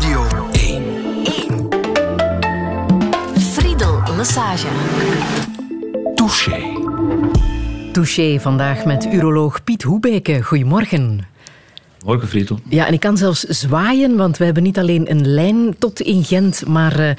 [0.00, 0.82] Radio 1.
[1.24, 1.68] 1.
[3.38, 4.66] Friedel Massage.
[6.14, 6.62] Touché.
[7.92, 10.42] Touché vandaag met uroloog Piet Hoebeke.
[10.42, 11.26] Goedemorgen.
[12.04, 12.58] Morgen, Friedel.
[12.68, 16.24] Ja, en ik kan zelfs zwaaien, want we hebben niet alleen een lijn tot in
[16.24, 17.10] Gent, maar uh,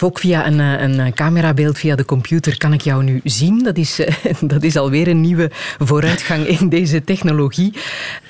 [0.00, 3.62] ook via een, uh, een camerabeeld via de computer kan ik jou nu zien.
[3.62, 4.06] Dat is, uh,
[4.54, 7.72] dat is alweer een nieuwe vooruitgang in deze technologie.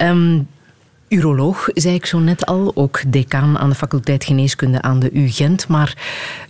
[0.00, 0.48] Um,
[1.08, 5.28] uroloog, zei ik zo net al, ook decaan aan de faculteit geneeskunde aan de U
[5.28, 5.68] Gent.
[5.68, 5.96] Maar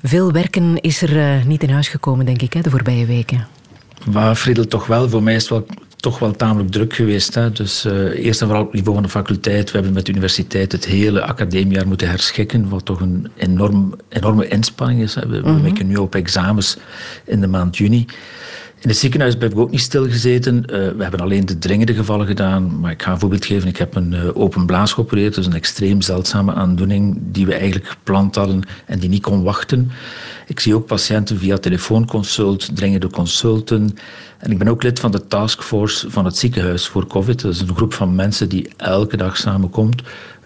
[0.03, 3.47] veel werken is er niet in huis gekomen, denk ik, hè, de voorbije weken.
[4.13, 5.09] Maar Friedel, toch wel.
[5.09, 5.67] Voor mij is het wel
[6.05, 7.35] toch wel tamelijk druk geweest.
[7.35, 7.53] Hè.
[7.53, 9.67] Dus uh, eerst en vooral op het niveau van de faculteit.
[9.71, 14.49] We hebben met de universiteit het hele academiejaar moeten herschikken, wat toch een enorm, enorme
[14.49, 15.15] inspanning is.
[15.15, 15.27] Hè.
[15.27, 15.75] We, mm -hmm.
[15.75, 16.77] we nu op examens
[17.25, 18.07] in de maand juni.
[18.85, 20.57] In het ziekenhuis heb ik ook niet stilgezeten.
[20.57, 22.81] Uh, we hebben alleen de dringende gevallen gedaan.
[22.81, 23.69] Maar ik ga een voorbeeld geven.
[23.69, 25.35] Ik heb een uh, open blaas geopereerd.
[25.35, 29.91] Dus een extreem zeldzame aandoening die we eigenlijk gepland hadden en die niet kon wachten.
[30.47, 33.97] Ik zie ook patiënten via telefoonconsult, dringende consulten.
[34.39, 37.41] En ik ben ook lid van de taskforce van het ziekenhuis voor COVID.
[37.41, 40.03] Dat is een groep van mensen die elke dag samenkomt,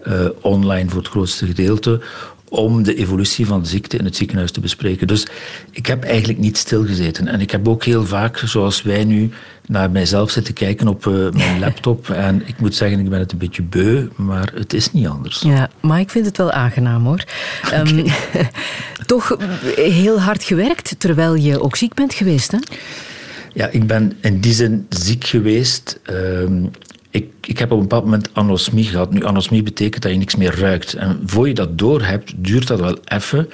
[0.06, 2.00] uh, online voor het grootste gedeelte,
[2.48, 5.06] om de evolutie van de ziekte in het ziekenhuis te bespreken.
[5.06, 5.26] Dus
[5.70, 7.28] ik heb eigenlijk niet stilgezeten.
[7.28, 9.30] En ik heb ook heel vaak, zoals wij nu,
[9.66, 12.10] naar mijzelf zitten kijken op uh, mijn laptop.
[12.10, 15.40] En ik moet zeggen, ik ben het een beetje beu, maar het is niet anders.
[15.40, 17.24] Ja, maar ik vind het wel aangenaam hoor.
[17.64, 17.80] Okay.
[17.80, 18.04] Um,
[19.06, 19.36] toch
[19.76, 22.58] heel hard gewerkt, terwijl je ook ziek bent geweest, hè?
[23.52, 26.00] Ja, ik ben in die zin ziek geweest.
[26.10, 26.16] Uh,
[27.10, 29.12] ik, ik heb op een bepaald moment anosmie gehad.
[29.12, 30.94] Nu, anosmie betekent dat je niks meer ruikt.
[30.94, 33.48] En voor je dat door hebt, duurt dat wel even.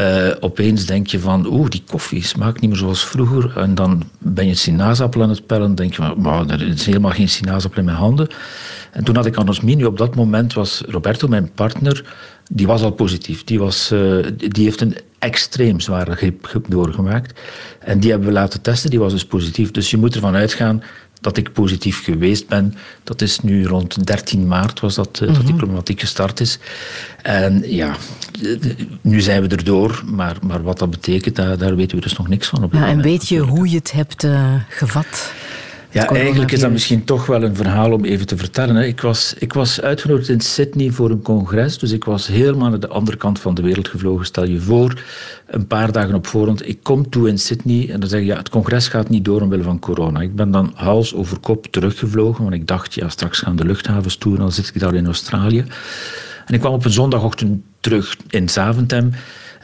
[0.00, 3.56] Uh, opeens denk je van, oeh, die koffie smaakt niet meer zoals vroeger.
[3.56, 5.74] En dan ben je sinaasappel aan het pellen.
[5.74, 8.28] denk je wow, er is helemaal geen sinaasappel in mijn handen.
[8.92, 9.76] En toen had ik anosmie.
[9.76, 12.04] Nu, op dat moment was Roberto, mijn partner,
[12.50, 13.44] die was al positief.
[13.44, 17.40] Die, was, uh, die heeft een extreem zware griep doorgemaakt.
[17.78, 19.70] En die hebben we laten testen, die was dus positief.
[19.70, 20.82] Dus je moet ervan uitgaan
[21.20, 22.74] dat ik positief geweest ben.
[23.04, 25.36] Dat is nu rond 13 maart was dat, mm -hmm.
[25.36, 26.58] dat die problematiek gestart is.
[27.22, 27.96] En ja,
[29.00, 32.28] nu zijn we erdoor, maar, maar wat dat betekent, daar, daar weten we dus nog
[32.28, 32.64] niks van.
[32.64, 35.32] Op ja, en weet je hoe je het hebt uh, gevat?
[35.90, 38.86] Ja, eigenlijk is dat misschien toch wel een verhaal om even te vertellen.
[38.86, 42.80] Ik was, ik was uitgenodigd in Sydney voor een congres, dus ik was helemaal naar
[42.80, 44.26] de andere kant van de wereld gevlogen.
[44.26, 45.02] Stel je voor,
[45.46, 48.36] een paar dagen op voorhand, ik kom toe in Sydney en dan zeg je, ja,
[48.36, 50.20] het congres gaat niet door omwille van corona.
[50.20, 54.16] Ik ben dan hals over kop teruggevlogen, want ik dacht, ja, straks gaan de luchthavens
[54.16, 55.64] toe en dan zit ik daar in Australië.
[56.46, 59.12] En ik kwam op een zondagochtend terug in Zaventem.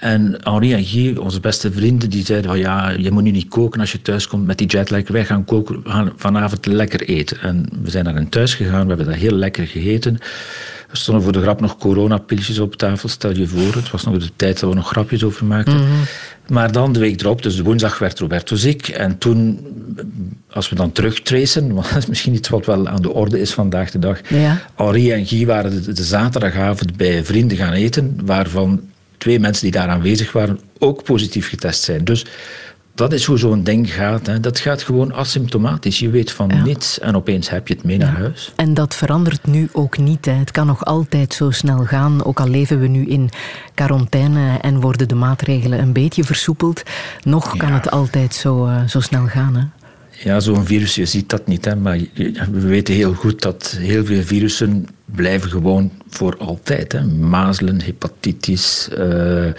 [0.04, 3.48] En Henri en Guy, onze beste vrienden, die zeiden van ja, je moet nu niet
[3.48, 5.08] koken als je thuis komt met die jetlag.
[5.08, 7.40] Wij gaan koken, we gaan vanavond lekker eten.
[7.40, 10.18] En we zijn naar hen thuis gegaan, we hebben dat heel lekker gegeten.
[10.90, 13.74] Er stonden voor de grap nog coronapilletjes op tafel, stel je voor.
[13.74, 15.76] Het was nog de tijd dat we nog grapjes over maakten.
[15.76, 16.02] Mm -hmm.
[16.48, 18.88] Maar dan de week erop, dus de woensdag, werd Roberto ziek.
[18.88, 19.66] En toen,
[20.50, 23.52] als we dan terugtracen, want dat is misschien iets wat wel aan de orde is
[23.52, 24.20] vandaag de dag.
[24.28, 24.60] Ja.
[24.74, 28.80] Henri en Guy waren de, de zaterdagavond bij vrienden gaan eten, waarvan
[29.18, 32.04] twee mensen die daar aanwezig waren ook positief getest zijn.
[32.04, 32.26] Dus
[32.94, 34.26] dat is hoe zo'n ding gaat.
[34.26, 34.40] Hè.
[34.40, 35.98] Dat gaat gewoon asymptomatisch.
[35.98, 36.62] Je weet van ja.
[36.62, 38.04] niets en opeens heb je het mee ja.
[38.04, 38.52] naar huis.
[38.56, 40.24] En dat verandert nu ook niet.
[40.24, 40.32] Hè.
[40.32, 42.24] Het kan nog altijd zo snel gaan.
[42.24, 43.30] Ook al leven we nu in
[43.74, 46.82] quarantaine en worden de maatregelen een beetje versoepeld.
[47.22, 47.58] Nog ja.
[47.58, 49.56] kan het altijd zo, uh, zo snel gaan.
[49.56, 49.83] Hè.
[50.22, 51.64] Ja, zo'n virus, je ziet dat niet.
[51.64, 51.98] Hè, maar
[52.52, 56.92] we weten heel goed dat heel veel virussen blijven gewoon voor altijd.
[56.92, 57.04] Hè.
[57.04, 59.52] Mazelen, hepatitis, uh,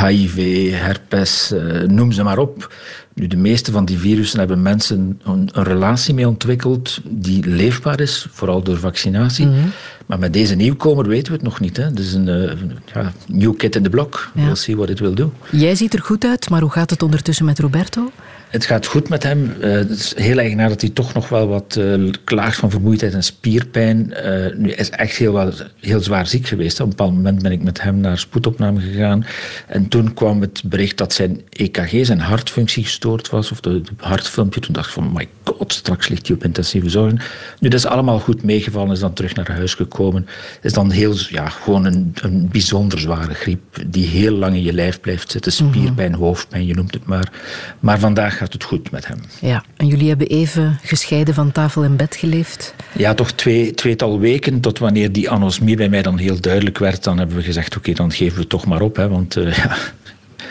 [0.00, 2.74] HIV, herpes, uh, noem ze maar op.
[3.14, 8.00] Nu, de meeste van die virussen hebben mensen een, een relatie mee ontwikkeld die leefbaar
[8.00, 9.46] is, vooral door vaccinatie.
[9.46, 9.70] Mm -hmm.
[10.06, 11.76] Maar met deze nieuwkomer weten we het nog niet.
[11.76, 11.84] Hè.
[11.84, 12.52] Het is een uh,
[12.94, 14.30] ja, new kid in the block.
[14.34, 14.44] Ja.
[14.44, 15.32] We'll see what it will do.
[15.50, 18.10] Jij ziet er goed uit, maar hoe gaat het ondertussen met Roberto?
[18.46, 19.54] Het gaat goed met hem.
[19.60, 23.14] Uh, het is heel eigenaardig dat hij toch nog wel wat uh, klaagt van vermoeidheid
[23.14, 24.14] en spierpijn.
[24.24, 26.80] Uh, nu is echt heel, wel, heel zwaar ziek geweest.
[26.80, 29.26] Op een bepaald moment ben ik met hem naar spoedopname gegaan.
[29.66, 33.50] En toen kwam het bericht dat zijn EKG, zijn hartfunctie gestoord was.
[33.50, 34.60] Of de, de hartfilmpje.
[34.60, 37.18] Toen dacht ik van, my god, straks ligt hij op intensieve zorgen.
[37.60, 38.92] Nu, dat is allemaal goed meegevallen.
[38.92, 40.26] Is dan terug naar huis gekomen.
[40.62, 43.84] Is dan heel, ja, gewoon een, een bijzonder zware griep.
[43.86, 45.52] Die heel lang in je lijf blijft zitten.
[45.52, 47.32] Spierpijn, hoofdpijn, je noemt het maar.
[47.80, 49.18] Maar vandaag gaat het goed met hem.
[49.40, 52.74] Ja, en jullie hebben even gescheiden van tafel en bed geleefd?
[52.92, 57.04] Ja, toch twee, tweetal weken, tot wanneer die anosmie bij mij dan heel duidelijk werd.
[57.04, 58.96] Dan hebben we gezegd, oké, okay, dan geven we het toch maar op.
[58.96, 59.76] Hè, want uh, ja,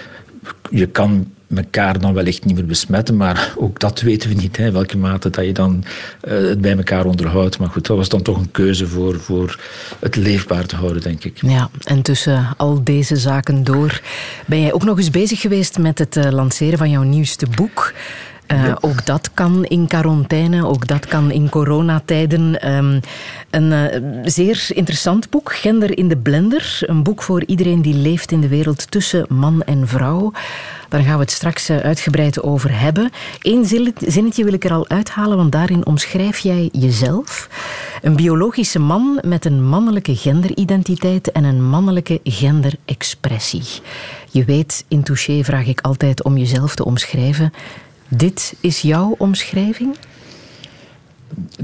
[0.80, 4.72] je kan elkaar dan wellicht niet meer besmetten, maar ook dat weten we niet, hè,
[4.72, 5.84] welke mate dat je dan
[6.28, 7.60] uh, het bij elkaar onderhoudt.
[7.60, 9.60] Maar goed, dat was dan toch een keuze voor, voor
[10.00, 11.42] het leefbaar te houden, denk ik.
[11.42, 14.02] Ja, en tussen al deze zaken door
[14.48, 17.94] ben jij ook nog eens bezig geweest met het uh, lanceren van jouw nieuwste boek.
[18.48, 22.74] Uh, Ook dat kan in quarantaine, ook dat kan in coronatijden.
[22.74, 23.00] Um,
[23.50, 26.78] een uh, zeer interessant boek, Gender in de Blender.
[26.82, 30.32] Een boek voor iedereen die leeft in de wereld tussen man en vrouw.
[30.90, 33.10] Daar gaan we het straks uh, uitgebreid over hebben.
[33.42, 33.66] Eén
[33.98, 37.50] zinnetje wil ik er al uithalen, want daarin omschrijf jij jezelf.
[38.02, 43.64] Een biologische man met een mannelijke genderidentiteit en een mannelijke genderexpressie.
[44.32, 47.54] Je weet, in Touché vraag ik altijd om jezelf te omschrijven.
[48.08, 49.96] Dit is jouw omschrijving?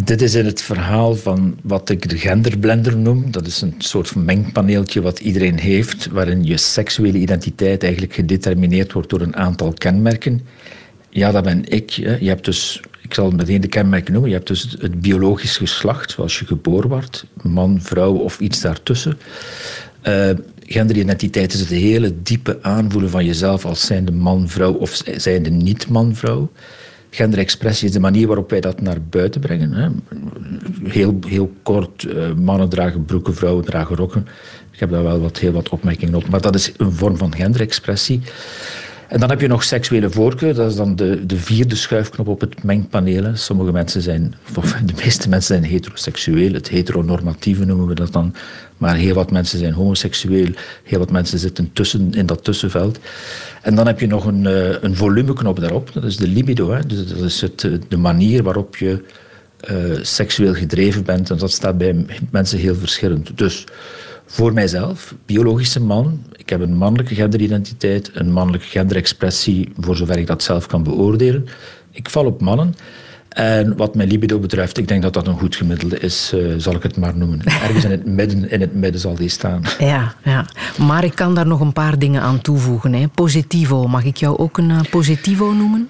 [0.04, 3.32] Dit is in het verhaal van wat ik de genderblender noem.
[3.32, 9.10] Dat is een soort mengpaneeltje wat iedereen heeft, waarin je seksuele identiteit eigenlijk gedetermineerd wordt
[9.10, 10.42] door een aantal kenmerken.
[11.10, 11.90] Ja, dat ben ik.
[11.90, 14.30] Je hebt dus, ik zal meteen de kenmerken noemen.
[14.30, 19.18] Je hebt dus het biologisch geslacht, zoals je geboren wordt, man, vrouw of iets daartussen.
[20.08, 20.30] Uh,
[20.72, 26.52] genderidentiteit is het hele diepe aanvoelen van jezelf als zijnde man-vrouw of zijnde niet-man-vrouw.
[27.10, 29.74] Genderexpressie is de manier waarop wij dat naar buiten brengen.
[29.74, 29.90] Hè.
[30.84, 34.28] Heel, heel kort, uh, mannen dragen broeken, vrouwen dragen rokken.
[34.72, 36.30] Ik heb daar wel wat, heel wat opmerkingen op.
[36.30, 38.22] Maar dat is een vorm van genderexpressie.
[39.08, 40.54] En dan heb je nog seksuele voorkeur.
[40.54, 43.32] Dat is dan de, de vierde schuifknop op het mengpaneel.
[43.34, 46.54] Sommige mensen zijn, of de meeste mensen zijn heteroseksueel.
[46.54, 48.34] Het heteronormatieve noemen we dat dan.
[48.82, 50.48] Maar heel wat mensen zijn homoseksueel.
[50.84, 53.00] Heel wat mensen zitten tussen, in dat tussenveld.
[53.62, 55.94] En dan heb je nog een, uh, een volumeknop daarop.
[55.94, 56.72] Dat is de libido.
[56.72, 56.86] Hè.
[56.86, 59.04] Dus dat is het, eh, de manier waarop je
[59.72, 61.30] uh, seksueel gedreven bent.
[61.30, 63.38] En dat staat bij mensen heel verschillend.
[63.38, 63.64] Dus
[64.26, 66.24] voor mijzelf, biologische man.
[66.36, 71.46] Ik heb een mannelijke genderidentiteit, een mannelijke genderexpressie, voor zover ik dat zelf kan beoordelen.
[71.92, 72.74] Ik val op mannen.
[73.32, 76.76] En wat mijn libido betreft, ik denk dat dat een goed gemiddelde is, uh, zal
[76.76, 77.42] ik het maar noemen.
[77.64, 79.62] Ergens in het midden, in het midden zal die staan.
[79.80, 80.46] Ja, ja,
[80.78, 82.94] maar ik kan daar nog een paar dingen aan toevoegen.
[82.94, 83.08] Hè.
[83.08, 85.90] Positivo, mag ik jou ook een uh, positivo noemen?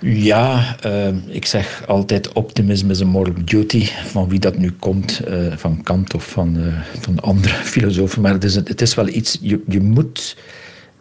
[0.00, 3.86] Ja, uh, ik zeg altijd optimism is a moral duty.
[3.86, 5.20] Van wie dat nu komt,
[5.56, 6.58] van Kant of van,
[7.00, 8.22] van andere filosofen.
[8.22, 10.36] Maar het is, het is wel iets, je, je moet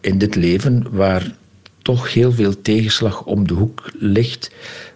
[0.02, 1.32] in dit leven, waar
[1.82, 4.52] toch heel veel tegenslag om de hoek ligt,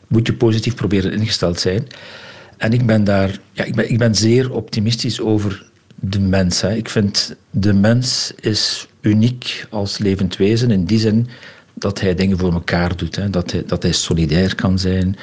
[0.08, 1.88] moet je positief proberen ingesteld zijn.
[2.58, 5.66] En ik ben daar, ja, ik ben, ik ben zeer optimistisch over
[5.96, 6.62] de mens.
[6.62, 6.76] Hè.
[6.76, 11.28] Ik vind de mens is uniek als levend wezen in die zin
[11.78, 13.16] dat hij dingen voor elkaar doet.
[13.16, 13.30] Hè.
[13.30, 15.16] Dat, hij, dat hij solidair kan zijn,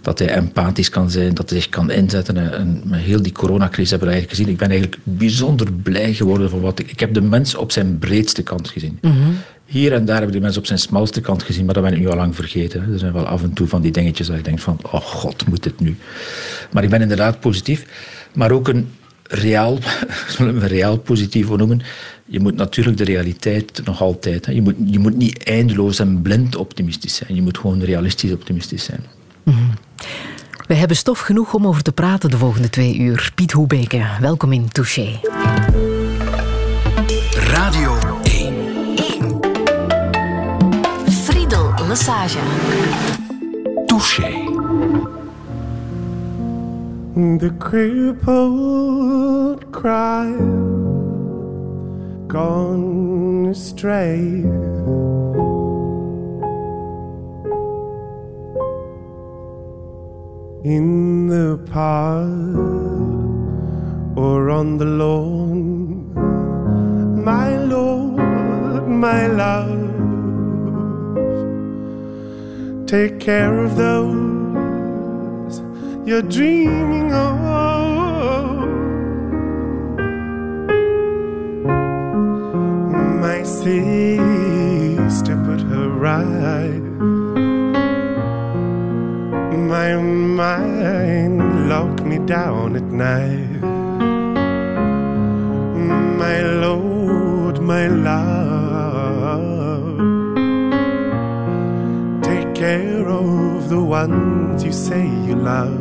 [0.00, 2.52] dat hij empathisch kan zijn, dat hij zich kan inzetten.
[2.52, 4.52] En heel die coronacrisis hebben we eigenlijk gezien.
[4.52, 6.90] Ik ben eigenlijk bijzonder blij geworden van wat ik...
[6.90, 8.98] Ik heb de mens op zijn breedste kant gezien.
[9.00, 9.36] Mm-hmm.
[9.70, 11.92] Hier en daar heb ik de mens op zijn smalste kant gezien, maar dat ben
[11.92, 12.92] ik nu al lang vergeten.
[12.92, 15.46] Er zijn wel af en toe van die dingetjes dat ik denk van, oh god,
[15.46, 15.96] moet dit nu?
[16.72, 17.86] Maar ik ben inderdaad positief.
[18.32, 18.88] Maar ook een
[19.22, 19.78] reaal,
[20.36, 21.82] zullen we reaal positief noemen,
[22.24, 24.46] je moet natuurlijk de realiteit nog altijd.
[24.46, 27.34] Je, moet, je moet niet eindeloos en blind optimistisch zijn.
[27.34, 29.04] Je moet gewoon realistisch optimistisch zijn.
[29.42, 29.70] Mm-hmm.
[30.66, 33.32] We hebben stof genoeg om over te praten de volgende twee uur.
[33.34, 35.20] Piet Hoebeke, welkom in Touché.
[41.90, 42.38] Massage.
[43.88, 44.30] Touché.
[47.42, 50.30] The crippled cry
[52.28, 54.20] gone astray.
[60.62, 62.56] In the park
[64.16, 66.14] or on the lawn,
[67.24, 69.89] my Lord, my love,
[72.90, 75.60] take care of those
[76.04, 78.66] you're dreaming of.
[83.26, 86.82] My sister put her right.
[89.72, 93.60] My mind locked me down at night.
[96.22, 98.59] My Lord, my love,
[102.60, 105.80] care of the ones you say you love.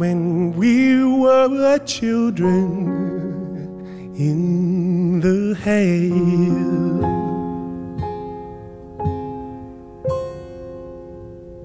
[0.00, 2.58] When we were children
[4.18, 6.10] in the hay.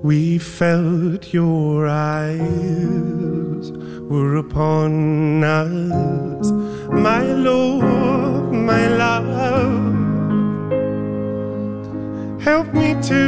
[0.03, 3.30] We felt your eyes
[4.11, 6.51] were upon us,
[6.91, 9.95] my Lord, my love.
[12.41, 13.23] Help me to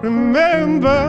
[0.00, 1.02] remember.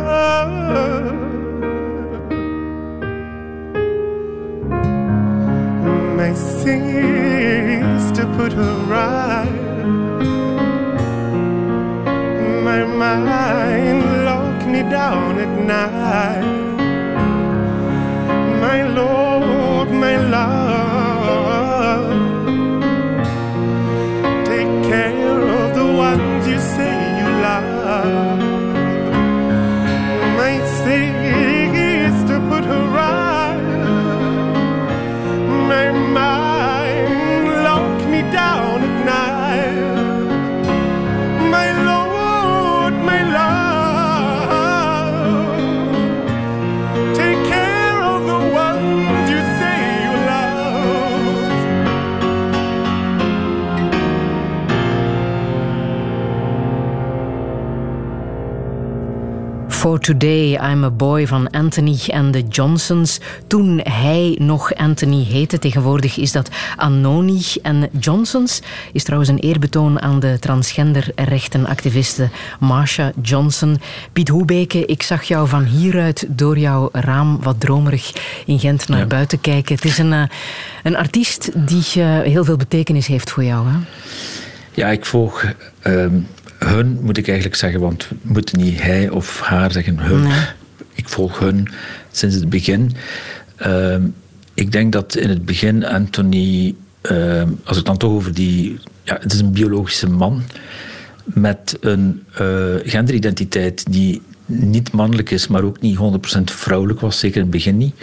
[6.20, 9.52] My sister put her right.
[12.64, 16.67] My mind locked me down at night.
[18.77, 19.17] My Lord,
[60.08, 63.20] Today, I'm a Boy van Anthony en de Johnsons.
[63.48, 67.42] Toen hij nog Anthony heette, tegenwoordig is dat Anoni.
[67.62, 68.62] En Johnsons
[68.94, 73.80] is trouwens een eerbetoon aan de transgenderrechtenactiviste Marsha Johnson.
[74.14, 78.12] Piet Hoebeke, ik zag jou van hieruit door jouw raam wat dromerig
[78.46, 79.06] in Gent naar Ja.
[79.06, 79.76] buiten kijken.
[79.76, 80.24] Het is een, eh,
[80.84, 83.68] een artiest die eh, heel veel betekenis heeft voor jou.
[83.68, 83.76] Hè?
[84.74, 85.44] Ja, ik volg
[85.82, 86.20] ehm,
[86.58, 90.24] hun, moet ik eigenlijk zeggen, want we moeten niet hij of haar zeggen, hun.
[90.24, 90.46] Nee.
[90.94, 91.68] Ik volg hun
[92.12, 92.92] sinds het begin.
[93.56, 94.02] Ehm,
[94.54, 98.80] ik denk dat in het begin Anthony, ehm, als ik dan toch over die.
[99.04, 100.44] Ja, het is een biologische man
[101.24, 107.36] met een eh, genderidentiteit die niet mannelijk is, maar ook niet 100% vrouwelijk was, zeker
[107.36, 107.96] in het begin niet.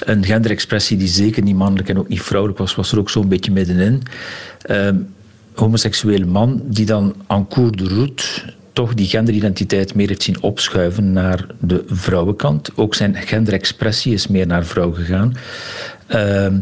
[0.00, 3.28] Een genderexpressie die zeker niet mannelijk en ook niet vrouwelijk was, was er ook zo'n
[3.28, 4.02] beetje middenin.
[4.62, 4.96] Ehm,
[5.54, 8.24] homoseksuele man die dan en cours de route
[8.72, 12.70] toch die genderidentiteit meer heeft zien opschuiven naar de vrouwenkant.
[12.76, 15.34] Ook zijn genderexpressie is meer naar vrouw gegaan.
[16.06, 16.58] Ehm,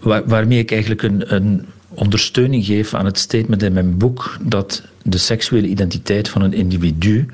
[0.00, 4.82] waar- waarmee ik eigenlijk een, een ondersteuning geef aan het statement in mijn boek dat
[5.02, 7.26] de seksuele identiteit van een individu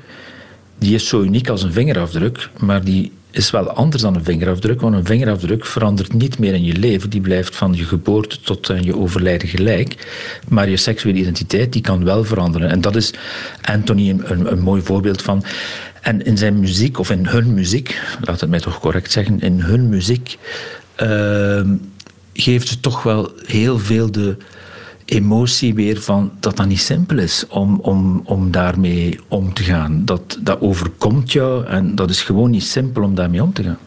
[0.77, 4.81] die is zo uniek als een vingerafdruk, maar die is wel anders dan een vingerafdruk,
[4.81, 7.09] want een vingerafdruk verandert niet meer in je leven.
[7.09, 10.07] Die blijft van je geboorte tot aan je overlijden gelijk.
[10.47, 12.69] Maar je seksuele identiteit die kan wel veranderen.
[12.69, 13.13] En dat is
[13.61, 15.43] Anthony een, een, een mooi voorbeeld van.
[16.01, 19.59] En in zijn muziek, of in hun muziek, laat het mij toch correct zeggen, in
[19.59, 20.37] hun muziek
[20.95, 21.75] ehm,
[22.33, 24.37] geeft ze toch wel heel veel de
[25.05, 30.05] emotie weer van dat dat niet simpel is om, om, om daarmee om te gaan.
[30.05, 33.77] Dat, dat overkomt jou en dat is gewoon niet simpel om daarmee om te gaan.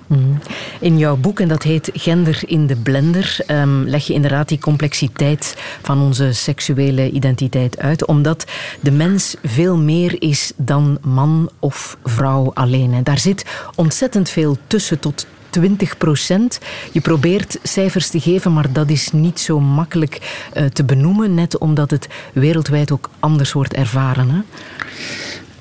[0.81, 4.59] In jouw boek, en dat heet Gender in de Blender, ehm, leg je inderdaad die
[4.59, 8.07] complexiteit van onze seksuele identiteit uit.
[8.07, 8.45] Omdat
[8.81, 12.93] de mens veel meer is dan man of vrouw alleen.
[12.93, 13.45] En daar zit
[13.75, 16.59] ontzettend veel tussen tot 20 procent.
[16.93, 21.59] Je probeert cijfers te geven, maar dat is niet zo makkelijk eh, te benoemen, net
[21.59, 24.31] omdat het wereldwijd ook anders wordt ervaren.
[24.31, 24.41] Hè?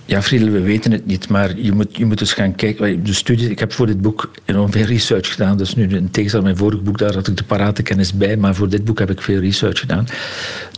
[0.08, 3.04] Ja, Friedel, we weten het niet, maar je moet, je moet eens gaan kijken.
[3.04, 5.58] De studies, ik heb voor dit boek enorm veel research gedaan.
[5.58, 8.38] Dus nu, in tegenstelling mijn vorig boek, daar had ik de parate kennis bij.
[8.38, 10.08] Maar voor dit boek heb ik veel research gedaan.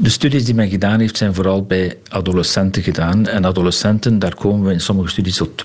[0.02, 3.28] De studies die men gedaan heeft, zijn vooral bij adolescenten gedaan.
[3.28, 5.64] En adolescenten, daar komen we in sommige studies tot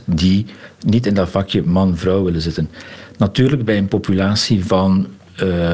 [0.00, 0.46] 20% die
[0.86, 2.70] niet in dat vakje man-vrouw willen zitten.
[3.18, 5.06] Natuurlijk bij een populatie van
[5.36, 5.72] eh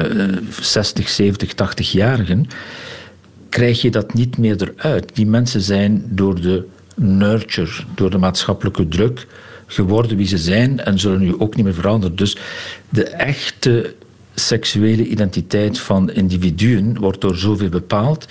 [0.59, 2.47] 60, 70, 80-jarigen
[3.49, 5.15] krijg je dat niet meer eruit.
[5.15, 9.27] Die mensen zijn door de nurture, door de maatschappelijke druk
[9.65, 12.15] geworden wie ze zijn en zullen nu ook niet meer veranderen.
[12.15, 12.37] Dus
[12.89, 13.93] de echte
[14.35, 18.27] seksuele identiteit van individuen wordt door zoveel bepaald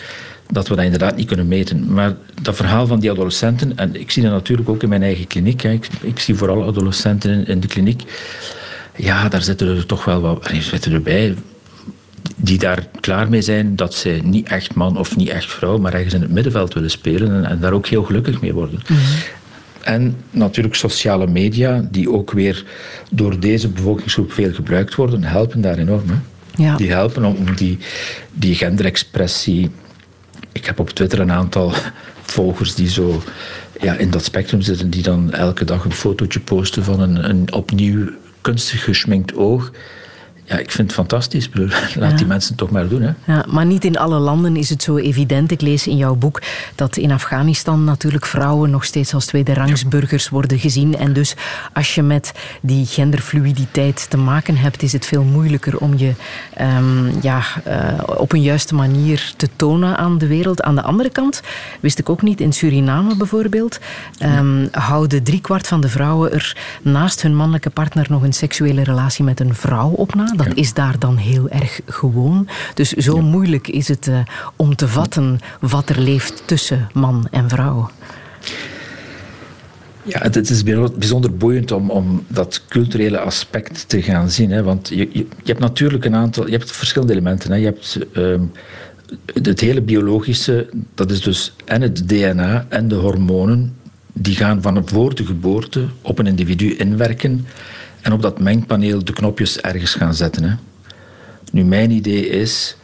[0.50, 1.92] dat we dat inderdaad niet kunnen meten.
[1.92, 5.26] Maar dat verhaal van die adolescenten, en ik zie dat natuurlijk ook in mijn eigen
[5.26, 5.62] kliniek.
[6.00, 8.02] Ik, zie vooral adolescenten in, de kliniek,
[8.96, 11.34] ja, daar zitten er toch wel wat zitten erbij
[12.36, 15.94] die daar klaar mee zijn dat ze niet echt man of niet echt vrouw, maar
[15.94, 18.80] ergens in het middenveld willen spelen en, en daar ook heel gelukkig mee worden.
[19.80, 22.64] En natuurlijk sociale media, die ook weer
[23.10, 26.08] door deze bevolkingsgroep veel gebruikt worden, helpen daar enorm.
[26.08, 26.16] Hè?
[26.62, 26.76] Ja.
[26.76, 27.78] Die helpen om die,
[28.32, 29.70] die genderexpressie.
[30.52, 31.72] Ik heb op Twitter een aantal
[32.22, 33.22] volgers die zo
[33.80, 37.52] ja, in dat spectrum zitten, die dan elke dag een fotootje posten van een, een
[37.52, 38.10] opnieuw
[38.40, 39.72] kunstig geschminkt oog.
[40.50, 41.48] Ja, ik vind het fantastisch.
[41.54, 42.16] Laat Ja.
[42.16, 43.02] die mensen toch maar doen.
[43.02, 43.12] Hè.
[43.32, 45.50] Ja, maar niet in alle landen is het zo evident.
[45.50, 46.42] Ik lees in jouw boek
[46.74, 50.96] dat in Afghanistan natuurlijk vrouwen nog steeds als tweederangsburgers worden gezien.
[50.98, 51.34] En dus
[51.72, 56.12] als je met die genderfluiditeit te maken hebt, is het veel moeilijker om je
[56.54, 57.78] ehm, ja, eh,
[58.16, 60.62] op een juiste manier te tonen aan de wereld.
[60.62, 61.42] Aan de andere kant,
[61.80, 63.78] wist ik ook niet, in Suriname bijvoorbeeld,
[64.18, 69.24] ehm, houden driekwart van de vrouwen er naast hun mannelijke partner nog een seksuele relatie
[69.24, 70.32] met een vrouw op na.
[70.46, 72.48] Dat is daar dan heel erg gewoon.
[72.74, 74.18] Dus zo moeilijk is het eh,
[74.56, 77.90] om te vatten wat er leeft tussen man en vrouw.
[80.02, 84.50] Ja, het, het is bijzonder- boeiend om, om dat culturele aspect te gaan zien.
[84.50, 86.46] Hè, want je, je, je hebt natuurlijk een aantal...
[86.46, 87.50] Je hebt verschillende elementen.
[87.50, 87.56] Hè.
[87.56, 88.42] Je hebt ehm,
[89.42, 93.76] het hele biologische, dat is dus en het DNA en de hormonen,
[94.12, 97.46] die gaan van voor de geboorte op een individu inwerken
[98.02, 100.42] en op dat mengpaneel de knopjes ergens gaan zetten.
[100.42, 100.54] Hè.
[101.52, 102.76] Nu, mijn idee is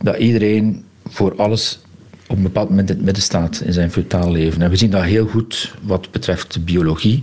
[0.00, 1.80] dat iedereen voor alles
[2.26, 4.62] op een bepaald moment in het midden staat in zijn fetaal leven.
[4.62, 7.22] En we zien dat heel goed wat betreft de biologie.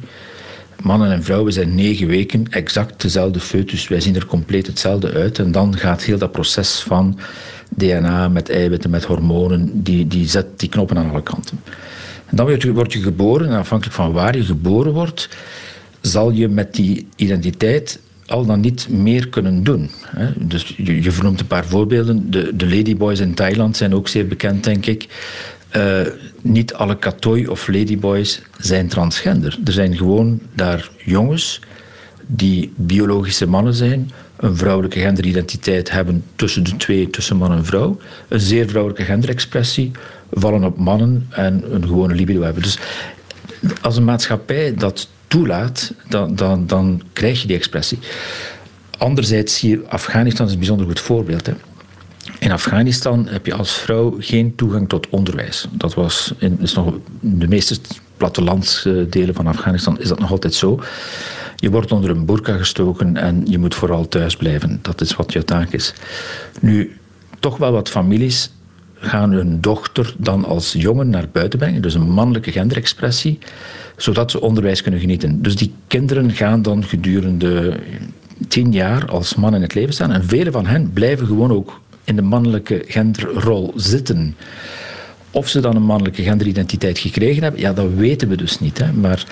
[0.82, 3.88] Mannen en vrouwen zijn negen weken exact dezelfde foetus.
[3.88, 5.40] Wij zien er compleet hetzelfde uit.
[5.40, 7.20] En dan gaat heel dat proces van
[7.70, 11.60] DNA met eiwitten, met hormonen, die, die zet die knoppen aan alle kanten.
[12.26, 15.30] En dan word je, geboren, en afhankelijk van waar je geboren wordt,
[16.04, 19.90] zal je met die identiteit al dan niet meer kunnen doen.
[20.38, 22.32] Dus je, je vernoemt een paar voorbeelden.
[22.32, 25.08] De, de ladyboys in Thailand zijn ook zeer bekend, denk ik.
[25.70, 26.02] Eh,
[26.42, 29.60] niet alle katoi of ladyboys zijn transgender.
[29.66, 31.60] Er zijn gewoon daar jongens
[32.26, 37.98] die biologische mannen zijn, een vrouwelijke genderidentiteit hebben tussen de twee, tussen man en vrouw,
[38.28, 39.92] een zeer vrouwelijke genderexpressie,
[40.32, 42.64] vallen op mannen en een gewone libido hebben.
[42.64, 42.78] Dus
[43.82, 48.00] als een maatschappij dat toelaat, dan, dan, dan krijg je die expressie.
[48.98, 51.46] Anderzijds zie je, Afghanistan is een bijzonder goed voorbeeld.
[51.46, 51.54] Hè.
[52.40, 55.68] In Afghanistan heb je als vrouw geen toegang tot onderwijs.
[55.72, 57.80] Dat was in is nog, de meeste
[58.18, 60.80] plattelandsdelen van Afghanistan is dat nog altijd zo.
[61.56, 64.80] Je wordt onder een burka gestoken en je moet vooral thuis blijven.
[64.82, 65.94] Dat is wat je taak is.
[66.60, 66.98] Nu,
[67.40, 68.50] toch wel wat families
[69.04, 73.40] gaan hun dochter dan als jongen naar buiten brengen, dus een mannelijke genderexpressie,
[73.98, 75.42] zodat ze onderwijs kunnen genieten.
[75.42, 77.74] Dus die kinderen gaan dan gedurende
[78.48, 81.82] tien jaar als man in het leven staan en vele van hen blijven gewoon ook
[82.04, 84.36] in de mannelijke genderrol zitten.
[85.36, 88.78] Of ze dan een mannelijke genderidentiteit gekregen hebben, ja, dat weten we dus niet.
[88.78, 88.92] Hè.
[88.92, 89.26] Maar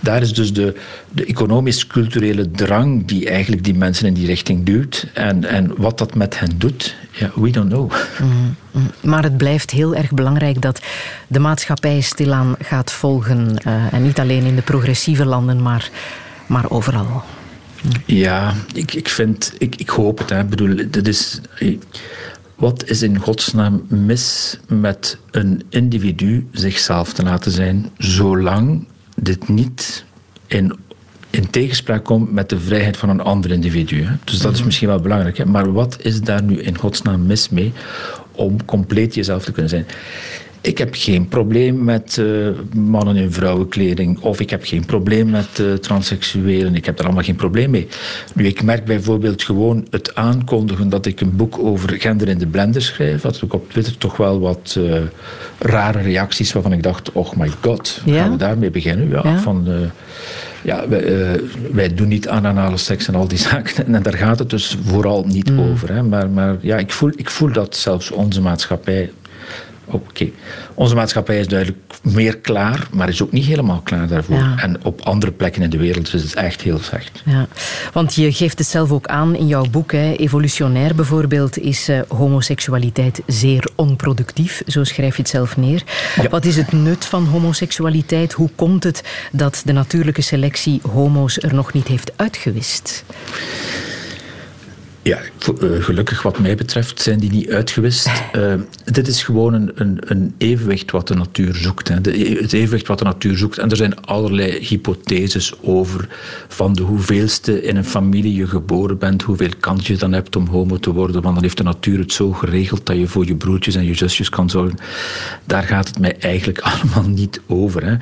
[0.00, 0.74] daar is dus de,
[1.10, 5.06] de economisch-culturele drang die eigenlijk die mensen in die richting duwt.
[5.12, 7.92] En, en wat dat met hen doet, ja, we don't know.
[9.00, 10.80] Maar het blijft heel erg belangrijk dat
[11.28, 13.58] de maatschappij stilaan gaat volgen.
[13.58, 15.90] eh, en niet alleen in de progressieve landen, maar,
[16.46, 17.22] maar overal.
[18.04, 20.30] Ja, ik, ik vind, ik, ik hoop het.
[20.30, 20.40] Hè.
[20.40, 21.40] Ik bedoel, dit is,
[22.56, 30.04] wat is in godsnaam mis met een individu zichzelf te laten zijn, zolang dit niet
[30.46, 30.78] in,
[31.30, 34.04] in tegenspraak komt met de vrijheid van een ander individu?
[34.04, 34.14] Hè.
[34.24, 35.36] Dus dat is misschien wel belangrijk.
[35.38, 35.46] Hè.
[35.46, 37.72] Maar wat is daar nu in godsnaam mis mee
[38.32, 39.86] om compleet jezelf te kunnen zijn?
[40.66, 42.26] Ik heb geen probleem met eh,
[42.74, 44.18] mannen in vrouwenkleding.
[44.20, 46.74] Of ik heb geen probleem met eh, transseksuelen.
[46.74, 47.88] Ik heb daar allemaal geen probleem mee.
[48.34, 52.46] Nu, ik merk bijvoorbeeld gewoon het aankondigen dat ik een boek over gender in de
[52.46, 53.22] blender schrijf.
[53.22, 55.00] Had ik op Twitter toch wel wat eh,
[55.58, 58.22] rare reacties waarvan ik dacht: oh my god, Ja?
[58.22, 59.08] gaan we daarmee beginnen?
[59.08, 59.38] Ja, Ja?
[59.38, 59.68] Van,
[60.62, 61.40] ja wij,
[61.72, 63.94] wij doen niet aan anale seks en al die zaken.
[63.94, 65.92] En daar gaat het dus vooral niet over.
[65.92, 66.02] Hè.
[66.02, 69.10] Maar, maar ja, ik voel, ik voel dat zelfs onze maatschappij
[69.88, 70.30] Oké,
[70.74, 74.36] onze maatschappij is duidelijk meer klaar, maar is ook niet helemaal klaar daarvoor.
[74.36, 74.54] Ja.
[74.58, 77.22] En op andere plekken in de wereld is het echt heel slecht.
[77.24, 77.46] Ja,
[77.92, 79.92] want je geeft het zelf ook aan in jouw boek.
[79.92, 80.12] Hè.
[80.12, 84.62] Evolutionair bijvoorbeeld is eh, homoseksualiteit zeer onproductief.
[84.66, 85.82] Zo schrijf je het zelf neer.
[86.22, 86.28] Ja.
[86.28, 88.32] Wat is het nut van homoseksualiteit?
[88.32, 93.04] Hoe komt het dat de natuurlijke selectie homo's er nog niet heeft uitgewist?
[95.06, 98.10] Ja, eh, gelukkig wat mij betreft zijn die niet uitgewist.
[98.32, 101.88] Eh, dit is gewoon een, een, een evenwicht wat de natuur zoekt.
[101.88, 102.00] Hè.
[102.00, 103.58] De, het evenwicht wat de natuur zoekt.
[103.58, 106.08] En er zijn allerlei hypotheses over
[106.48, 110.46] van de hoeveelste in een familie je geboren bent, hoeveel kans je dan hebt om
[110.46, 111.22] homo te worden.
[111.22, 113.94] Want dan heeft de natuur het zo geregeld dat je voor je broertjes en je
[113.94, 114.78] zusjes kan zorgen.
[115.44, 117.84] Daar gaat het mij eigenlijk allemaal niet over.
[117.84, 117.96] Hè.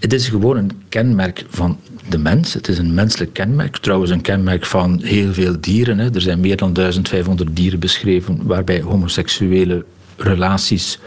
[0.00, 2.52] Het is gewoon een kenmerk van de mens.
[2.52, 3.76] Het is een menselijk kenmerk.
[3.76, 5.98] Trouwens, een kenmerk van heel veel dieren.
[5.98, 6.14] Hè.
[6.14, 9.84] Er zijn meer dan 1500 dieren beschreven waarbij homoseksuele
[10.16, 10.98] relaties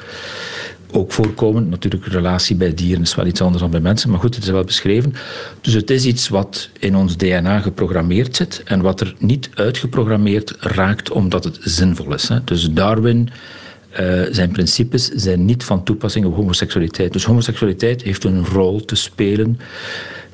[0.92, 1.70] ook voorkomen.
[1.70, 4.50] Natuurlijk, relatie bij dieren is wel iets anders dan bij mensen, maar goed, het is
[4.50, 5.14] wel beschreven.
[5.62, 10.56] Dus het is iets wat in ons DNA geprogrammeerd zit en wat er niet uitgeprogrammeerd
[10.60, 12.28] raakt omdat het zinvol is.
[12.28, 12.44] Hè.
[12.44, 13.30] Dus Darwin.
[14.00, 17.14] Uh, zijn principes zijn niet van toepassing op homoseksualiteit.
[17.14, 19.60] Dus homoseksualiteit heeft een rol te spelen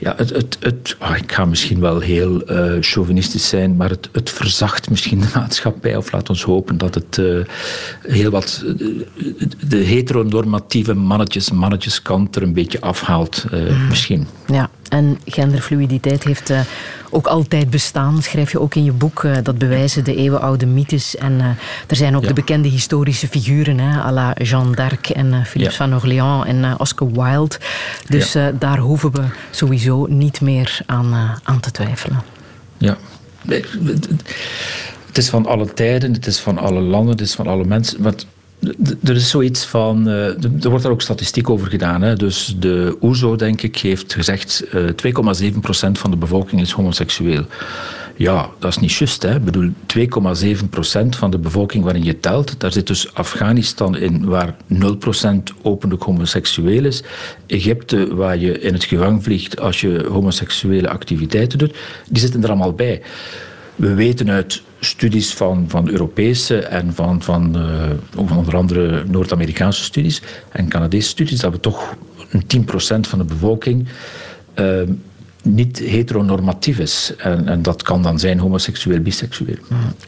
[0.03, 4.09] ja, het, het, het, oh, ik ga misschien wel heel uh, chauvinistisch zijn, maar het,
[4.11, 5.95] het verzacht misschien de maatschappij.
[5.95, 7.45] Of laat ons hopen dat het uh,
[8.01, 8.65] heel wat
[9.67, 14.27] de heteronormatieve mannetjes, mannetjeskant er een beetje afhaalt, uh, misschien.
[14.47, 16.53] Ja, en genderfluiditeit heeft
[17.13, 19.23] ook altijd bestaan, schrijf je ook in je boek.
[19.23, 21.15] Uh, dat bewijzen de eeuwenoude mythes.
[21.15, 21.45] En uh,
[21.87, 22.27] er zijn ook ja.
[22.27, 25.77] de bekende historische figuren, hè, à la Jeanne d'Arc en uh, Philippe ja.
[25.77, 27.55] van Orléans en Oscar Wilde.
[28.07, 28.51] Dus ja.
[28.51, 32.21] daar hoeven we sowieso niet meer aan, aan te twijfelen.
[32.77, 32.97] Ja.
[35.07, 38.01] Het is van alle tijden, het is van alle landen, het is van alle mensen.
[38.01, 38.27] Want
[39.03, 40.07] er is zoiets van.
[40.07, 40.27] Uh,
[40.63, 42.01] er wordt daar ook statistiek over gedaan.
[42.01, 42.15] Hè.
[42.15, 44.63] Dus de OESO, denk ik, heeft gezegd.
[44.73, 47.45] Uh, 2,7% van de bevolking is homoseksueel.
[48.15, 49.23] Ja, dat is niet juist.
[49.23, 52.59] Ik bedoel, 2,7% van de bevolking waarin je telt.
[52.59, 54.77] Daar zit dus Afghanistan in, waar 0%
[55.61, 57.03] openlijk homoseksueel is.
[57.47, 61.75] Egypte, waar je in het gevangen vliegt als je homoseksuele activiteiten doet.
[62.09, 63.01] Die zitten er allemaal bij.
[63.75, 70.21] We weten uit studies van, van Europese en van, van uh, onder andere Noord-Amerikaanse studies
[70.49, 71.95] en Canadese studies, dat we toch
[72.29, 72.65] een 10%
[72.99, 73.87] van de bevolking
[74.59, 74.81] uh,
[75.43, 77.13] niet heteronormatief is.
[77.17, 79.57] En, en, dat kan dan zijn homoseksueel, biseksueel.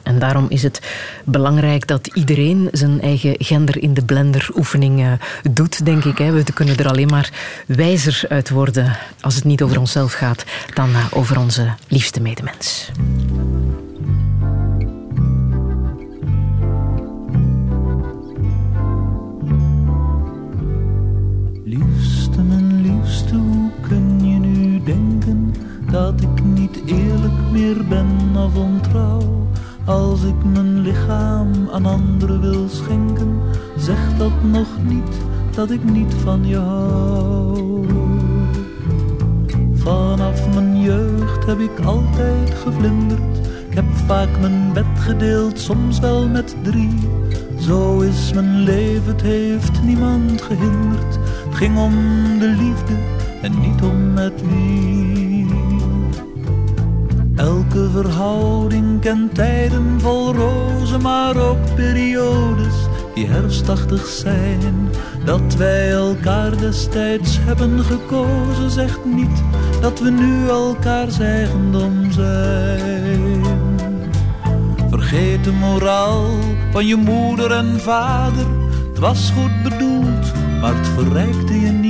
[0.04, 0.82] En daarom is het
[1.26, 5.12] belangrijk dat iedereen zijn eigen gender in de blender oefening uh,
[5.52, 6.18] doet, denk ik.
[6.18, 6.32] Hè.
[6.32, 7.32] We kunnen er alleen maar
[7.68, 12.92] wijzer uit worden als het niet over onszelf gaat, dan uh, over onze liefste medemens.
[25.96, 29.48] Dat ik niet eerlijk meer ben of ontrouw?
[29.86, 33.40] Als ik mijn lichaam aan anderen wil schenken,
[33.78, 35.16] zeg dat nog niet
[35.52, 37.86] dat ik niet van je hou.
[39.74, 43.38] Vanaf mijn jeugd heb ik altijd gevlinderd.
[43.70, 47.00] Ik heb vaak mijn bed gedeeld, soms wel met drie.
[47.60, 51.20] Zo is mijn leven, het heeft niemand gehinderd.
[51.46, 51.94] Het ging om
[52.40, 52.94] de liefde
[53.42, 55.25] en niet om met wie.
[57.36, 62.76] Elke verhouding kent tijden vol rozen, maar ook periodes
[63.14, 64.90] die herfstachtig zijn.
[65.26, 69.44] Dat wij elkaar destijds hebben gekozen, zegt niet
[69.82, 73.44] dat we nu elkaar eigendom zijn.
[74.90, 76.30] Vergeet de moraal
[76.72, 78.46] van je moeder en vader.
[78.90, 81.85] Het was goed bedoeld, maar het verrijkte je niet.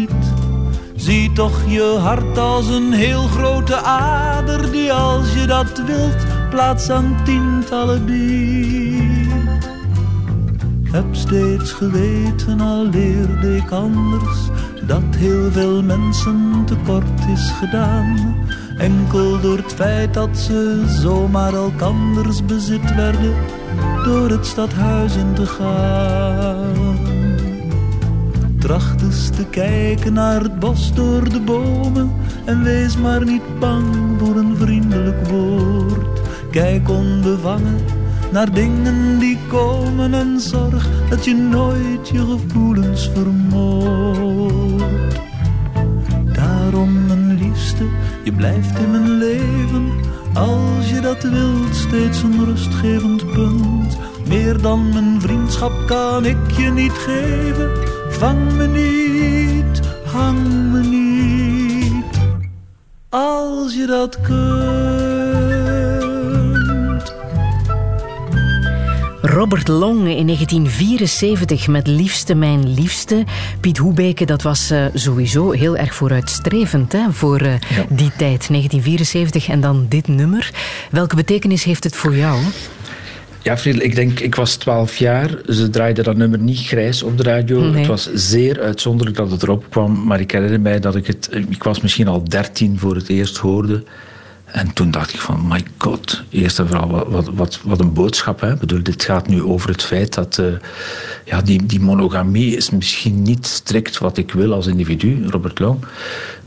[1.06, 6.90] Zie toch je hart als een heel grote ader die als je dat wilt plaats
[6.90, 9.70] aan tientallen biedt.
[10.84, 14.38] Heb steeds geweten, al leerde ik anders,
[14.88, 18.36] dat heel veel mensen tekort is gedaan.
[18.78, 23.36] Enkel door het feit dat ze zomaar elkanders bezit werden,
[24.04, 26.85] door het stadhuis in te gaan.
[28.66, 32.12] Tracht eens te kijken naar het bos door de bomen
[32.46, 33.86] en wees maar niet bang
[34.18, 36.22] voor een vriendelijk woord.
[36.52, 37.80] Kijk onbevangen
[38.32, 45.22] naar dingen die komen en zorg dat je nooit je gevoelens vermoordt.
[46.34, 47.86] Daarom, mijn liefste,
[48.24, 49.92] je blijft in mijn leven.
[50.34, 53.98] Als je dat wilt, steeds een rustgevend punt.
[54.28, 57.72] Meer dan mijn vriendschap kan ik je niet geven.
[58.10, 62.20] Vang me niet, hang me niet.
[63.10, 65.06] Als je dat kunt.
[69.36, 73.24] Robert Long in 1974 met Liefste Mijn Liefste.
[73.60, 77.86] Piet Hoebeke, dat was uh, sowieso heel erg vooruitstrevend hè, voor uh, ja.
[77.90, 78.48] die tijd.
[78.48, 80.52] 1974 en dan dit nummer.
[80.92, 82.40] Welke betekenis heeft het voor jou?
[83.46, 85.30] Ja, Friedel, ik denk, ik was 12 jaar.
[85.50, 87.60] Ze draaiden dat nummer niet grijs op de radio.
[87.60, 87.78] Nee.
[87.78, 90.06] Het was zeer uitzonderlijk dat het erop kwam.
[90.06, 91.30] Maar ik herinner mij dat ik het...
[91.50, 93.84] Ik was misschien al 13 voor het eerst hoorde.
[94.46, 97.94] En toen dacht ik van, my god, eerst en vooral, wat, wat, wat, wat een
[97.94, 98.40] boodschap.
[98.40, 98.54] Hè?
[98.54, 100.46] Ik bedoel, dit gaat nu over het feit dat uh,
[101.26, 105.86] ja, die, die monogamie is misschien niet strikt wat ik wil als individu, Robert Long.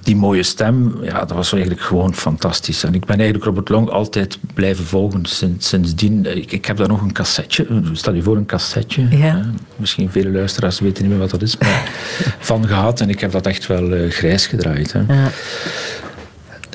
[0.03, 2.85] Die mooie stem, ja, dat was eigenlijk gewoon fantastisch.
[2.85, 6.37] En ik ben eigenlijk Robert Long altijd blijven volgen sinds, sindsdien.
[6.37, 9.09] Ik, ik heb daar nog een cassetje, stel je voor een cassetje.
[9.11, 9.17] Ja.
[9.17, 9.41] Hè?
[9.77, 11.91] Misschien vele luisteraars weten niet meer wat dat is, maar
[12.39, 13.01] van gehad.
[13.01, 14.93] En ik heb dat echt wel eh, grijs gedraaid.
[14.93, 15.01] Hè.
[15.09, 15.31] Ja.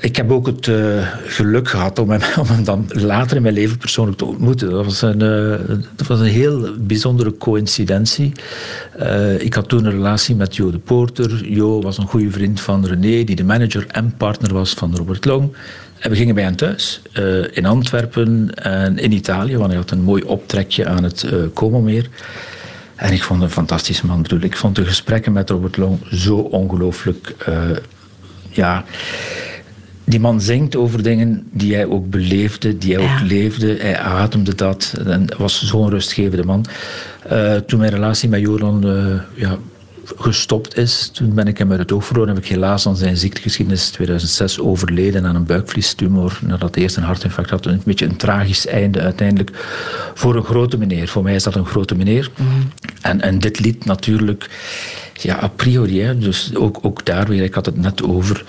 [0.04, 4.18] Ik heb ook het eh, geluk gehad om hem, dan later in mijn leven persoonlijk
[4.18, 4.70] te ontmoeten.
[4.70, 8.32] Dat was een, eh, was een heel bijzondere coïncidentie.
[8.98, 11.50] Eh, ik had toen een relatie met Jo de Poorter.
[11.50, 15.26] Jo was een goede vriend van René, die de manager en partner was van Robert
[15.26, 15.56] Long.
[16.00, 17.02] En we gingen bij hem thuis,
[17.52, 22.10] in Antwerpen en in Italië, want hij had een mooi optrekje aan het uh, Como-meer.
[22.96, 24.26] En ik vond hem een fantastische man.
[24.40, 27.36] Ik vond de gesprekken met Robert Long zo ongelooflijk...
[28.50, 28.86] ja,
[30.04, 33.14] die man zingt over dingen die hij ook beleefde, die hij Ja.
[33.14, 33.76] ook leefde.
[33.80, 36.66] Hij ademde dat en was zo'n rustgevende man.
[37.30, 39.58] Eh, toen mijn relatie met Joran eh, ja,
[40.18, 42.34] gestopt is, toen ben ik hem uit het oog verloren.
[42.36, 46.40] Heb ik helaas aan zijn ziektegeschiedenis 2006 overleden aan een buikvliestumor.
[46.42, 47.66] Nadat hij eerst een hartinfarct had.
[47.66, 49.52] Een beetje een tragisch einde uiteindelijk
[50.14, 51.08] voor een grote meneer.
[51.08, 52.30] Voor mij is dat een grote meneer.
[53.02, 54.50] En, en dit lied natuurlijk,
[55.14, 56.02] ja, a priori.
[56.02, 58.44] Hè, dus ook, ook daar weer, ik had het net over.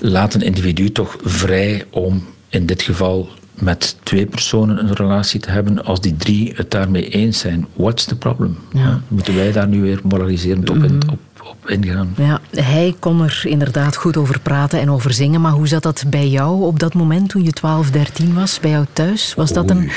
[0.00, 5.50] Laat een individu toch vrij om in dit geval met twee personen een relatie te
[5.50, 5.84] hebben.
[5.84, 8.58] Als die drie het daarmee eens zijn, what's the problem?
[8.72, 12.14] Ja, Moeten wij daar nu weer moraliserend op, in, op, op ingaan?
[12.16, 15.40] Ja, hij kon er inderdaad goed over praten en over zingen.
[15.40, 18.70] Maar hoe zat dat bij jou op dat moment toen je 12, 13 was, bij
[18.70, 19.34] jou thuis?
[19.34, 19.90] Was dat een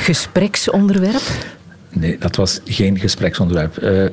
[0.00, 1.22] gespreksonderwerp?
[1.90, 3.76] Nee, dat was geen gespreksonderwerp.
[3.76, 4.04] Eh,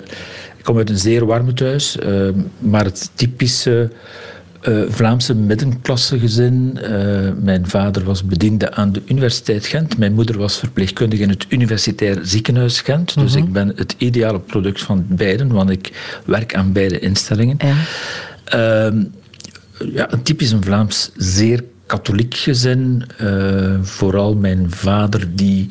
[0.58, 3.92] ik kom uit een zeer warme thuis, eh, maar het typische
[4.66, 6.80] eh, Vlaamse middenklasse gezin.
[6.82, 6.92] Eh,
[7.42, 9.98] mijn vader was bediende aan de Universiteit Gent.
[9.98, 13.20] Mijn moeder was verpleegkundige in het Universitair Ziekenhuis Gent.
[13.20, 15.92] Dus ik ben het ideale product van beiden, want ik
[16.26, 17.58] werk aan beide instellingen.
[17.58, 17.74] Ja.
[19.94, 23.04] Ja, een typisch een Vlaams, zeer katholiek gezin.
[23.18, 25.70] Eh, vooral mijn vader, die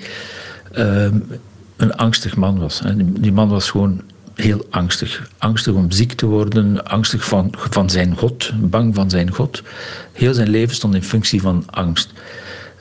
[0.73, 1.19] ehm,
[1.77, 2.81] een angstig man was.
[2.81, 3.21] Hè.
[3.21, 4.01] Die man was gewoon
[4.35, 5.31] heel angstig.
[5.39, 9.63] Angstig om ziek te worden, angstig van, van zijn God, bang van zijn God.
[10.13, 12.13] Heel zijn leven stond in functie van angst.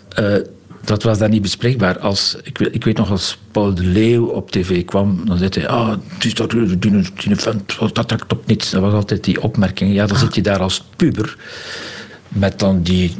[0.10, 0.36] Eh,
[0.84, 2.00] dat was daar niet bespreekbaar.
[2.00, 5.68] Als, ik, ik weet nog als Paul de Leeuw op tv kwam, dan zei hij:
[5.68, 6.78] Ah, het is dat, die,
[7.94, 8.72] dat trekt op niets.
[8.72, 9.94] Dat was altijd die opmerking.
[9.94, 11.38] Ja, dan zit je daar als puber
[12.28, 13.16] met dan die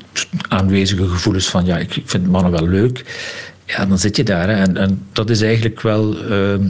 [0.48, 3.06] aanwezige gevoelens van: Ja, ik vind mannen wel leuk.
[3.66, 4.50] Ja, dan zit je daar.
[4.50, 6.18] En, en dat is eigenlijk wel.
[6.24, 6.66] ehm,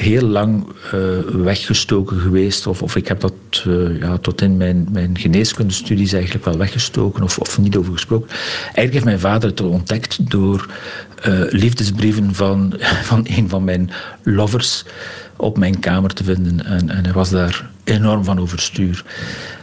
[0.00, 1.00] heel lang eh,
[1.32, 2.66] weggestoken geweest.
[2.66, 3.32] Of, of ik heb dat
[3.66, 8.28] eh, ja, tot in mijn, mijn geneeskundestudies eigenlijk wel weggestoken of, of niet over gesproken.
[8.62, 10.66] Eigenlijk heeft mijn vader het ontdekt door
[11.22, 12.74] eh, liefdesbrieven van,
[13.10, 13.90] van een van mijn
[14.22, 14.84] lovers
[15.36, 16.66] op mijn kamer te vinden.
[16.66, 19.04] En, en hij was daar enorm van overstuur.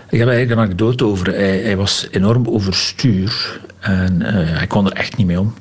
[0.09, 1.27] Ik heb eigenlijk een anekdote over.
[1.27, 5.53] Hij, hij was enorm overstuur en hij kon er echt niet mee om.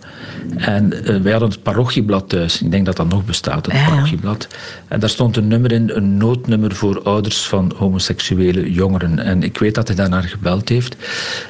[0.57, 2.63] En eh, wij hadden het parochieblad thuis.
[2.63, 3.89] Ik denk dat dat nog bestaat, het ja.
[3.89, 4.49] parochieblad.
[4.89, 9.19] En daar stond een nummer in, een noodnummer voor ouders van homoseksuele jongeren.
[9.19, 10.97] En ik weet dat hij daarnaar gebeld heeft.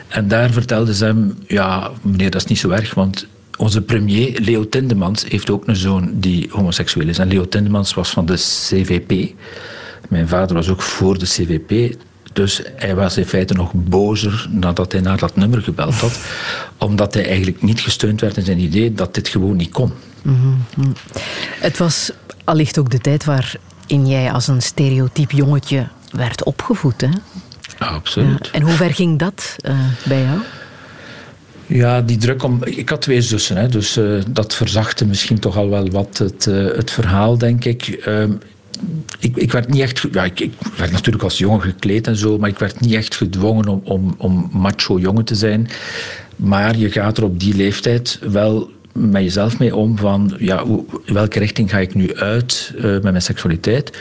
[0.08, 3.26] En daar vertelde ze hem, ja, meneer, dat is niet zo erg, want
[3.58, 7.18] onze premier, Leo Tindemans, heeft ook een zoon die homoseksueel is.
[7.18, 9.34] En Leo Tindemans was van de CVP.
[10.08, 11.96] Mijn vader was ook voor de CVP.
[12.32, 16.18] Dus hij was in feite nog bozer nadat hij naar dat nummer gebeld had.
[16.76, 19.92] Omdat hij eigenlijk niet gesteund werd in zijn idee dat dit gewoon niet kon.
[21.60, 22.10] Het was
[22.44, 27.00] allicht ook de tijd waarin jij als een stereotyp jongetje werd opgevoed.
[27.00, 27.08] Hè?
[27.78, 28.50] Ja, absoluut.
[28.50, 30.38] En hoe ver ging dat eh, bij jou?
[31.66, 32.64] Ja, die druk om.
[32.64, 36.46] Ik had twee zussen, hè, dus eh, dat verzachtte misschien toch al wel wat het,
[36.46, 38.10] eh, het verhaal, denk ik.
[39.18, 40.06] Ik, ik werd niet echt.
[40.12, 43.68] Ja, ik, werd natuurlijk als jongen gekleed en zo, maar ik werd niet echt gedwongen
[43.68, 45.68] om, om, om macho jongen te zijn.
[46.36, 50.64] Maar je gaat er op die leeftijd wel met jezelf mee om van ja,
[51.06, 53.98] welke richting ga ik nu uit eh, met mijn seksualiteit.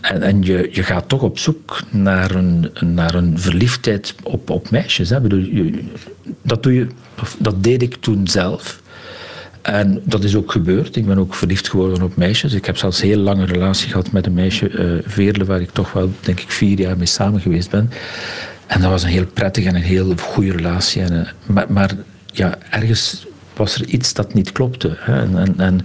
[0.00, 4.70] En, en je, je gaat toch op zoek naar een, naar een verliefdheid op, op
[4.70, 5.10] meisjes.
[5.10, 5.20] Hè.
[5.20, 5.82] Bedoel, je,
[6.42, 6.86] dat, doe je,
[7.38, 8.80] dat deed ik toen zelf.
[9.72, 10.96] En dat is ook gebeurd.
[10.96, 12.52] Ik ben ook verliefd geworden op meisjes.
[12.52, 15.92] Ik heb zelfs heel lange relatie gehad met een meisje, eh Veerle, waar ik toch
[15.92, 17.90] wel, denk ik, vier jaar mee samen geweest ben.
[18.66, 21.02] En dat was een heel prettige en een heel goede relatie.
[21.02, 21.90] En, eh, maar, maar
[22.32, 23.26] ja, ergens
[23.56, 24.96] was er iets dat niet klopte.
[24.98, 25.20] Hè.
[25.20, 25.80] En, en, en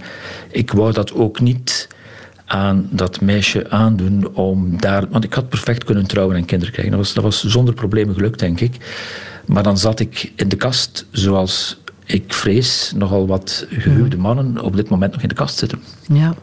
[0.50, 1.88] ik wou dat ook niet
[2.46, 5.08] aan dat meisje aandoen om daar...
[5.10, 6.96] Want ik had perfect kunnen trouwen en kinderen krijgen.
[6.96, 8.76] Dat was, dat was zonder problemen gelukt, denk ik.
[9.46, 14.76] Maar dan zat ik in de kast zoals ik vrees nogal wat gehuwde mannen op
[14.76, 15.82] dit moment nog in de kast zitten.
[16.12, 16.34] Ja.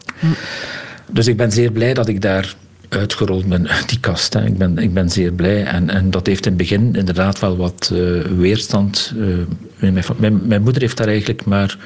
[1.10, 2.54] Dus ik ben zeer blij dat ik daar
[2.88, 4.32] uitgerold ben uit die kast.
[4.32, 4.44] Hè.
[4.44, 5.64] Ik, ben, ik ben zeer blij.
[5.64, 9.12] En, en dat heeft in het begin inderdaad wel wat uh, weerstand.
[9.16, 9.36] Uh,
[9.76, 11.78] mijn, mijn, mijn, moeder heeft daar eigenlijk maar,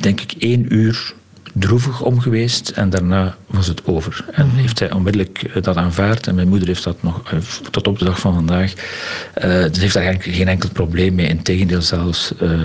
[0.00, 1.14] denk ik, één uur
[1.56, 4.24] droevig om geweest en daarna was het over.
[4.32, 4.56] En mhm.
[4.56, 7.38] heeft zij onmiddellijk eh, dat aanvaard en mijn moeder heeft dat nog uh,
[7.70, 8.72] tot op de dag van vandaag.
[8.72, 11.28] Uh, dus heeft daar eigenlijk geen enkel probleem mee.
[11.28, 12.60] Integendeel zelfs, uh,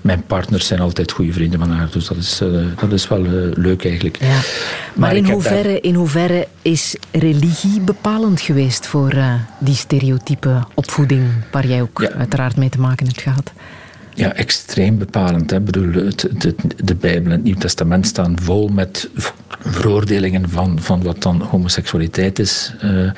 [0.00, 1.88] mijn partners zijn altijd goede vrienden van haar.
[1.90, 2.42] Dus dat is,
[2.80, 3.22] dat is wel
[3.54, 4.18] leuk eigenlijk.
[4.20, 4.26] Ja.
[4.26, 4.42] Maar,
[4.94, 5.82] maar in, hoeverre, daar...
[5.82, 9.14] in hoeverre is religie bepalend geweest voor
[9.58, 12.10] die stereotype opvoeding waar jij ook ja.
[12.10, 13.52] uiteraard mee te maken hebt gehad?
[14.16, 15.50] Ja, extreem bepalend.
[15.50, 15.60] Hè.
[15.60, 19.08] Bedoel, het, de, de Bijbel en het Nieuw Testament staan vol met
[19.60, 22.72] veroordelingen van, van wat dan homoseksualiteit is.
[22.84, 23.10] Uh,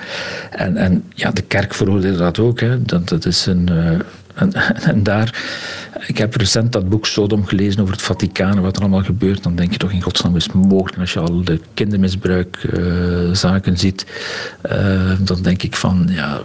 [0.50, 2.60] en, en ja, de kerk veroordeelt dat ook.
[2.60, 2.82] Hè.
[2.82, 3.68] Dat, dat is een...
[3.70, 3.98] Uh,
[4.90, 5.44] en, daar,
[6.06, 9.42] ik heb recent dat boek Sodom gelezen over het Vaticaan en wat er allemaal gebeurt.
[9.42, 10.98] Dan denk je toch in godsnaam is mogelijk.
[10.98, 14.06] Als je al de kindermisbruikzaken uh, ziet,
[15.18, 16.40] dan denk ik van, ja,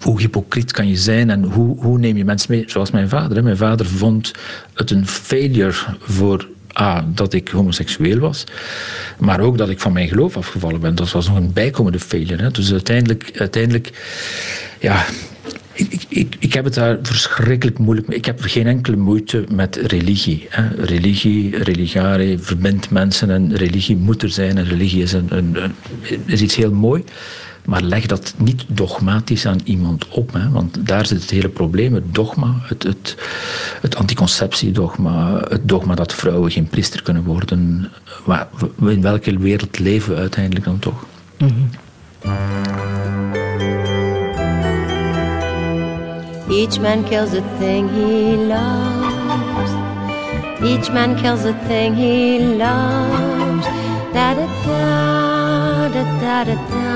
[0.00, 2.64] hoe hypocriet kan je zijn en hoe, hoe neem je mensen mee?
[2.66, 3.42] Zoals mijn vader.
[3.42, 4.32] Mijn vader vond
[4.74, 6.46] het een failure voor
[6.80, 8.44] A, dat ik homoseksueel was,
[9.18, 10.94] maar ook dat ik van mijn geloof afgevallen ben.
[10.94, 12.50] Dat was nog een bijkomende failure.
[12.50, 13.90] Dus uiteindelijk, uiteindelijk
[14.80, 15.04] ja,
[15.72, 18.16] ik, ik, ik, heb het daar verschrikkelijk moeilijk mee.
[18.16, 20.46] Ik heb geen enkele moeite met religie.
[20.48, 20.84] Hè.
[20.84, 24.58] Religie, religare, verbindt mensen en religie moet er zijn.
[24.58, 25.56] En religie is, een, een,
[26.24, 27.04] is iets heel mooi.
[27.68, 30.32] Maar leg dat niet dogmatisch aan iemand op.
[30.32, 31.94] Hè, want daar zit het hele probleem.
[31.94, 33.16] Het dogma, het, het,
[33.80, 37.90] het anticonceptiedogma, het dogma dat vrouwen geen priester kunnen worden.
[38.78, 41.04] In welke wereld leven we uiteindelijk dan toch?
[41.36, 41.70] -hmm.
[46.50, 49.70] Each man kills the thing he loves.
[50.60, 53.66] Each man kills the thing he loves.
[54.12, 55.27] Da da da
[55.88, 56.88] da da da da.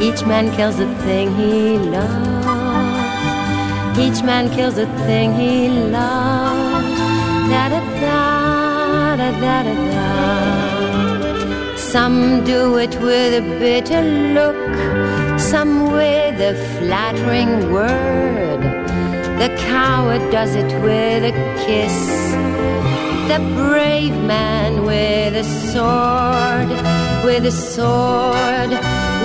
[0.00, 2.38] Each man kills the thing he loves.
[3.98, 6.98] Each man kills the thing he loves.
[7.50, 10.06] Da da da da da da da.
[11.76, 14.02] Some do it with a bitter
[14.36, 14.56] look,
[15.38, 18.62] some with a flattering word.
[19.42, 21.96] The coward does it with a kiss.
[23.28, 26.70] The brave man with a sword,
[27.24, 28.70] with a sword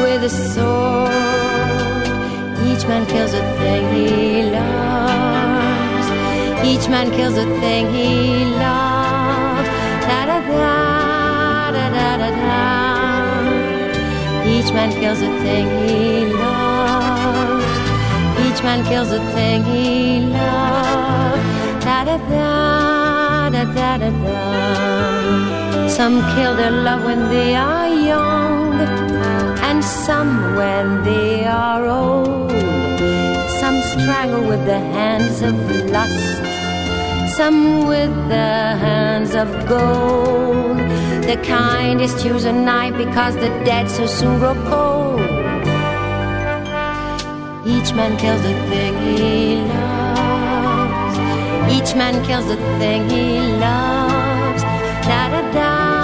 [0.01, 1.09] with a sword.
[2.69, 6.07] Each man kills a thing he loves.
[6.71, 9.67] Each man kills a thing he loves.
[10.07, 12.61] Da da da da da da da.
[14.45, 17.77] Each man kills a thing he loves.
[18.45, 21.43] Each man kills a thing he loves.
[21.85, 23.26] Da da da
[23.57, 25.87] da da da da.
[25.87, 28.73] Some kill their love when they are young
[29.67, 32.51] and some when they are old.
[33.61, 35.55] Some strangle with the hands of
[35.95, 38.53] lust, some with the
[38.85, 40.77] hands of gold.
[41.29, 45.19] The kindest use a knife because the dead so soon grow cold.
[47.65, 49.96] Each man kills the thing he loves.
[51.75, 54.63] Each man kills the thing he loves.
[55.09, 55.97] Da da da.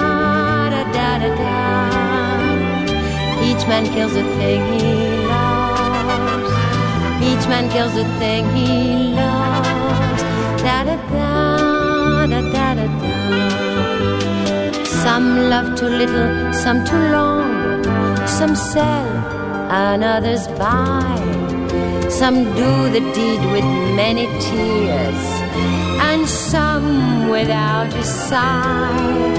[0.97, 1.57] Da da da.
[3.47, 4.93] Each man kills a thing he
[5.31, 6.53] loves.
[7.29, 8.69] Each man kills a thing he
[9.15, 10.21] loves.
[10.65, 13.13] Da da da da da da da.
[15.03, 17.49] Some love too little, some too long.
[18.27, 19.07] Some sell
[19.83, 21.19] and others buy.
[22.09, 23.65] Some do the deed with
[24.01, 25.23] many tears,
[26.09, 29.33] and some without a sigh.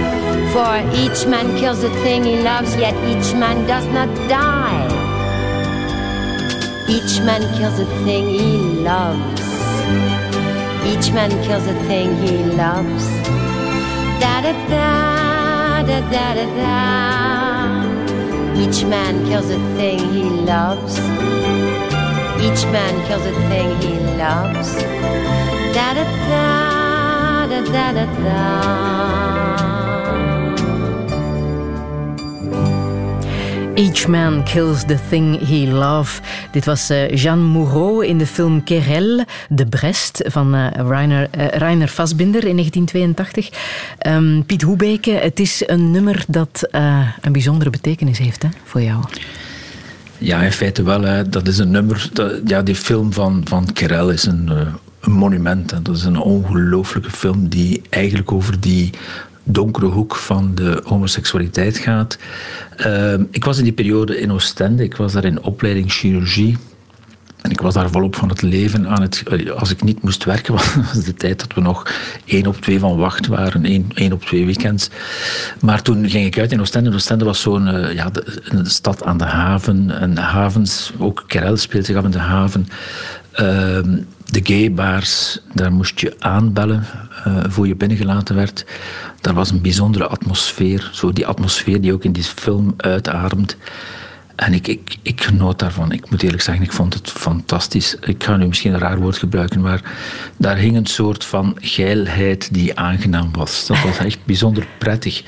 [0.54, 4.86] For each man kills the thing he loves, yet each man does not die.
[6.88, 9.40] Each man kills the thing he loves.
[10.86, 13.04] Each man kills the thing he loves.
[14.20, 16.84] Da da da da da da da.
[18.62, 20.22] Each man kills the thing he
[20.52, 20.98] loves.
[22.46, 24.74] Each man kills the thing he loves.
[25.74, 26.04] Da.
[33.74, 36.20] Each Man Kills the Thing He Loves.
[36.50, 41.46] Dit was uh, Jeanne Moreau in de film Querelle, De Brest van uh, Rainer, uh,
[41.46, 43.46] Rainer Fassbinder in 1982.
[43.46, 43.52] Um,
[43.98, 46.68] ehm, Piet Hoebeke, het is een nummer dat
[47.20, 49.04] een bijzondere betekenis heeft hè, voor jou.
[50.18, 51.02] Ja, in feite wel.
[51.02, 51.28] Hè.
[51.28, 52.10] Dat is een nummer.
[52.44, 54.50] Ja, die film van, van Querelle is een,
[55.04, 55.84] een monument.
[55.84, 58.90] Dat is een ongelooflijke film die eigenlijk over die
[59.44, 62.18] donkere hoek van de homoseksualiteit gaat.
[62.76, 66.56] Ehm, ik was in die periode in Oostende, ik was daar in opleiding chirurgie.
[67.40, 69.22] En ik was daar volop van het leven aan het...
[69.56, 70.54] Als ik niet moest werken,
[70.92, 71.92] was de tijd dat we nog
[72.24, 73.64] één op twee van wacht waren.
[73.64, 74.90] één, één op twee weekends.
[75.60, 76.92] Maar toen ging ik uit in Oostende.
[76.92, 78.10] Oostende was zo'n uh, ja,
[78.62, 80.00] stad aan de haven.
[80.00, 82.68] En havens, ook Kerel speelt zich af in de haven.
[83.40, 83.78] Uh,
[84.34, 86.86] de gaybars, daar moest je aanbellen
[87.26, 88.64] uh, voor je binnengelaten werd.
[89.20, 90.90] Daar was een bijzondere atmosfeer.
[90.92, 93.56] Zo die atmosfeer die ook in die film uitademt.
[94.36, 95.92] En ik, ik, ik genoot daarvan.
[95.92, 97.96] Ik moet eerlijk zeggen, ik vond het fantastisch.
[98.00, 99.82] Ik ga nu misschien een raar woord gebruiken, maar
[100.36, 103.66] daar hing een soort van geilheid die aangenaam was.
[103.66, 105.22] Dat was echt bijzonder prettig.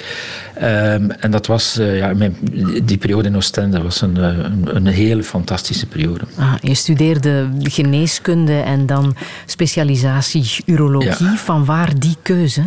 [0.62, 2.36] Um, en dat was, uh, ja, mijn,
[2.84, 6.24] die periode in Oostende was een, een, een hele fantastische periode.
[6.38, 11.26] Ah, je studeerde geneeskunde en dan specialisatie urologie.
[11.26, 11.36] Ja.
[11.36, 12.62] Van waar die keuze?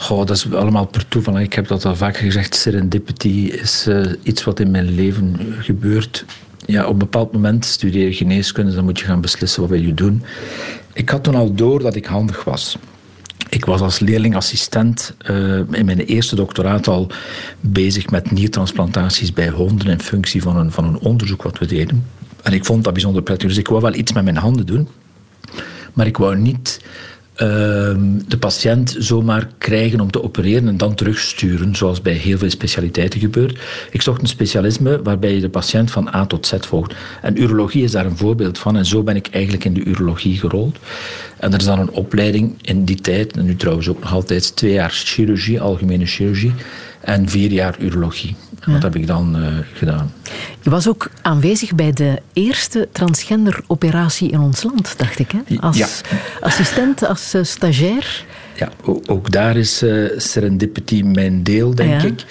[0.00, 1.40] Goh, dat is allemaal per toeval.
[1.40, 2.54] Ik heb dat al vaker gezegd.
[2.54, 6.24] Serendipity is uh, iets wat in mijn leven gebeurt.
[6.66, 9.80] Ja, op een bepaald moment studeer je geneeskunde, dan moet je gaan beslissen wat wil
[9.80, 10.22] je doen.
[10.92, 12.78] Ik had toen al door dat ik handig was.
[13.48, 17.10] Ik was als leerlingassistent uh, in mijn eerste doctoraat al
[17.60, 22.06] bezig met niertransplantaties bij honden in functie van een, van een onderzoek wat we deden.
[22.42, 23.48] En ik vond dat bijzonder prettig.
[23.48, 24.88] Dus ik wou wel iets met mijn handen doen.
[25.92, 26.80] Maar ik wou niet
[27.38, 33.20] de patiënt zomaar krijgen om te opereren en dan terugsturen, zoals bij heel veel specialiteiten
[33.20, 33.58] gebeurt.
[33.90, 36.94] Ik zocht een specialisme waarbij je de patiënt van A tot Z volgt.
[37.22, 38.76] En urologie is daar een voorbeeld van.
[38.76, 40.78] En zo ben ik eigenlijk in de urologie gerold.
[41.36, 44.56] En er is dan een opleiding in die tijd, en nu trouwens ook nog altijd,
[44.56, 46.52] twee jaar chirurgie, algemene chirurgie,
[47.00, 48.34] en vier jaar urologie.
[48.66, 50.12] Dat heb ik dan uh, gedaan.
[50.60, 55.30] Je was ook aanwezig bij de eerste transgender-operatie in ons land, dacht ik.
[55.30, 55.56] Hè?
[55.60, 55.86] Als ja.
[56.40, 58.24] assistent, als uh, stagiair.
[58.54, 58.68] Ja,
[59.06, 62.06] ook daar is uh, serendipity mijn deel, denk ja.
[62.06, 62.24] ik.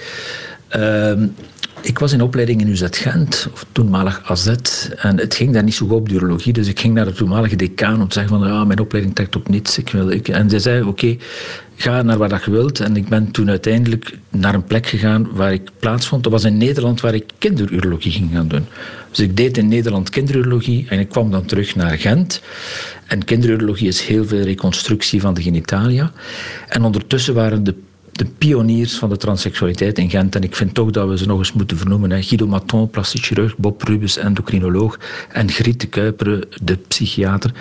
[1.80, 4.54] Ik was in opleiding in UZ Gent, of toenmalig AZ,
[4.96, 7.56] en het ging daar niet zo goed op urologie, dus ik ging naar de toenmalige
[7.56, 9.78] decaan om te zeggen van, ja, mijn opleiding trekt op niets.
[9.78, 11.16] Ik wil, ik, en zij zei, oké,
[11.76, 12.80] ga naar waar dat je wilt.
[12.80, 16.22] En ik ben toen uiteindelijk naar een plek gegaan waar ik plaats vond.
[16.22, 18.66] Dat was in Nederland waar ik kinderurologie ging gaan doen.
[19.10, 22.42] Dus ik deed in Nederland kinderurologie en ik kwam dan terug naar Gent.
[23.06, 26.12] En kinderurologie is heel veel reconstructie van de genitalia.
[26.68, 27.74] En ondertussen waren de
[28.18, 30.34] de pioniers van de transseksualiteit in Gent.
[30.34, 32.10] En ik vind toch dat we ze nog eens moeten vernoemen.
[32.10, 32.22] Hè.
[32.22, 34.98] Guido Maton, plastisch chirurg, Bob Rubens, endocrinoloog.
[35.32, 37.52] En Griet de Kuiperen, de psychiater.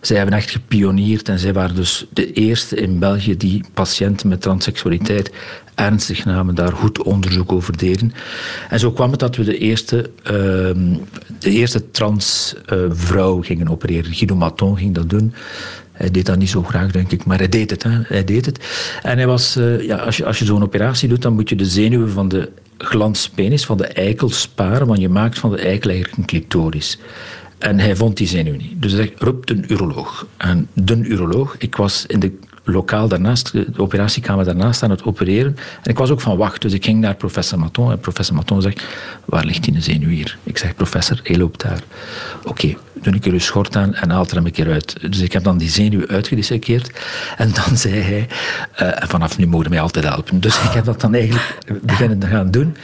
[0.00, 4.40] Zij hebben echt gepioneerd en zij waren dus de eerste in België die patiënten met
[4.40, 5.30] transseksualiteit
[5.78, 8.12] ernstig namen, daar goed onderzoek over deden.
[8.68, 10.30] En zo kwam het dat we de eerste, uh,
[11.38, 14.14] de eerste transvrouw uh, gingen opereren.
[14.14, 15.34] Guido Maton ging dat doen.
[15.98, 17.84] Hij deed dat niet zo graag, denk ik, maar hij deed het.
[17.88, 18.58] Hij deed het.
[19.02, 21.56] En hij was, uh, ja, als je, als je zo'n operatie doet, dan moet je
[21.56, 25.90] de zenuwen van de glanspenis, van de eikel, sparen, want je maakt van de eikel
[25.90, 26.98] eigenlijk een clitoris.
[27.58, 28.82] En hij vond die zenuw niet.
[28.82, 30.26] Dus hij zegt, roep een uroloog.
[30.36, 32.32] En de uroloog, ik was in de
[32.72, 35.56] lokaal daarnaast, de operatiekamer daarnaast aan het opereren.
[35.82, 37.90] En ik was ook van wacht, dus ik ging naar professor Maton.
[37.90, 38.84] En professor Maton zegt,
[39.24, 40.38] waar ligt die zenuw hier?
[40.42, 41.82] Ik zeg, professor, hij loopt daar.
[42.44, 45.12] Oké, doe ik er uw schort aan en haal er hem een keer uit.
[45.12, 46.90] Dus ik heb dan die zenuw uitgedissekeerd.
[47.36, 48.28] En dan zei hij,
[48.80, 50.40] uh, en vanaf nu mogen mij altijd helpen.
[50.40, 52.76] Dus ik heb dat dan eigenlijk beginnen te gaan doen.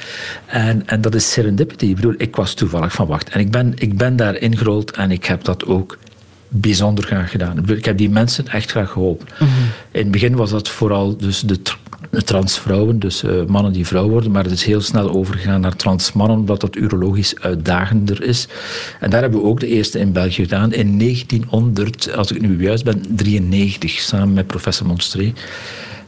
[0.46, 1.86] En, en dat is serendipity.
[1.86, 3.28] Ik bedoel, ik was toevallig van wacht.
[3.28, 5.98] En ik ben, ik ben daar ingerold en ik heb dat ook
[6.60, 7.68] bijzonder graag gedaan.
[7.68, 9.26] Ik heb die mensen echt graag geholpen.
[9.38, 9.64] Mm -hmm.
[9.90, 11.58] In het begin was dat vooral dus de,
[12.24, 16.36] transvrouwen, dus uh, mannen die vrouw worden, maar het is heel snel overgegaan naar transmannen,
[16.36, 18.48] omdat dat urologisch uitdagender is.
[19.00, 22.62] En daar hebben we ook de eerste in België gedaan in 1900, als ik nu
[22.62, 25.32] juist ben, 93, samen met professor Monstré.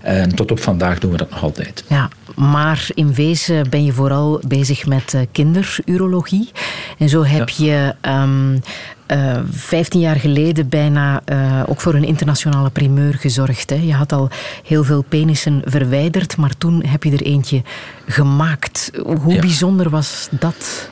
[0.01, 1.84] En tot op vandaag doen we dat nog altijd.
[1.88, 6.51] Ja, maar in wezen ben je vooral bezig met uh, kinderurologie.
[6.99, 7.64] En zo heb ja.
[7.64, 8.62] je um,
[9.12, 13.70] uh, 15 jaar geleden bijna uh, ook voor een internationale primeur gezorgd.
[13.70, 13.76] Hè.
[13.76, 14.28] Je had al
[14.64, 17.62] heel veel penissen verwijderd, maar toen heb je er eentje
[18.07, 18.90] gemaakt.
[19.04, 19.40] Hoe ja.
[19.40, 20.90] bijzonder was dat?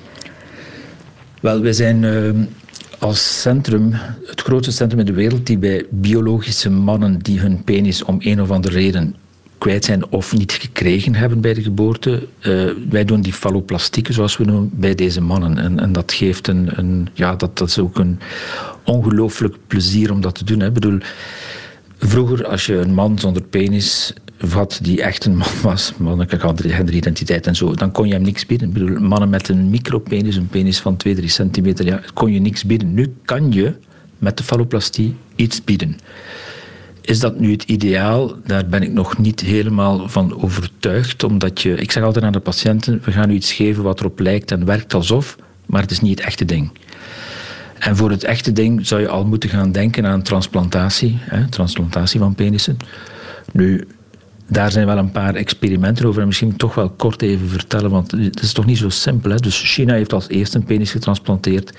[1.41, 2.31] Wel, we zijn uh,
[2.99, 3.93] als centrum,
[4.27, 8.43] het grootste centrum in de wereld, die bij biologische mannen die hun penis om een
[8.43, 9.15] of andere reden
[9.65, 12.27] kwijt zijn of niet gekregen hebben bij de geboorte.
[12.41, 15.59] Uh, wij doen die falloplastieken, zoals we noemen, bij deze mannen.
[15.59, 18.19] En, en dat geeft een, een, ja, dat, dat is ook een
[18.85, 20.61] ongelooflijk plezier om dat te doen.
[20.61, 20.67] Hè.
[20.67, 20.99] Ik bedoel,
[21.99, 24.13] vroeger, als je een man zonder penis
[24.49, 26.39] had die echt een man was, mannelijke
[26.69, 28.69] genderidentiteit en zo, dan kon je hem niks bieden.
[28.69, 32.41] Ik bedoel, mannen met een micropenis, een penis van 2, 3 centimeter, ja, kon je
[32.41, 32.95] niks bieden.
[32.95, 33.75] Nu kan je
[34.19, 35.99] met de falloplastie iets bieden.
[37.05, 38.35] Is dat nu het ideaal?
[38.47, 41.25] Daar ben ik nog niet helemaal van overtuigd.
[41.25, 44.21] Omdat je, ik zeg altijd aan de patiënten, we gaan u iets geven wat erop
[44.21, 45.37] lijkt en werkt alsof,
[45.67, 46.71] maar het is niet het echte ding.
[47.79, 52.21] En voor het echte ding zou je al moeten gaan denken aan transplantatie, hè, transplantatie
[52.21, 52.77] van penissen.
[53.53, 53.87] Nu,
[54.47, 56.21] daar zijn wel een paar experimenten over.
[56.21, 59.31] En misschien toch wel kort even vertellen, want het is toch niet zo simpel.
[59.31, 59.37] Hè?
[59.37, 61.73] Dus China heeft als eerste een penis getransplanteerd.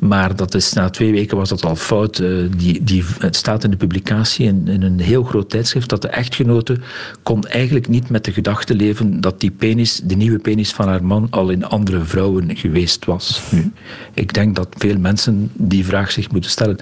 [0.00, 2.18] Maar dat is, na twee weken was dat al fout.
[2.18, 6.02] Uh, die, die, het staat in de publicatie in, in, een heel groot tijdschrift dat
[6.02, 6.76] de echtgenote
[7.22, 11.04] kon eigenlijk niet met de gedachte leven dat die penis, de nieuwe penis van haar
[11.04, 13.42] man, al in andere vrouwen geweest was.
[13.50, 13.72] Nu,
[14.14, 16.76] ik denk dat veel mensen die vraag zich moeten stellen.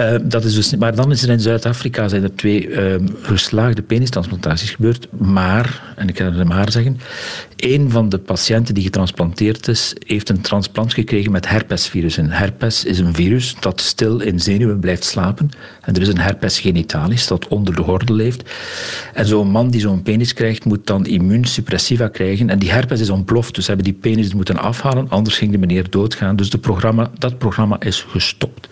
[0.00, 3.82] Uh, dat is dus, maar dan is er in Zuid-Afrika zijn er twee uh, geslaagde
[3.82, 5.08] penistransplantaties transplantaties gebeurd.
[5.18, 6.98] Maar, en ik ga er maar zeggen,
[7.56, 12.16] een van de patiënten die getransplanteerd is, heeft een transplant gekregen met herpesvirus.
[12.16, 15.50] En herpes is een virus dat stil in zenuwen blijft slapen.
[15.80, 18.50] En er is een herpes genitalis dat onder de gordel leeft.
[19.14, 22.50] En zo'n man die zo'n penis krijgt, moet dan immuunsuppressiva krijgen.
[22.50, 25.90] En die herpes is ontploft, dus hebben die penis moeten afhalen, anders ging de meneer
[25.90, 26.36] doodgaan.
[26.36, 28.68] Dus de programma, dat programma is gestopt.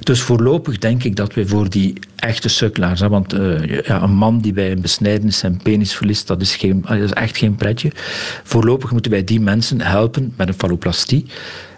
[0.00, 4.40] Dus voorlopig denk ik dat we voor die echte sukkelaars, want uh, ja, een man
[4.40, 7.92] die bij besnijdenis zijn penis verliest, dat is, geen, dat is echt geen pretje.
[8.42, 11.26] Voorlopig moeten wij die mensen helpen met een falloplastie.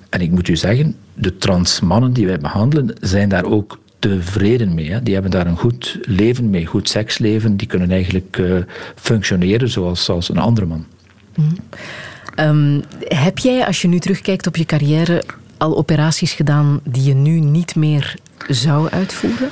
[0.09, 4.91] En ik moet u zeggen, de transmannen die wij behandelen, zijn daar ook tevreden mee.
[4.91, 5.03] Hè.
[5.03, 7.57] Die hebben daar een goed leven mee, goed seksleven.
[7.57, 8.59] Die kunnen eigenlijk uh,
[8.95, 10.87] functioneren zoals, zoals een andere man.
[11.35, 11.57] Mm.
[12.41, 15.23] Um, heb jij, als je nu terugkijkt op je carrière,
[15.57, 18.15] al operaties gedaan die je nu niet meer
[18.49, 19.49] zou uitvoeren?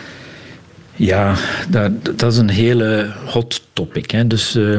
[0.96, 1.34] Ja,
[1.68, 4.10] dat, dat is een hele hot topic.
[4.10, 4.26] Hè.
[4.26, 4.78] Dus uh,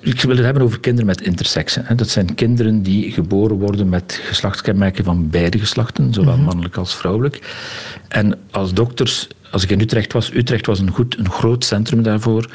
[0.00, 1.96] ik wil het hebben over kinderen met intersexen.
[1.96, 6.44] Dat zijn kinderen die geboren worden met geslachtskenmerken van beide geslachten, zowel mhm.
[6.44, 7.40] mannelijk als vrouwelijk.
[8.08, 12.02] En als dokters, als ik in Utrecht was, Utrecht was een, goed, een groot centrum
[12.02, 12.50] daarvoor.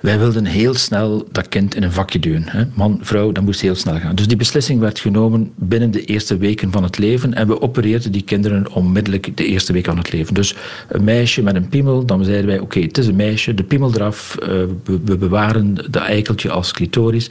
[0.00, 2.44] Wij wilden heel snel dat kind in een vakje duwen.
[2.46, 2.64] Hè.
[2.74, 4.14] Man, vrouw, dat moest heel snel gaan.
[4.14, 7.34] Dus die beslissing werd genomen binnen de eerste weken van het leven.
[7.34, 10.34] En we opereerden die kinderen onmiddellijk de eerste week van het leven.
[10.34, 10.54] Dus
[10.88, 13.94] een meisje met een piemel, dan zeiden wij: oké, het is een meisje, de piemel
[13.94, 14.36] eraf.
[14.42, 14.48] Uh,
[14.84, 17.30] we, bewaren de eikeltje als clitoris.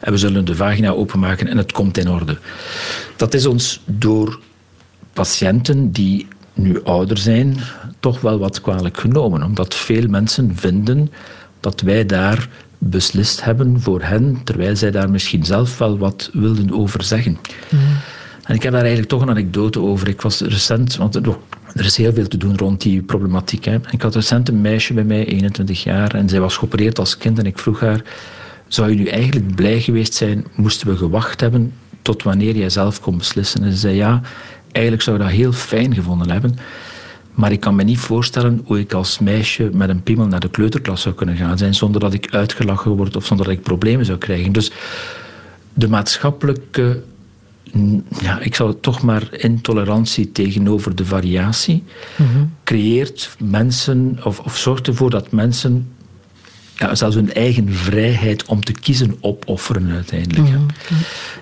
[0.00, 2.38] En we zullen de vagina openmaken en het komt in orde.
[3.16, 4.40] Dat is ons door
[5.12, 7.56] patiënten die nu ouder zijn,
[8.00, 9.42] toch wel wat kwalijk genomen.
[9.42, 11.10] Omdat veel mensen vinden
[11.66, 12.48] dat wij daar
[12.78, 17.38] beslist hebben voor hen, terwijl zij daar misschien zelf wel wat wilden over zeggen.
[17.68, 17.78] Mm.
[18.42, 20.08] En ik heb daar eigenlijk toch een anekdote over.
[20.08, 23.64] Ik was recent, want er is heel veel te doen rond die problematiek.
[23.64, 23.76] Hè.
[23.90, 27.38] Ik had recent een meisje bij mij, 21 jaar, en zij was geopereerd als kind.
[27.38, 28.02] En ik vroeg haar:
[28.68, 33.00] Zou je nu eigenlijk blij geweest zijn, moesten we gewacht hebben tot wanneer jij zelf
[33.00, 33.62] kon beslissen?
[33.62, 34.20] En ze zei: Ja,
[34.72, 36.58] eigenlijk zou ik dat heel fijn gevonden hebben.
[37.36, 40.50] Maar ik kan me niet voorstellen hoe ik als meisje met een piemel naar de
[40.50, 44.06] kleuterklas zou kunnen gaan zijn zonder dat ik uitgelachen word of zonder dat ik problemen
[44.06, 44.52] zou krijgen.
[44.52, 44.70] Dus
[45.74, 47.02] de maatschappelijke,
[48.20, 51.82] ja, ik zal het toch maar intolerantie tegenover de variatie,
[52.16, 52.44] mhm.
[52.64, 55.88] creëert mensen of, of zorgt ervoor dat mensen
[56.76, 60.48] ja, zelfs hun eigen vrijheid om te kiezen opofferen uiteindelijk.
[60.48, 60.60] Mhm.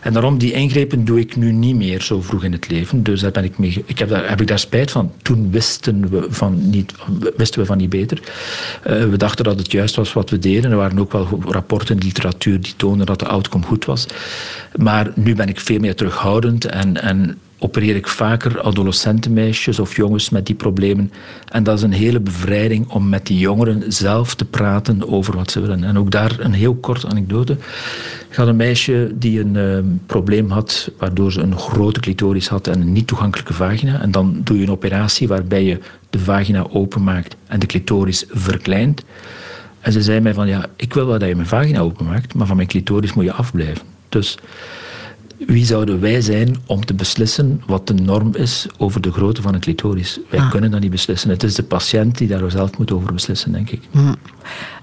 [0.01, 3.03] En daarom, die ingrepen doe ik nu niet meer zo vroeg in het leven.
[3.03, 5.13] Dus daar ben ik mee, ik heb, daar, heb ik daar spijt van.
[5.23, 6.95] Toen wisten we van niet,
[7.37, 8.21] wisten we van niet beter.
[8.87, 10.71] Uh, we dachten dat het juist was wat we deden.
[10.71, 14.07] Er waren ook wel rapporten in de literatuur die toonden dat de outcome goed was.
[14.77, 20.31] Maar nu ben ik veel meer terughoudend en, en opereer ik vaker adolescentenmeisjes of jongens
[20.31, 21.13] met die problemen.
[21.49, 25.51] En dat is een hele bevrijding om met die jongeren zelf te praten over wat
[25.51, 25.85] ze willen.
[25.85, 27.53] En ook daar een heel kort anekdote.
[28.31, 32.67] Ik had een meisje die een uh, probleem had waardoor ze een grote clitoris had
[32.67, 34.01] en een niet toegankelijke vagina.
[34.01, 35.79] En dan doe je een operatie waarbij je
[36.11, 39.05] de vagina openmaakt en de clitoris verkleint.
[39.81, 42.47] En ze zei mij van ja, ik wil wel dat je mijn vagina openmaakt, maar
[42.47, 43.87] van mijn clitoris moet je afblijven.
[44.09, 44.39] Dus
[45.47, 49.55] wie zouden wij zijn om te beslissen wat de norm is over de grootte van
[49.55, 50.21] een clitoris?
[50.31, 50.51] Wij ah.
[50.51, 51.31] kunnen dat niet beslissen.
[51.31, 53.83] Het is de patiënt die daar zelf moet over beslissen, denk ik.
[53.91, 54.15] Hm.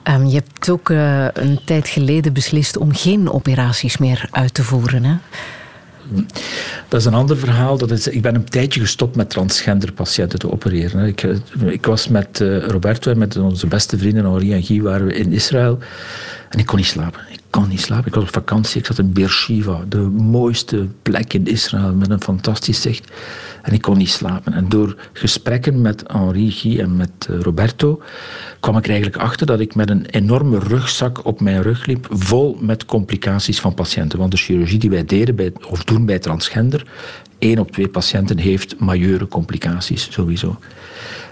[0.03, 4.64] Ehm, je hebt ook uh, een tijd geleden beslist om geen operaties meer uit te
[4.64, 5.03] voeren.
[5.03, 5.16] Hè?
[6.88, 7.78] Dat is een ander verhaal.
[7.78, 11.05] Dat is, ik ben een tijdje gestopt met transgender patiënten te opereren.
[11.05, 11.36] Ik, eh,
[11.66, 15.14] ik was met uh, Roberto en met onze beste vrienden Henri en Guy waren we
[15.14, 15.80] in Israël.
[16.49, 17.22] En ik kon niet slapen
[17.52, 18.08] kon niet slapen.
[18.08, 22.22] Ik was op vakantie, ik zat in Beersheba, de mooiste plek in Israël met een
[22.22, 23.12] fantastisch zicht.
[23.62, 24.54] En ik kon niet slapen.
[24.54, 28.02] En door gesprekken met Henri, Guy en met eh, Roberto
[28.60, 32.58] kwam ik eigenlijk achter dat ik met een enorme rugzak op mijn rug liep, vol
[32.62, 34.20] met complicaties van patiënten.
[34.20, 36.86] Want de chirurgie die wij deden bij, of doen bij transgender,
[37.38, 40.60] één op twee patiënten heeft majeure complicaties sowieso.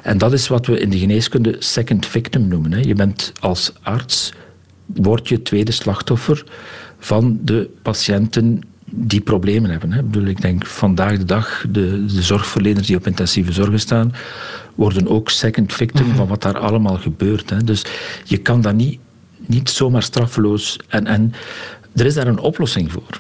[0.02, 2.72] En dat is wat we in de geneeskunde second victim noemen.
[2.72, 2.80] Hè.
[2.80, 4.34] Je bent als arts,
[4.96, 6.44] word je tweede slachtoffer
[7.00, 8.62] van de patiënten
[8.92, 9.92] die problemen hebben.
[9.92, 10.00] Hè.
[10.00, 14.14] Ik, bedoel, ik denk vandaag de dag, de, de zorgverleners die op intensieve zorgen staan,
[14.76, 16.16] worden ook second victim Mhm.
[16.16, 17.50] van wat daar allemaal gebeurt.
[17.50, 17.64] Hè.
[17.64, 17.86] Dus
[18.24, 19.00] je kan dat niet,
[19.46, 20.80] niet zomaar straffeloos.
[20.88, 21.34] En, en
[21.96, 23.20] er is daar een oplossing voor.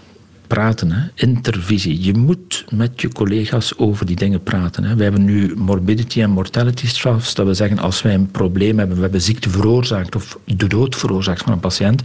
[0.49, 1.01] Praten, hè.
[1.15, 2.03] intervisie.
[2.03, 4.83] Je moet met je collega's over die dingen praten.
[4.83, 4.95] Hè.
[4.95, 7.33] We hebben nu morbidity en mortality strafs.
[7.33, 10.95] Dat we zeggen, als wij een probleem hebben, we hebben ziekte veroorzaakt of de dood
[10.95, 12.03] veroorzaakt van een patiënt,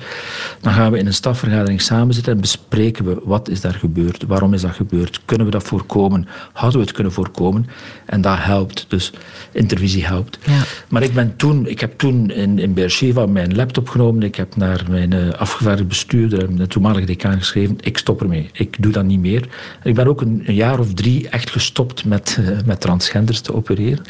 [0.61, 4.25] dan gaan we in een stafvergadering samen zitten en bespreken we wat is daar gebeurd,
[4.27, 7.67] waarom is dat gebeurd, kunnen we dat voorkomen, hadden we het kunnen voorkomen.
[8.07, 8.85] En dat helpt.
[8.89, 9.13] Dus
[9.53, 10.39] intervisie helpt.
[10.47, 10.63] Ja.
[10.89, 14.23] Maar ik, ben toen, ik heb toen in, in Beersheba mijn laptop genomen.
[14.23, 17.77] Ik heb naar mijn uh, afgevaardigde bestuurder de toenmalige decaan geschreven.
[17.81, 18.34] Ik stop ermee.
[18.53, 19.49] Ik doe dat niet meer.
[19.82, 24.05] Ik ben ook een, jaar of drie echt gestopt met, uh, met transgenders te opereren.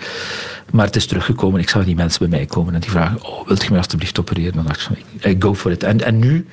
[0.71, 1.61] Maar het is teruggekomen.
[1.61, 4.21] Ik zag die mensen bij mij komen en die vragen: Oh, wilt je mij alstublieft
[4.21, 4.55] opereren?
[4.55, 5.83] Dan dacht ik: I go for it.
[5.83, 6.47] En, en nu,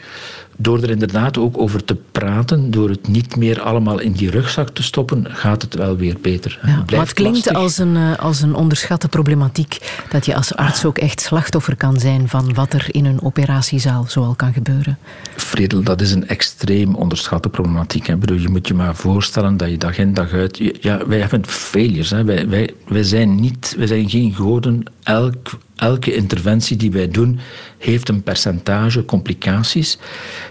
[0.62, 4.70] door er inderdaad ook over te praten, door het niet meer allemaal in die rugzak
[4.70, 6.59] te stoppen, gaat het wel weer beter.
[6.64, 7.55] Ja, het maar het klinkt lastig.
[7.55, 10.03] als een, uh, als een onderschatte problematiek.
[10.09, 14.05] Dat je als arts ook echt slachtoffer kan zijn van wat er in een operatiezaal
[14.07, 14.97] zoal kan gebeuren.
[15.36, 18.07] Fredel, dat is een extreem onderschatte problematiek.
[18.07, 18.18] Hè.
[18.18, 20.72] Bedoel, je moet je maar voorstellen dat je dag in dag uit.
[20.82, 22.09] Ja, wij hebben failures.
[22.09, 22.24] Hè.
[22.24, 24.84] Wij, wij, wij, zijn niet, wij zijn geen goden.
[25.03, 27.39] Elk, elke interventie die wij doen
[27.82, 29.98] heeft een percentage complicaties.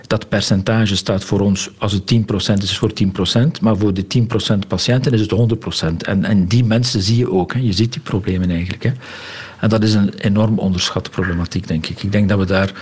[0.07, 4.05] Dat percentage staat voor ons, als het 10% is, voor 10%, maar voor de
[4.55, 5.35] 10% patiënten is het
[5.85, 5.97] 100%.
[5.99, 7.53] En, en die mensen zie je ook.
[7.53, 7.61] Hè.
[7.61, 8.83] Je ziet die problemen eigenlijk.
[8.83, 8.91] Hè.
[9.61, 12.02] En dat is een enorm onderschatte problematiek, denk ik.
[12.02, 12.72] Ik denk dat we daar...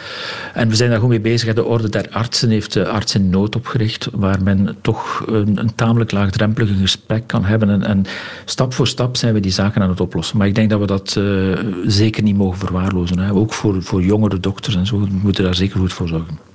[0.54, 1.54] En we zijn daar goed mee bezig.
[1.54, 5.74] De Orde der Artsen heeft de Arts in Nood opgericht, waar men toch een, een
[5.74, 7.70] tamelijk laagdrempelig gesprek kan hebben.
[7.70, 8.04] En, en,
[8.44, 10.38] stap voor stap zijn we die zaken aan het oplossen.
[10.38, 13.18] Maar ik denk dat we dat uh, zeker niet mogen verwaarlozen.
[13.18, 13.32] Hè.
[13.32, 15.00] Ook voor, voor jongere dokters en zo.
[15.00, 16.47] We moeten daar zeker goed voor zorgen.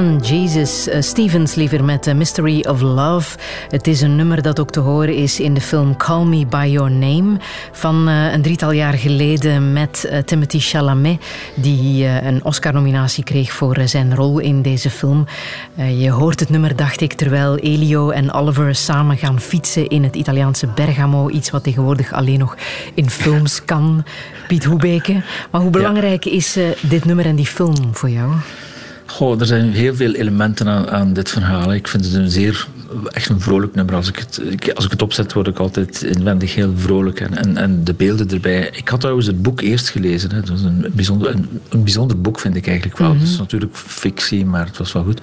[0.00, 3.38] Jesus uh, Stevens liever met The Mystery of Love.
[3.68, 6.68] Het is een nummer dat ook te horen is in de film Call Me By
[6.70, 7.36] Your Name
[7.72, 11.20] van uh, een drietal jaar geleden met uh, Timothy Chalamet
[11.54, 15.26] die een Oscar-nominatie kreeg voor zijn rol in deze film.
[15.98, 20.16] je hoort het nummer, dacht ik, terwijl Elio en Oliver samen gaan fietsen in het
[20.16, 21.30] Italiaanse Bergamo.
[21.30, 22.56] Iets wat tegenwoordig alleen nog
[22.94, 24.04] in films kan.
[24.46, 25.22] Piet Hoebeke.
[25.50, 26.30] Maar hoe belangrijk ja.
[26.30, 28.32] is dit nummer en die film voor jou?
[29.22, 31.74] Goh, er zijn heel veel elementen aan, aan, dit verhaal.
[31.74, 32.66] Ik vind het een zeer,
[33.10, 33.94] echt een vrolijk nummer.
[33.94, 34.40] Als ik het,
[34.74, 37.20] als ik het opzet, word ik altijd inwendig heel vrolijk.
[37.20, 38.70] En, en, en de beelden erbij.
[38.72, 40.30] Ik had trouwens het boek eerst gelezen.
[40.30, 40.36] Hè.
[40.36, 43.12] Het was een bijzonder, een, een bijzonder boek, vind ik eigenlijk wel.
[43.12, 45.20] Mm Het is natuurlijk fictie, maar het was wel goed.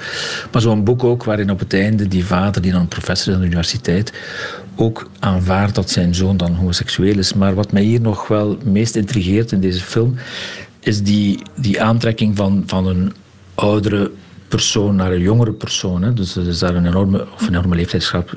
[0.51, 3.41] Maar zo'n boek ook, waarin op het einde die vader, die dan professor is aan
[3.41, 4.13] de universiteit,
[4.75, 7.33] ook aanvaardt dat zijn zoon dan homoseksueel is.
[7.33, 10.15] Maar wat mij hier nog wel meest intrigeert in deze film,
[10.79, 13.13] is die, die aantrekking van, van een
[13.59, 14.11] oudere
[14.47, 16.01] persoon naar een jongere persoon.
[16.01, 16.13] Hè.
[16.13, 18.35] Dus er is daar een enorme, of een enorme leeftijdsgap.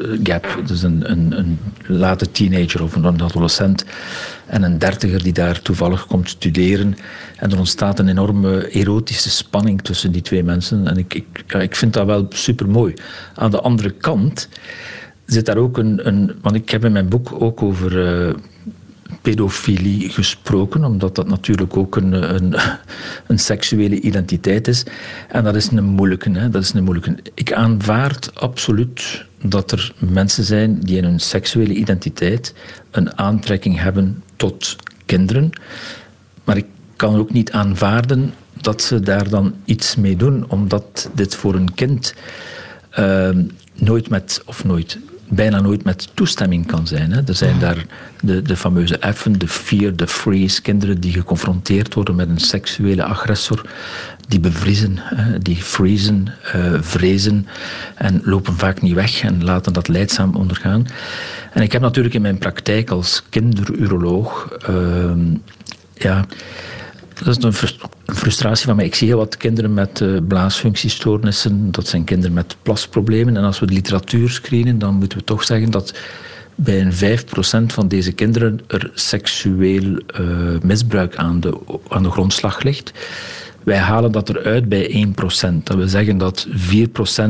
[0.66, 3.84] Dus een, een, late teenager of een adolescent
[4.46, 6.96] en een dertiger die daar toevallig komt studeren.
[7.36, 10.86] En er ontstaat een enorme erotische spanning tussen die twee mensen.
[10.86, 12.94] En ik, ik, ik vind dat wel super mooi.
[13.34, 14.48] Aan de andere kant
[15.26, 16.06] zit daar ook een.
[16.06, 17.92] een want ik heb in mijn boek ook over.
[18.26, 18.34] Uh,
[19.22, 22.54] pedofilie gesproken, omdat dat natuurlijk ook een, een,
[23.26, 24.84] een, seksuele identiteit is.
[25.28, 26.30] En dat is een moeilijke.
[26.30, 26.50] Hè?
[26.50, 27.16] Dat is een moeilijke.
[27.34, 32.54] Ik aanvaard absoluut dat er mensen zijn die in hun seksuele identiteit
[32.90, 35.50] een aantrekking hebben tot kinderen.
[36.44, 36.66] Maar ik
[36.96, 41.74] kan ook niet aanvaarden dat ze daar dan iets mee doen, omdat dit voor een
[41.74, 42.14] kind
[42.98, 43.28] uh,
[43.74, 44.98] nooit met, of nooit,
[45.34, 47.12] bijna nooit met toestemming kan zijn.
[47.12, 47.20] Hè.
[47.26, 47.84] Er zijn daar
[48.20, 53.04] de, de fameuze F'en, de fear, de freeze, kinderen die geconfronteerd worden met een seksuele
[53.04, 53.66] agressor,
[54.28, 54.98] die bevriezen,
[55.42, 56.26] die freezen,
[56.56, 57.46] uh, vrezen
[57.94, 60.86] en lopen vaak niet weg en laten dat leidzaam ondergaan.
[61.52, 65.10] En ik heb natuurlijk in mijn praktijk als kinderuroloog uh,
[65.94, 66.24] ja,
[67.24, 67.78] dat is een,
[68.14, 68.84] frustratie van mij.
[68.84, 71.72] Ik zie heel wat kinderen met uh, blaasfunctiestoornissen.
[71.72, 73.36] Dat zijn kinderen met plasproblemen.
[73.36, 75.94] En als we de literatuur screenen, dan moeten we toch zeggen dat
[76.54, 77.18] bij een
[77.62, 81.58] 5% van deze kinderen er seksueel uh, misbruik aan de,
[81.88, 82.92] aan de grondslag ligt.
[83.62, 85.62] Wij halen dat eruit bij 1%.
[85.62, 86.52] Dat wil zeggen dat 4%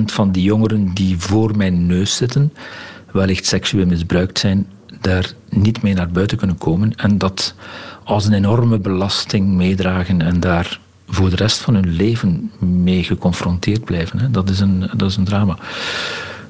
[0.04, 2.52] van die jongeren die voor mijn neus zitten,
[3.10, 4.66] wellicht seksueel misbruikt zijn,
[5.02, 6.94] daar niet mee naar buiten kunnen komen.
[6.96, 7.54] En dat
[8.04, 13.84] als een enorme belasting meedragen en daar voor de rest van hun leven mee geconfronteerd
[13.84, 14.18] blijven.
[14.18, 14.30] Hè.
[14.30, 15.58] Dat, is een, dat is een drama.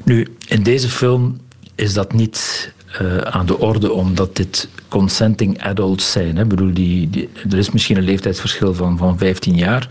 [0.05, 1.41] Nu, in deze film
[1.75, 6.37] is dat niet uh, aan de orde omdat dit consenting adults zijn.
[6.37, 6.45] Hè.
[6.45, 9.89] bedoel, die, die, er is misschien een leeftijdsverschil van, van 15 jaar.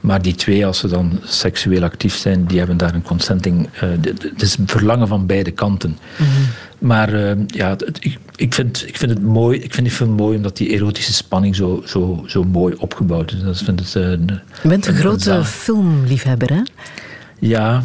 [0.00, 3.68] Maar die twee, als ze dan seksueel actief zijn, die hebben daar een consenting.
[3.74, 5.90] Uh, het is verlangen van beide kanten.
[5.90, 6.46] Mm -hmm.
[6.78, 9.58] Maar uh, ja, het, ik, ik, vind, ik vind het mooi.
[9.58, 13.42] Ik vind die film mooi omdat die erotische spanning zo, zo, zo mooi opgebouwd is.
[13.42, 16.62] Dat vind het, uh, Je bent een, een grote filmliefhebber, hè?
[17.38, 17.82] Ja.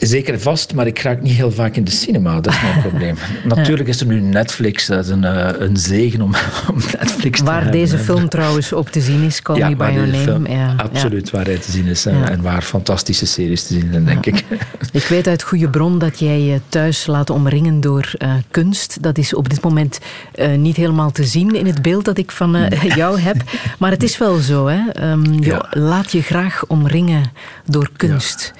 [0.00, 2.40] Zeker vast, maar ik raak niet heel vaak in de cinema.
[2.40, 3.16] Dat is mijn probleem.
[3.44, 4.86] Natuurlijk is er nu Netflix.
[4.86, 6.34] Dat is een, uh, een zegen om,
[6.72, 7.80] om Netflix te waar hebben.
[7.80, 10.22] deze film trouwens op te zien is, Call ja, Me By Your Name.
[10.22, 10.74] Film, ja.
[10.76, 12.06] Absoluut, waar hij te zien is.
[12.06, 14.44] En, en waar fantastische series te zien zijn, denk ik.
[14.92, 19.02] Ik weet uit goede bron dat jij je thuis laat omringen door uh, kunst.
[19.02, 19.98] Dat is op dit moment
[20.34, 23.36] uh, niet helemaal te zien in het beeld dat ik van jou heb.
[23.78, 25.10] Maar het is wel zo, hè?
[25.10, 27.22] Um, je laat je graag omringen
[27.64, 28.52] door kunst.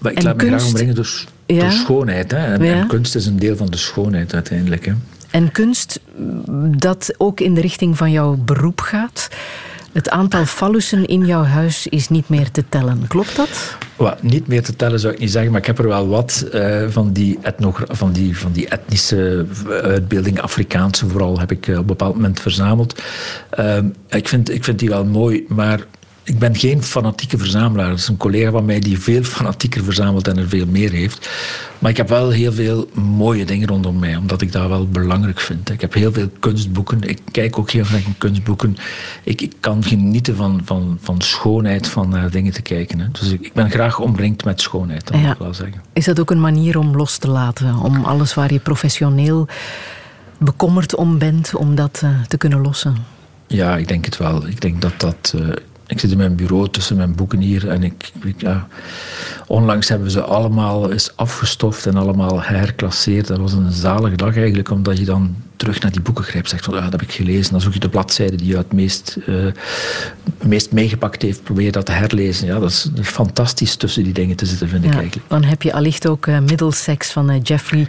[0.00, 0.52] Maar ik en laat kunst...
[0.52, 1.60] me graag omringen door, ja?
[1.60, 2.30] door schoonheid.
[2.30, 2.36] Hè.
[2.36, 2.74] En, ja?
[2.74, 4.86] en, kunst is een deel van de schoonheid uiteindelijk.
[4.86, 4.92] Hè.
[5.30, 6.00] En kunst
[6.76, 9.28] dat ook in de richting van jouw beroep gaat.
[9.92, 13.04] Het aantal fallussen in jouw huis is niet meer te tellen.
[13.08, 13.76] Klopt dat?
[13.96, 16.46] Well, niet meer te tellen zou ik niet zeggen, maar ik heb er wel wat
[16.54, 17.38] uh, van, die
[17.88, 19.46] van, die, van die etnische
[19.82, 23.02] uitbeeldingen, Afrikaanse vooral, heb ik uh, op een bepaald moment verzameld.
[23.58, 23.78] Uh,
[24.08, 25.80] ik, vind, ik vind die wel mooi, maar
[26.30, 27.88] ik ben geen fanatieke verzamelaar.
[27.88, 31.30] Dat is een collega van mij die veel fanatieker verzamelt en er veel meer heeft.
[31.78, 35.40] Maar ik heb wel heel veel mooie dingen rondom mij, omdat ik dat wel belangrijk
[35.40, 35.70] vind.
[35.70, 37.02] Ik heb heel veel kunstboeken.
[37.02, 38.76] Ik kijk ook heel graag in kunstboeken.
[39.24, 43.00] Ik, ik kan genieten van, van, van schoonheid, van naar dingen te kijken.
[43.00, 43.06] Hè.
[43.12, 45.22] Dus ik, ik, ben graag omringd met schoonheid, dat ja.
[45.22, 45.82] moet ik wel zeggen.
[45.92, 47.76] Is dat ook een manier om los te laten?
[47.76, 49.48] Om alles waar je professioneel
[50.38, 52.96] bekommerd om bent, om dat uh, te kunnen lossen?
[53.46, 54.46] Ja, ik denk het wel.
[54.46, 55.34] Ik denk dat dat...
[55.36, 55.48] Uh,
[55.90, 58.68] ik zit in mijn bureau tussen mijn boeken hier en ik, ik ja,
[59.46, 63.26] onlangs hebben we ze allemaal eens afgestoft en allemaal herklasseerd.
[63.26, 66.48] Dat was een zalige dag eigenlijk, omdat je dan terug naar die boeken grijpt.
[66.48, 67.52] Zegt van, ja, dat heb ik gelezen.
[67.52, 69.46] Dan zoek je de bladzijde die je het meest, uh,
[70.42, 71.42] meest meegepakt heeft.
[71.42, 72.46] Probeer je dat te herlezen.
[72.46, 75.28] Ja, dat is fantastisch tussen die dingen te zitten, vind ik eigenlijk.
[75.28, 77.86] Dan heb je allicht ook uh, Middlesex van uh, Jeffrey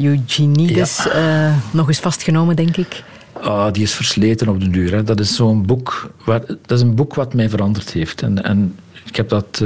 [0.00, 1.54] Eugenides ja.
[1.70, 3.02] nog eens vastgenomen, denk ik.
[3.42, 4.92] Ah, die is versleten op de duur.
[4.92, 5.02] Hè.
[5.04, 8.22] Dat is zo'n boek, waar, dat is een boek wat mij veranderd heeft.
[8.22, 9.60] En, en ik heb dat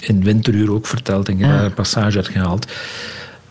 [0.00, 2.72] in Winteruur ook verteld en ik heb daar een passage uit gehaald.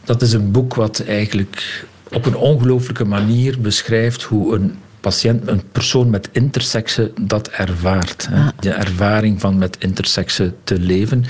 [0.04, 5.62] Dat is een boek wat eigenlijk op een ongelooflijke manier beschrijft hoe een patiënt, een
[5.72, 8.28] persoon met intersexe dat ervaart.
[8.32, 8.50] Hè.
[8.60, 11.26] De ervaring van met intersexe te leven.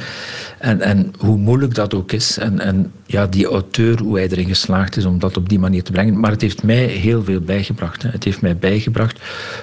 [0.66, 2.38] En, en hoe moeilijk dat ook is.
[2.38, 5.84] En, en ja, die auteur, hoe hij erin geslaagd is om dat op die manier
[5.84, 6.20] te brengen.
[6.20, 8.04] Maar het heeft mij heel veel bijgebracht.
[8.04, 8.10] Hè.
[8.10, 9.20] Het heeft mij bijgebracht.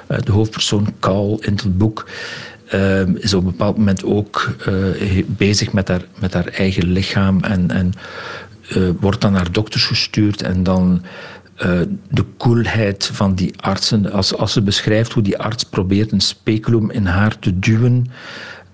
[0.09, 2.09] Uh, de hoofdpersoon, Kaul, in het boek.
[2.75, 7.41] Uh, is op een bepaald moment ook uh, bezig met haar, met haar eigen lichaam
[7.41, 7.93] en, en
[8.77, 11.03] uh, wordt dan naar dokters gestuurd en dan
[12.09, 14.13] de koelheid van die artsen.
[14.13, 18.07] Als, als ze beschrijft hoe die arts probeert een speculum in haar te duwen.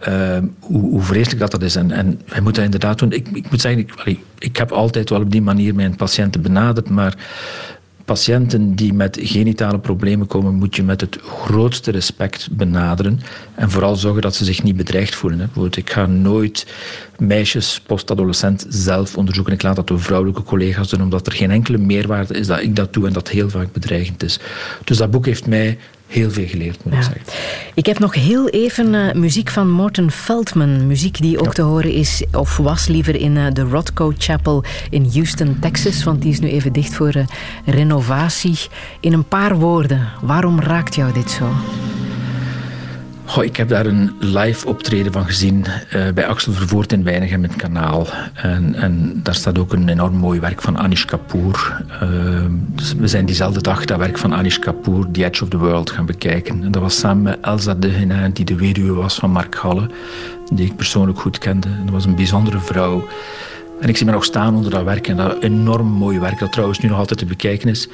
[0.08, 1.76] Uh, hoe, vreselijk dat, dat is.
[1.76, 3.12] En, en hij moet dat inderdaad doen.
[3.12, 6.88] Ik, ik moet zeggen, ik, ik heb altijd wel op die manier mijn patiënten benaderd,
[6.88, 7.16] maar
[8.08, 13.20] patiënten die met genitale problemen komen, moet je met het grootste respect benaderen.
[13.54, 15.50] En vooral zorgen dat ze zich niet bedreigd voelen.
[15.54, 15.66] Hè.
[15.70, 16.66] Ik ga nooit
[17.18, 19.52] meisjes, postadolescent, zelf onderzoeken.
[19.52, 22.76] Ik laat dat door vrouwelijke collega's doen, omdat er geen enkele meerwaarde is dat ik
[22.76, 24.38] dat doe en dat heel vaak bedreigend is.
[24.84, 25.78] Dus dat boek heeft mij
[26.08, 26.98] heel veel geleerd, moet ja.
[26.98, 27.22] ik zeggen.
[27.74, 30.86] Ik heb nog heel even uh, muziek van Morton Feldman.
[30.86, 31.52] Muziek die ook ja.
[31.52, 36.04] te horen is, of was liever, in uh, de Rothko Chapel in Houston, Texas.
[36.04, 37.24] Want die is nu even dicht voor uh,
[37.66, 38.58] renovatie.
[39.00, 41.48] In een paar woorden, waarom raakt jou dit zo?
[43.28, 45.64] Goh, ik heb daar een live optreden van gezien
[45.94, 48.06] uh, bij Axel Vervoort in Weinigem in het kanaal.
[48.34, 51.82] En, en, daar staat ook een enorm mooi werk van Anish Kapoor.
[52.74, 55.90] Dus we zijn diezelfde dag dat werk van Anish Kapoor, The Edge of the World,
[55.90, 56.62] gaan bekijken.
[56.62, 59.90] En dat was samen met Elsa Degenin, die de weduwe was van Mark Halle,
[60.52, 61.68] die ik persoonlijk goed kende.
[61.68, 63.08] En dat was een bijzondere vrouw.
[63.80, 66.52] En ik zie me nog staan onder dat werk en dat enorm mooie werk, dat
[66.52, 67.88] trouwens nu nog altijd te bekijken is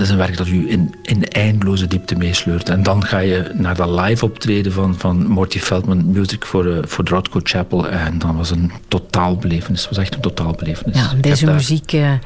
[0.00, 2.68] dat is een werk dat u in, in eindeloze diepte meesleurt.
[2.68, 6.78] En dan ga je naar dat live optreden van, van Morty Feldman, Music voor, uh,
[6.82, 7.88] voor de Rothko Chapel.
[7.88, 9.80] En dan was een totaalbelevenis.
[9.80, 10.96] Het was echt een totaalbelevenis.
[10.96, 11.90] Ja, deze muziek...
[11.90, 12.18] Ja.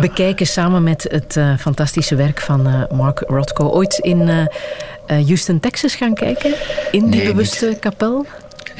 [0.00, 3.68] bekijken samen met het uh, fantastische werk van uh, Mark Rothko.
[3.68, 4.44] Ooit in uh,
[5.06, 6.54] Houston, Texas gaan kijken?
[6.90, 7.78] In die nee, bewuste niet.
[7.78, 8.26] kapel?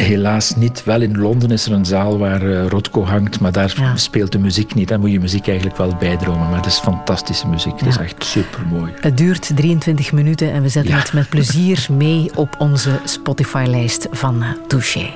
[0.02, 0.84] Helaas niet.
[0.84, 3.96] Wel in Londen is er een zaal waar uh, Rotko hangt, maar daar ja.
[3.96, 4.88] speelt de muziek niet.
[4.88, 6.48] Dan moet je muziek eigenlijk wel bijdromen.
[6.48, 7.72] Maar het is fantastische muziek.
[7.72, 7.88] Het ja.
[7.88, 8.92] is echt supermooi.
[9.00, 10.98] Het duurt 23 minuten en we zetten ja.
[10.98, 15.10] het met plezier mee op onze Spotify-lijst van uh, Touché.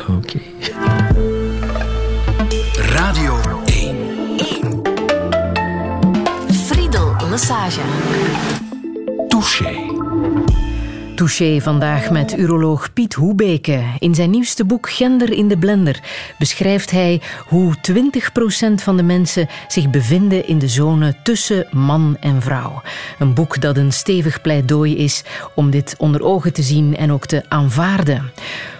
[0.00, 0.12] Oké.
[0.12, 0.42] Okay.
[2.74, 3.96] Radio 1.
[4.36, 4.82] 1.
[6.50, 7.80] Friedel Lassage.
[9.28, 10.47] Touché.
[11.18, 13.84] Touché vandaag met uroloog Piet Hoebeke.
[13.98, 16.00] In zijn nieuwste boek Gender in de Blender
[16.38, 22.42] beschrijft hij hoe 20% van de mensen zich bevinden in de zone tussen man en
[22.42, 22.82] vrouw.
[23.18, 27.26] Een boek dat een stevig pleidooi is om dit onder ogen te zien en ook
[27.26, 28.32] te aanvaarden.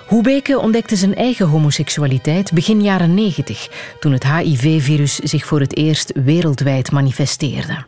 [0.08, 3.68] Hoebeke ontdekte zijn eigen homoseksualiteit begin jaren 90,
[4.00, 7.84] toen het HIV-virus zich voor het eerst wereldwijd manifesteerde.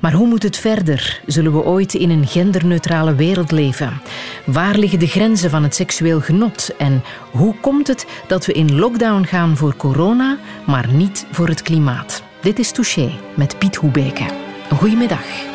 [0.00, 1.20] Maar hoe moet het verder?
[1.26, 4.00] Zullen we ooit in een genderneutrale wereld leven?
[4.46, 6.70] Waar liggen de grenzen van het seksueel genot?
[6.78, 11.62] En hoe komt het dat we in lockdown gaan voor corona, maar niet voor het
[11.62, 12.22] klimaat?
[12.40, 14.26] Dit is Touché met Piet Hoebeke.
[14.70, 15.53] Goedemiddag.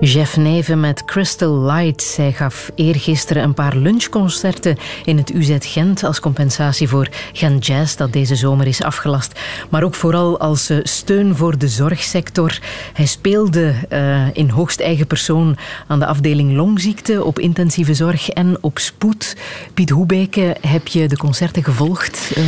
[0.00, 2.16] Jeff Neven met Crystal Light.
[2.16, 7.96] Hij gaf eergisteren een paar lunchconcerten in het UZ Gent als compensatie voor Gent Jazz
[7.96, 9.40] dat deze zomer is afgelast.
[9.68, 12.58] Maar ook vooral als eh, steun voor de zorgsector.
[12.92, 18.58] Hij speelde uh, in hoogst eigen persoon aan de afdeling longziekte op intensieve zorg en
[18.60, 19.36] op spoed.
[19.74, 22.32] Piet Hoebeke, heb je de concerten gevolgd?
[22.36, 22.44] Uh,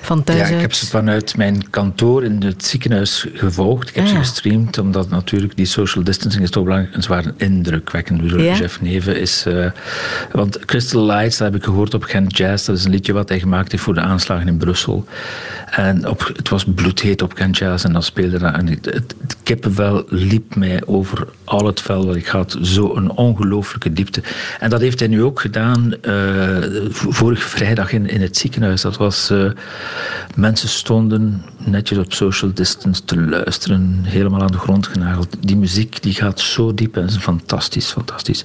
[0.00, 3.88] van thuis ja, ik heb ze vanuit mijn kantoor in het ziekenhuis gevolgd.
[3.88, 4.20] Ik heb Ah, ze ja.
[4.22, 6.94] gestreamd, omdat natuurlijk die social distancing is toch belangrijk.
[6.94, 8.20] En ze waren indrukwekkend.
[8.22, 8.54] Bedoel, Ja?
[8.54, 9.44] Jeff Neven is...
[9.46, 9.70] eh,
[10.32, 12.66] want Crystal Lights, dat heb ik gehoord op Gent Jazz.
[12.66, 15.06] Dat is een liedje wat hij gemaakt heeft voor de aanslagen in Brussel.
[15.70, 18.54] En op, het was bloedheet op Gent Jazz en dan speelde dat.
[18.54, 22.56] En het, het, het kippenvel liep mij over al het vel wat ik had.
[22.60, 24.22] Zo'n ongelooflijke diepte.
[24.60, 26.14] En dat heeft hij nu ook gedaan eh,
[26.92, 28.80] vorige vrijdag in, in het ziekenhuis.
[28.80, 29.30] Dat was...
[29.30, 29.50] eh,
[30.36, 34.00] mensen stonden netjes op social distance te luisteren.
[34.02, 35.36] Helemaal aan de grond genageld.
[35.40, 38.44] Die muziek die gaat zo diep en is fantastisch, fantastisch.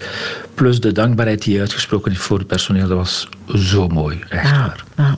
[0.54, 2.88] Plus de dankbaarheid die uitgesproken heeft voor het personeel.
[2.88, 4.20] Dat was zo mooi.
[4.30, 4.84] Echt Ah, waar.
[4.96, 5.14] ah.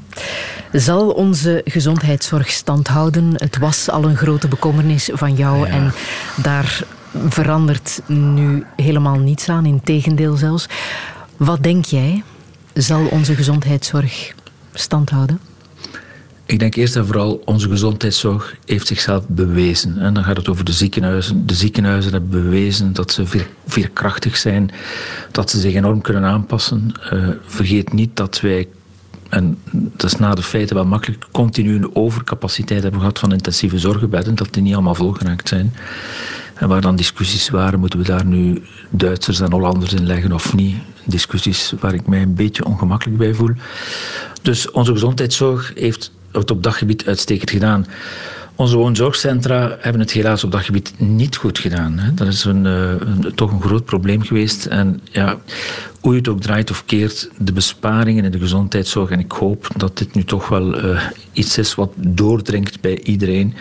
[0.72, 3.34] Zal onze gezondheidszorg stand houden?
[3.38, 5.74] Het was al een grote bekommernis van jou Ja.
[5.74, 5.92] en
[6.42, 6.84] daar
[7.28, 10.66] verandert nu helemaal niets aan, in tegendeel zelfs.
[11.38, 12.24] Wat denk jij?
[12.74, 14.34] Zal onze gezondheidszorg
[14.74, 15.40] stand houden?
[16.48, 19.98] Ik denk eerst en vooral, onze gezondheidszorg heeft zichzelf bewezen.
[19.98, 21.48] En dan gaat het over de ziekenhuizen.
[21.48, 24.72] De ziekenhuizen hebben bewezen dat ze veer, veerkrachtig zijn,
[25.32, 26.92] dat ze zich enorm kunnen aanpassen.
[27.14, 28.68] Uh, vergeet niet dat wij,
[29.30, 33.80] en dat is na de feiten wel makkelijk, continu een overcapaciteit hebben gehad van intensieve
[33.80, 35.74] zorgbedden, dat die niet allemaal volgeraakt zijn.
[36.56, 40.54] En waar dan discussies waren, moeten we daar nu Duitsers en Hollanders in leggen of
[40.54, 40.76] niet?
[41.06, 43.52] Discussies waar ik mij een beetje ongemakkelijk bij voel.
[44.42, 46.12] Dus onze gezondheidszorg heeft
[46.42, 47.86] het op dat gebied uitstekend gedaan.
[48.56, 51.98] Onze woonzorgcentra hebben het helaas op dat gebied niet goed gedaan.
[51.98, 52.14] Hè.
[52.14, 54.66] Dat is uh, een, toch een groot probleem geweest.
[54.66, 55.38] En ja,
[56.02, 59.68] hoe je het ook draait of keert, de besparingen in de gezondheidszorg, en ik hoop
[59.76, 63.54] dat dit nu toch wel uh, iets is wat doordringt bij iedereen.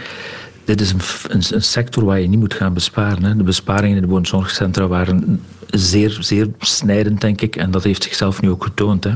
[0.64, 3.24] Dit is een, een, een, sector waar je niet moet gaan besparen.
[3.24, 3.36] Hè.
[3.36, 7.56] De besparingen in de woonzorgcentra waren zeer, zeer snijdend, denk ik.
[7.56, 9.04] En dat heeft zichzelf nu ook getoond.
[9.04, 9.12] Hè.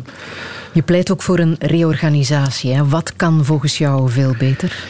[0.78, 2.82] Je pleit ook voor een reorganisatie.
[2.82, 4.84] Wat kan volgens jou veel beter?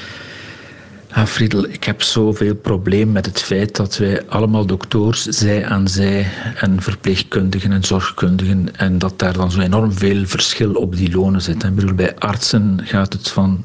[1.14, 5.88] Ja, Friedel, ik heb zoveel probleem met het feit dat wij allemaal dokters, zij aan
[5.88, 11.10] zij, en verpleegkundigen en zorgkundigen, en dat daar dan zo enorm veel verschil op die
[11.10, 11.96] lonen zit.
[11.96, 13.64] Bij artsen gaat het van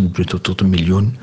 [0.00, 1.16] 100.000 bruto tot een miljoen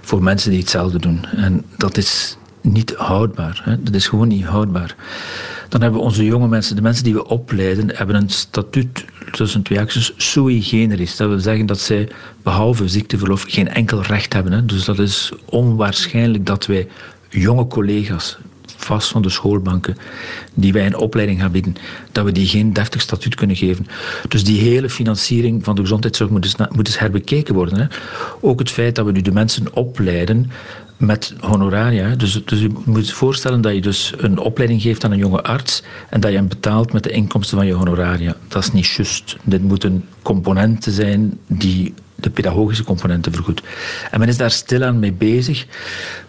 [0.00, 1.24] voor mensen die hetzelfde doen.
[1.36, 3.62] En dat is niet houdbaar.
[3.64, 3.82] Hè?
[3.82, 4.96] Dat is gewoon niet houdbaar.
[5.68, 9.62] Dan hebben we onze jonge mensen, de mensen die we opleiden, hebben een statuut tussen
[9.62, 11.16] twee acties sui generis.
[11.16, 12.08] Dat wil zeggen dat zij
[12.42, 14.52] behalve ziekteverlof geen enkel recht hebben.
[14.52, 14.64] Hè?
[14.64, 16.88] Dus dat is onwaarschijnlijk dat wij
[17.28, 18.38] jonge collega's
[18.76, 19.96] vast van de schoolbanken,
[20.54, 21.74] die wij een opleiding gaan bieden,
[22.12, 23.86] dat we die geen deftig statuut kunnen geven.
[24.28, 27.78] Dus die hele financiering van de gezondheidszorg moet eens, moet eens herbekeken worden.
[27.78, 27.86] Hè.
[28.40, 30.50] Ook het feit dat we nu de mensen opleiden
[31.00, 32.14] met honoraria.
[32.14, 35.42] Dus, dus je moet je voorstellen dat je dus een opleiding geeft aan een jonge
[35.42, 38.36] arts en dat je hem betaalt met de inkomsten van je honoraria.
[38.48, 39.36] Dat is niet juist.
[39.42, 43.62] Dit moeten componenten zijn die de pedagogische componenten vergoed.
[44.10, 45.66] En men is daar stilaan mee bezig.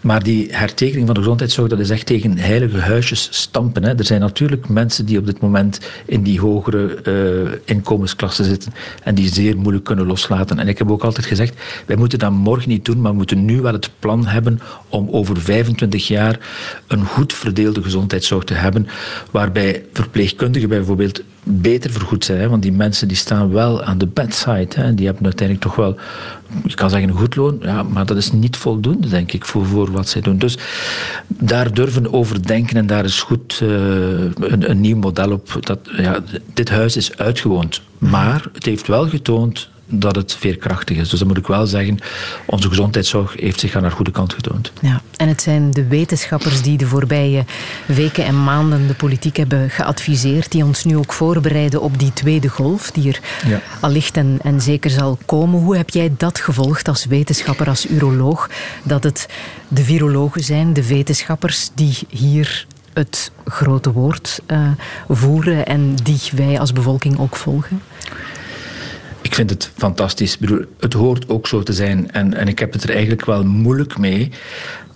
[0.00, 3.84] Maar die hertekening van de gezondheidszorg, dat is echt tegen heilige huisjes stampen.
[3.84, 3.94] Hè.
[3.94, 8.72] Er zijn natuurlijk mensen die op dit moment in die hogere uh, inkomensklassen zitten
[9.02, 10.58] en die zeer moeilijk kunnen loslaten.
[10.58, 11.54] En ik heb ook altijd gezegd,
[11.86, 15.08] wij moeten dat morgen niet doen, maar we moeten nu wel het plan hebben om
[15.10, 16.38] over 25 jaar
[16.86, 18.88] een goed verdeelde gezondheidszorg te hebben,
[19.30, 22.48] waarbij verpleegkundigen bijvoorbeeld beter vergoed zijn.
[22.48, 24.68] Want die mensen die staan wel aan de bedside.
[24.74, 24.94] Hè?
[24.94, 25.96] Die hebben uiteindelijk toch wel,
[26.64, 29.66] je kan zeggen een goed loon, ja, maar dat is niet voldoende, denk ik, voor,
[29.66, 30.38] voor wat zij doen.
[30.38, 30.58] Dus
[31.26, 35.56] daar durven over denken en daar is goed uh, een, een, nieuw model op.
[35.60, 36.22] Dat, ja,
[36.52, 41.08] dit huis is uitgewoond, maar het heeft wel getoond dat het veerkrachtig is.
[41.08, 41.98] Dus dat moet ik wel zeggen,
[42.44, 44.72] onze gezondheidszorg heeft zich aan haar goede kant getoond.
[44.80, 47.44] Ja, en het zijn de wetenschappers die de voorbije
[47.86, 52.48] weken en maanden de politiek hebben geadviseerd, die ons nu ook voorbereiden op die tweede
[52.48, 53.60] golf, die er ja.
[53.80, 55.60] allicht en, en zeker zal komen.
[55.60, 58.50] Hoe heb jij dat gevolgd als wetenschapper, als uroloog,
[58.82, 59.28] dat het
[59.68, 64.68] de virologen zijn, de wetenschappers, die hier het grote woord uh,
[65.08, 67.82] voeren en die wij als bevolking ook volgen?
[69.32, 70.34] Ik vind het fantastisch.
[70.34, 72.10] Ik bedoel, het hoort ook zo te zijn.
[72.10, 74.30] En, en ik heb het er eigenlijk wel moeilijk mee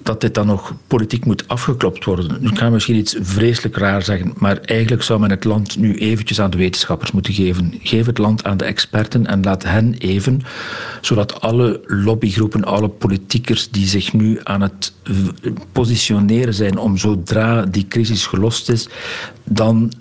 [0.02, 2.36] dat dit dan nog politiek moet afgeklopt worden.
[2.40, 6.40] Nu kan misschien iets vreselijk raar zeggen, maar eigenlijk zou men het land nu eventjes
[6.40, 7.74] aan de wetenschappers moeten geven.
[7.82, 10.42] Geef het land aan de experten en laat hen even,
[11.00, 14.92] zodat alle lobbygroepen, alle politiekers die zich nu aan het
[15.72, 18.88] positioneren zijn om zodra die crisis gelost is,
[19.44, 19.92] dan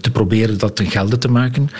[0.00, 1.70] te proberen dat ten gelde te maken.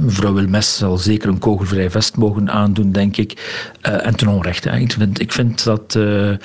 [0.00, 3.30] mevrouw Wilmes zal zeker een kogelvrij vest mogen aandoen, denk ik.
[3.88, 4.70] Uh, en ten onrechte.
[4.70, 5.94] Ik vind, ik vind dat...
[5.96, 6.36] Uh,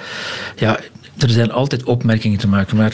[0.56, 0.80] ja,
[1.18, 2.94] er zijn altijd opmerkingen te maken, maar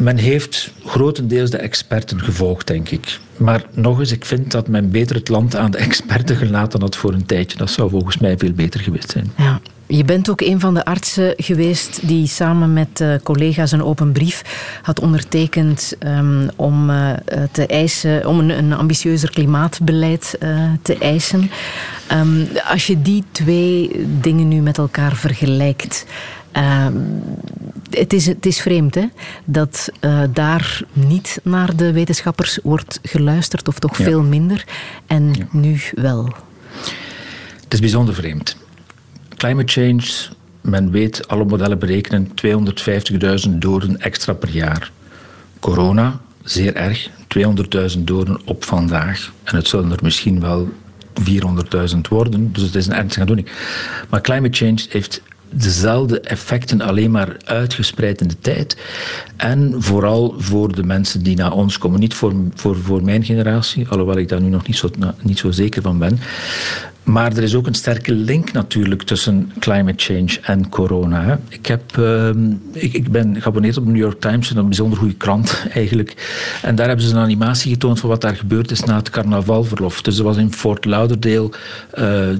[0.00, 3.20] men heeft grotendeels de experten gevolgd, denk ik.
[3.36, 6.96] Maar nog eens, ik vind dat men beter het land aan de experten gelaten had
[6.96, 7.58] voor een tijdje.
[7.58, 9.32] Dat zou volgens mij veel beter geweest zijn.
[9.36, 9.60] Ja.
[9.86, 14.12] Je bent ook een van de artsen geweest die samen met uh, collega's een open
[14.12, 14.42] brief
[14.82, 17.12] had ondertekend um, om, uh,
[17.52, 21.50] te eisen, om een, een ambitieuzer klimaatbeleid uh, te eisen.
[22.12, 26.06] Um, als je die twee dingen nu met elkaar vergelijkt,
[26.52, 26.96] Ehm,
[27.90, 29.06] het, is, het is vreemd hè?
[29.44, 34.64] dat uh, daar niet naar de wetenschappers wordt geluisterd, of toch veel minder,
[35.06, 35.46] en ja.
[35.50, 36.34] nu wel.
[37.64, 38.56] Het is bijzonder vreemd.
[39.36, 40.04] Climate change,
[40.60, 42.28] men weet, alle modellen berekenen
[43.48, 44.90] 250.000 doden extra per jaar.
[45.58, 47.10] Corona, zeer erg,
[47.96, 49.32] 200.000 doden op vandaag.
[49.42, 50.68] En het zullen er misschien wel
[51.20, 53.48] 400.000 worden, dus het is een ernstige aandoening.
[54.08, 58.76] Maar climate change heeft dezelfde effecten alleen maar uitgespreid in de tijd.
[59.36, 62.00] En vooral voor de mensen die na ons komen.
[62.00, 64.90] Niet voor, voor, voor mijn generatie, alhoewel ik daar nu nog niet zo,
[65.22, 66.18] niet zo zeker van ben.
[67.02, 71.40] Maar er is ook een sterke link natuurlijk tussen climate change en corona.
[71.48, 72.28] Ik, heb, uh,
[72.72, 76.14] ik, ik, ben geabonneerd op de New York Times, een bijzonder goede krant eigenlijk.
[76.62, 80.02] En daar hebben ze een animatie getoond van wat daar gebeurd is na het carnavalverlof.
[80.02, 81.54] Dus dat was in Fort Lauderdale, uh,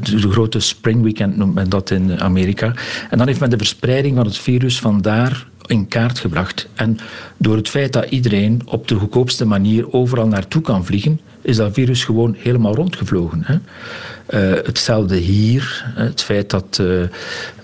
[0.01, 2.75] de, grote spring weekend noemt men dat in Amerika.
[3.11, 6.69] En dan heeft men de verspreiding van het virus van daar in kaart gebracht.
[6.75, 6.99] En
[7.37, 11.73] door het feit dat iedereen op de goedkoopste manier overal naartoe kan vliegen, is dat
[11.73, 13.43] virus gewoon helemaal rondgevlogen.
[13.45, 13.55] Hè?
[13.55, 15.93] Uh, hetzelfde hier.
[15.95, 16.79] Het feit dat.
[16.81, 17.03] Uh,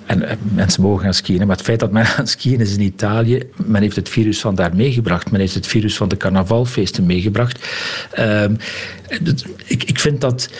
[0.06, 3.42] en mensen mogen gaan skiën, maar het feit dat men aan skiën is in Italië,
[3.64, 5.30] men heeft het virus van daar meegebracht.
[5.30, 7.68] Men heeft het virus van de carnavalfeesten meegebracht.
[8.18, 8.44] Uh,
[9.66, 10.50] ik, ik vind dat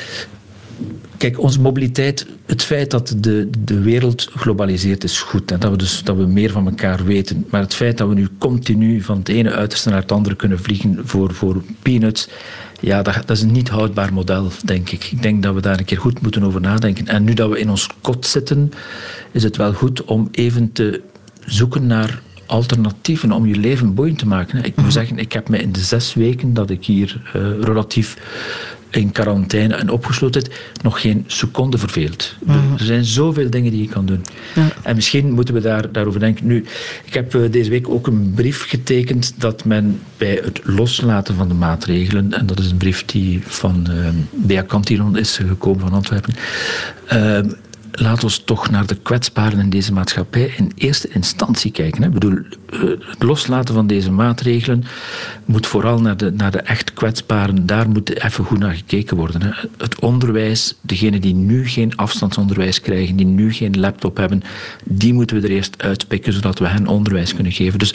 [1.18, 5.50] Kijk, onze mobiliteit, het feit dat de, de wereld globaliseert is goed.
[5.50, 7.46] En dat we dus dat we meer van elkaar weten.
[7.50, 10.58] Maar het feit dat we nu continu van het ene uiterste naar het andere kunnen
[10.58, 12.28] vliegen voor, voor peanuts.
[12.80, 15.04] Ja, dat, dat is een niet houdbaar model, denk ik.
[15.04, 17.06] Ik denk dat we daar een keer goed moeten over nadenken.
[17.06, 18.72] En nu dat we in ons kot zitten,
[19.30, 21.00] is het wel goed om even te
[21.40, 24.58] zoeken naar alternatieven om je leven boeiend te maken.
[24.58, 24.90] Ik moet mhm.
[24.90, 28.16] zeggen, ik heb me in de zes weken dat ik hier uh, relatief
[28.96, 30.42] in quarantaine en opgesloten
[30.82, 32.34] nog geen seconde verveeld.
[32.44, 32.56] Mhm.
[32.78, 34.24] Er zijn zoveel dingen die je kan doen.
[34.54, 34.68] Ja.
[34.82, 36.46] En misschien moeten we daar, daarover denken.
[36.46, 36.64] Nu,
[37.04, 41.48] ik heb uh, deze week ook een brief getekend dat men bij het loslaten van
[41.48, 45.92] de maatregelen, en dat is een brief die van uh, Bea Cantillon is gekomen van
[45.92, 46.34] Antwerpen,
[47.12, 47.38] uh,
[47.96, 52.02] laat ons toch naar de kwetsbaren in deze maatschappij in eerste instantie kijken.
[52.02, 52.38] Ik bedoel,
[52.70, 54.84] eh, het loslaten van deze maatregelen
[55.44, 59.42] moet vooral naar de, naar de echt kwetsbaren, daar moet even goed naar gekeken worden.
[59.42, 59.50] Hè.
[59.76, 64.42] Het onderwijs, degenen die nu geen afstandsonderwijs krijgen, die nu geen laptop hebben,
[64.84, 67.78] die moeten we er eerst uitpikken, zodat we hen onderwijs kunnen geven.
[67.78, 67.94] Dus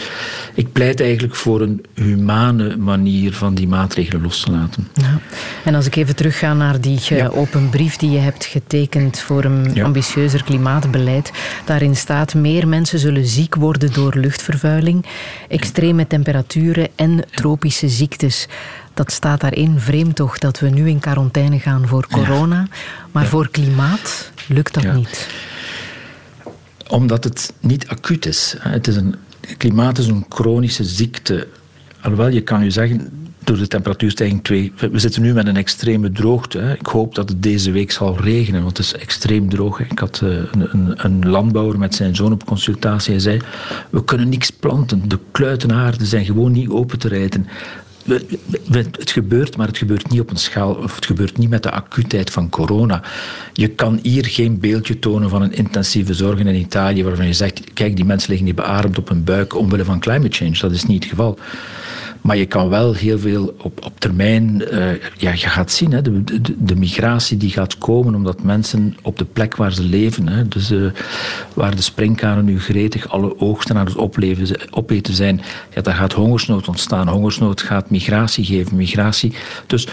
[0.53, 4.87] ik pleit eigenlijk voor een humane manier van die maatregelen los te laten.
[4.93, 5.19] Ja.
[5.63, 9.71] En als ik even terugga naar die open brief die je hebt getekend voor een
[9.73, 11.31] ja ambitieuzer klimaatbeleid.
[11.65, 15.05] Daarin staat meer mensen zullen ziek worden door luchtvervuiling,
[15.47, 18.47] extreme temperaturen en tropische ziektes.
[18.93, 19.79] Dat staat daarin.
[19.79, 22.67] Vreemd toch dat we nu in quarantaine gaan voor corona,
[23.11, 25.27] maar voor klimaat lukt dat niet.
[26.87, 28.55] Omdat het niet acuut is.
[28.59, 29.15] Het is een,
[29.57, 31.47] klimaat is een chronische ziekte.
[32.01, 34.73] Alhoewel, je kan je zeggen, door de temperatuurstijging 2.
[34.91, 36.57] We zitten nu met een extreme droogte.
[36.57, 36.73] Hè.
[36.73, 39.79] Ik hoop dat het deze week zal regenen, want het is extreem droog.
[39.79, 43.11] Ik had eh, een, een, landbouwer met zijn zoon op consultatie.
[43.11, 43.39] Hij zei,
[43.89, 45.09] we kunnen niks planten.
[45.09, 47.47] De kluitenaarden zijn gewoon niet open te rijden.
[48.71, 51.71] Het gebeurt, maar het gebeurt niet op een schaal, of het gebeurt niet met de
[51.71, 53.03] acuutheid van corona.
[53.53, 57.73] Je kan hier geen beeldje tonen van een intensieve zorg in Italië waarvan je zegt,
[57.73, 60.57] kijk, die mensen liggen niet beademd op hun buik omwille van climate change.
[60.59, 61.37] Dat is niet het geval.
[62.21, 66.01] Maar je kan wel heel veel op, op termijn, uh, ja, je gaat zien, hè,
[66.01, 70.47] de, de, migratie die gaat komen omdat mensen op de plek waar ze leven, hè,
[70.47, 70.91] dus uh,
[71.53, 75.41] waar de springkanen nu gretig alle oogsten aan het opleven, opeten zijn,
[75.73, 77.07] ja, daar gaat hongersnood ontstaan.
[77.07, 79.33] Hongersnood gaat migratie geven, migratie.
[79.67, 79.87] Dus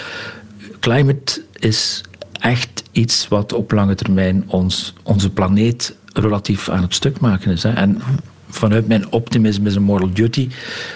[0.80, 2.02] climate is
[2.32, 7.62] echt iets wat op lange termijn ons, onze planeet relatief aan het stuk maken is.
[7.62, 7.70] Hè.
[7.70, 8.00] En
[8.50, 10.48] vanuit mijn optimisme en moral duty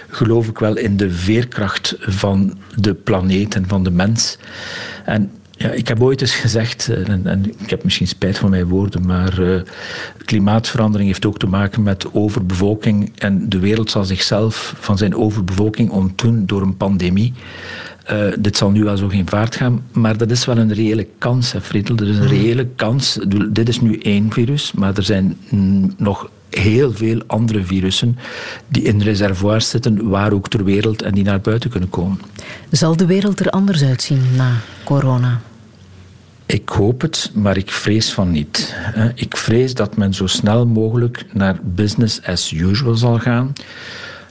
[0.08, 4.38] geloof ik wel in de veerkracht van de planeet en van de mens.
[5.04, 5.30] En
[5.62, 8.68] ja, ik heb ooit eens gezegd, eh, en, en, ik heb misschien spijt van mijn
[8.68, 9.60] woorden, maar uh,
[10.24, 15.90] klimaatverandering heeft ook te maken met overbevolking en de wereld zal zichzelf van zijn overbevolking
[15.90, 17.32] ontdoen door een pandemie.
[18.12, 21.06] Uh, dit zal nu wel zo geen vaart gaan, maar dat is wel een reële
[21.18, 21.96] kans, hè, Friedel.
[21.96, 23.18] Er is een reële kans.
[23.50, 25.36] Dit is nu één virus, maar er zijn
[25.96, 28.18] nog heel veel andere virussen
[28.68, 32.20] die in reservoirs zitten, waar ook ter wereld, en die naar buiten kunnen komen.
[32.70, 34.52] Zal de wereld er anders uitzien na
[34.84, 35.40] corona?
[36.46, 38.76] Ik hoop het, maar ik vrees van niet.
[39.14, 43.52] Ik vrees dat men zo snel mogelijk naar business as usual zal gaan.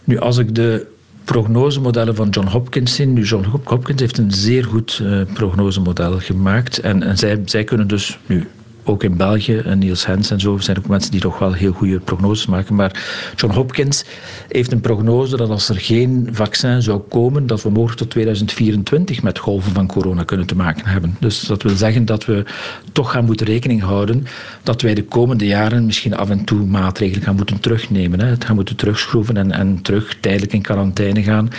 [0.03, 0.87] Nu, als ik de
[1.23, 3.05] prognosemodellen van John Hopkins zie.
[3.05, 6.79] Nu, John Hopkins heeft een zeer goed uh, prognosemodel gemaakt.
[6.79, 8.47] En, en zij, zij kunnen dus nu
[8.83, 11.71] ook in België, en Niels Hens en zo, zijn ook mensen die toch wel heel
[11.71, 12.75] goede prognoses maken.
[12.75, 13.03] Maar
[13.35, 14.05] John Hopkins
[14.47, 19.23] heeft een prognose dat als er geen vaccin zou komen, dat we mogelijk tot 2024
[19.23, 21.15] met golven van corona kunnen te maken hebben.
[21.19, 22.43] Dus dat wil zeggen dat we
[22.91, 24.25] toch gaan moeten rekening houden
[24.63, 28.19] dat wij de komende jaren misschien af en toe maatregelen gaan moeten terugnemen.
[28.19, 28.25] Hè.
[28.25, 31.49] Het gaan moeten terugschroeven en, en terug tijdelijk in quarantaine gaan.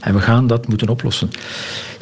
[0.00, 1.30] En we gaan dat moeten oplossen.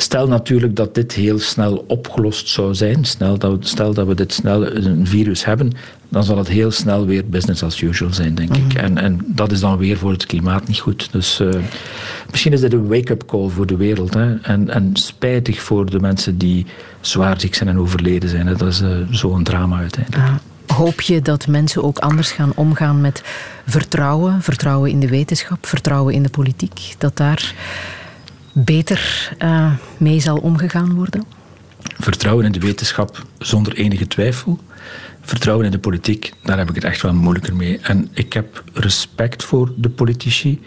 [0.02, 4.32] Stel natuurlijk dat dit heel snel opgelost zou zijn, stel dat, stel dat we dit
[4.32, 5.72] snel een virus hebben,
[6.08, 8.74] dan zal het heel snel weer business as usual zijn, denk ik.
[8.74, 8.76] Mhm.
[8.76, 11.08] En, en dat is dan weer voor het klimaat niet goed.
[11.12, 11.48] Dus uh,
[12.30, 14.14] misschien is dit een wake-up call voor de wereld.
[14.14, 14.36] Hè?
[14.36, 16.66] En, en spijtig voor de mensen die
[17.00, 18.46] zwaar ziek zijn en overleden zijn.
[18.46, 18.54] Hè?
[18.56, 20.28] Dat is uh, zo'n drama uiteindelijk.
[20.66, 23.22] Ah, hoop je dat mensen ook anders gaan omgaan met
[23.66, 24.42] vertrouwen?
[24.42, 26.94] Vertrouwen in de wetenschap, vertrouwen in de politiek?
[26.98, 27.54] Dat daar
[28.52, 31.24] beter uh, mee zal omgegaan worden?
[31.98, 34.58] Vertrouwen in de wetenschap zonder enige twijfel.
[35.20, 37.78] Vertrouwen in de politiek, daar heb ik het echt wel moeilijker mee.
[37.82, 40.60] En ik heb respect voor de politici.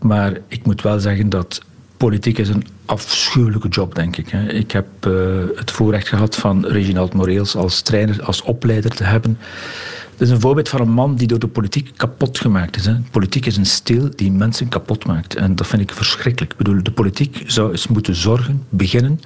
[0.00, 1.62] Maar ik moet wel zeggen dat
[1.96, 4.32] politiek is een afschuwelijke job, denk ik.
[4.32, 9.38] Ik heb uh, het voorrecht gehad van Reginald Moreels als trainer, als opleider te hebben.
[10.16, 12.86] Het is een voorbeeld van een man die door de politiek kapot gemaakt is.
[12.86, 12.94] Hè.
[13.10, 15.34] Politiek is een steel die mensen kapot maakt.
[15.34, 16.52] En dat vind ik verschrikkelijk.
[16.52, 19.20] Ik bedoel, de politiek zou eens moeten zorgen, beginnen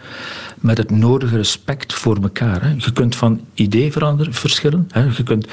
[0.60, 2.62] met het nodige respect voor elkaar.
[2.62, 2.74] Hè.
[2.76, 4.88] Je kunt van idee veranderen, verschillen.
[4.90, 5.02] Hè.
[5.16, 5.46] Je kunt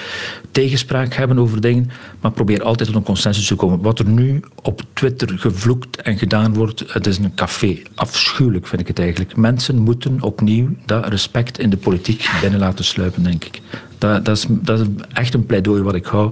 [0.51, 1.89] tegenspraak hebben over dingen,
[2.19, 3.81] maar probeer altijd tot een consensus te komen.
[3.81, 7.81] Wat er nu op Twitter gevloekt en gedaan wordt, het is een café.
[7.95, 9.35] Afschuwelijk vind ik het eigenlijk.
[9.35, 13.61] Mensen moeten opnieuw dat respect in de politiek binnen laten sluipen, denk ik.
[13.97, 16.31] Dat, dat, is, echt een pleidooi wat ik hou.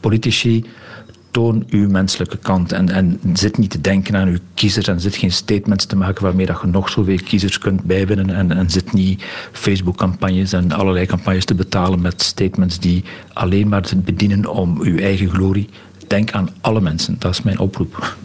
[0.00, 0.64] Politici,
[1.30, 2.72] toon uw menselijke kant.
[2.72, 6.22] En, en zit niet te denken aan uw kiezers en zit geen statements te maken
[6.22, 8.30] waarmee dat je nog zoveel kiezers kunt bijwinnen.
[8.30, 9.22] En, en zit niet
[9.52, 15.30] Facebook-campagnes en allerlei campagnes te betalen met statements die alleen maar bedienen om uw eigen
[15.30, 15.68] glorie.
[16.06, 17.16] Denk aan alle mensen.
[17.18, 18.16] Dat is mijn oproep.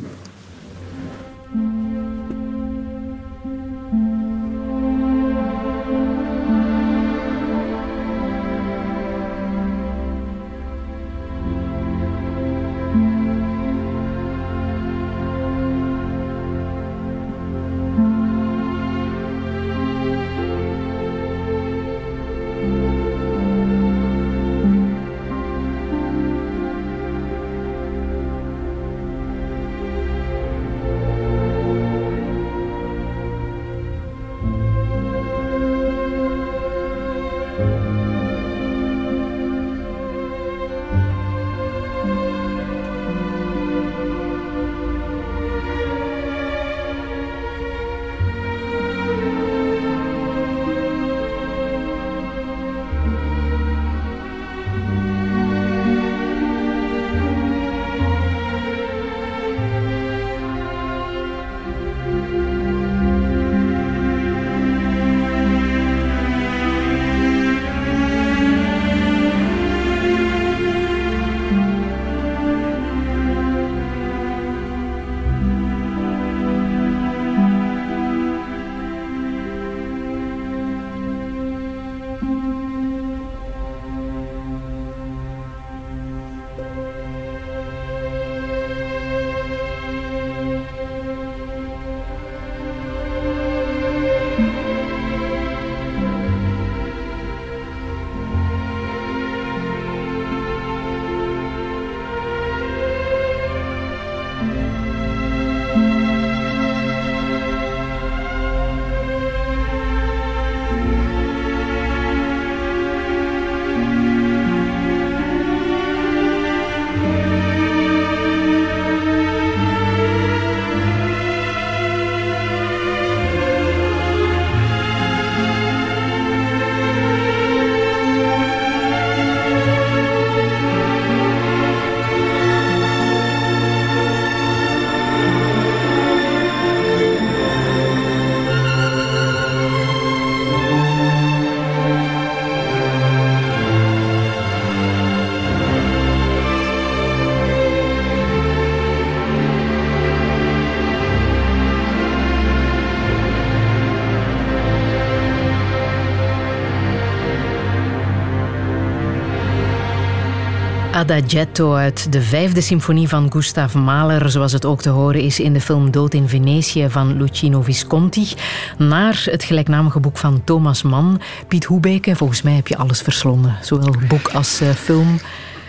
[161.06, 165.54] Adagietto uit de vijfde symfonie van Gustav Mahler, zoals het ook te horen is in
[165.54, 168.34] de film Dood in Venetië van Luchino Visconti,
[168.78, 171.22] naar het gelijknamige boek van Thomas Mann.
[171.48, 175.20] Piet Hoebeke, volgens mij heb je alles verslonden, zowel boek als uh, film.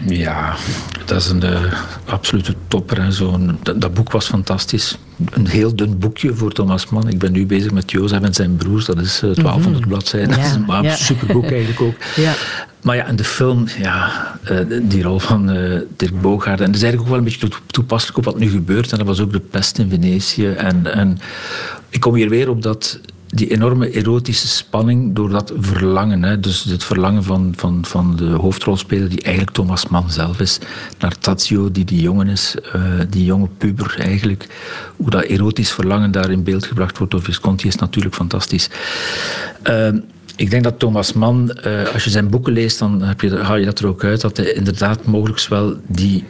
[0.07, 0.55] Ja,
[1.05, 1.73] dat is een uh,
[2.05, 3.13] absolute topper.
[3.13, 4.99] Zo dat, dat, boek was fantastisch.
[5.31, 7.09] Een heel dun boekje voor Thomas Mann.
[7.09, 8.85] Ik ben nu bezig met Jozef en zijn broers.
[8.85, 9.89] Dat is uh, 1200 mm -hmm.
[9.89, 10.29] bladzijden.
[10.29, 10.95] Ja, dat is een ja.
[10.95, 11.97] superboek eigenlijk ook.
[12.17, 12.33] Ja.
[12.83, 14.13] Maar ja, in de film, ja,
[14.83, 16.61] die rol van uh, Dirk Bogaert.
[16.61, 18.93] En dat is eigenlijk ook wel een beetje toepasselijk op wat nu gebeurt.
[18.93, 20.47] En dat was ook de pest in Venetië.
[20.47, 21.19] En, en
[21.89, 26.23] ik kom hier weer op dat die enorme erotische spanning door dat verlangen.
[26.23, 30.59] Hè, dus het verlangen van, van, van de hoofdrolspeler, die eigenlijk Thomas Mann zelf is,
[30.99, 34.47] naar Tazio, die die jongen is, uh, die jonge puber eigenlijk.
[34.97, 38.71] Hoe dat erotisch verlangen daar in beeld gebracht wordt door Visconti is natuurlijk fantastisch.
[39.65, 39.89] Uh,
[40.37, 43.57] ik denk dat Thomas Mann, uh, als je zijn boeken leest, dan heb je, haal
[43.57, 46.25] je dat er ook uit, dat hij inderdaad mogelijk wel die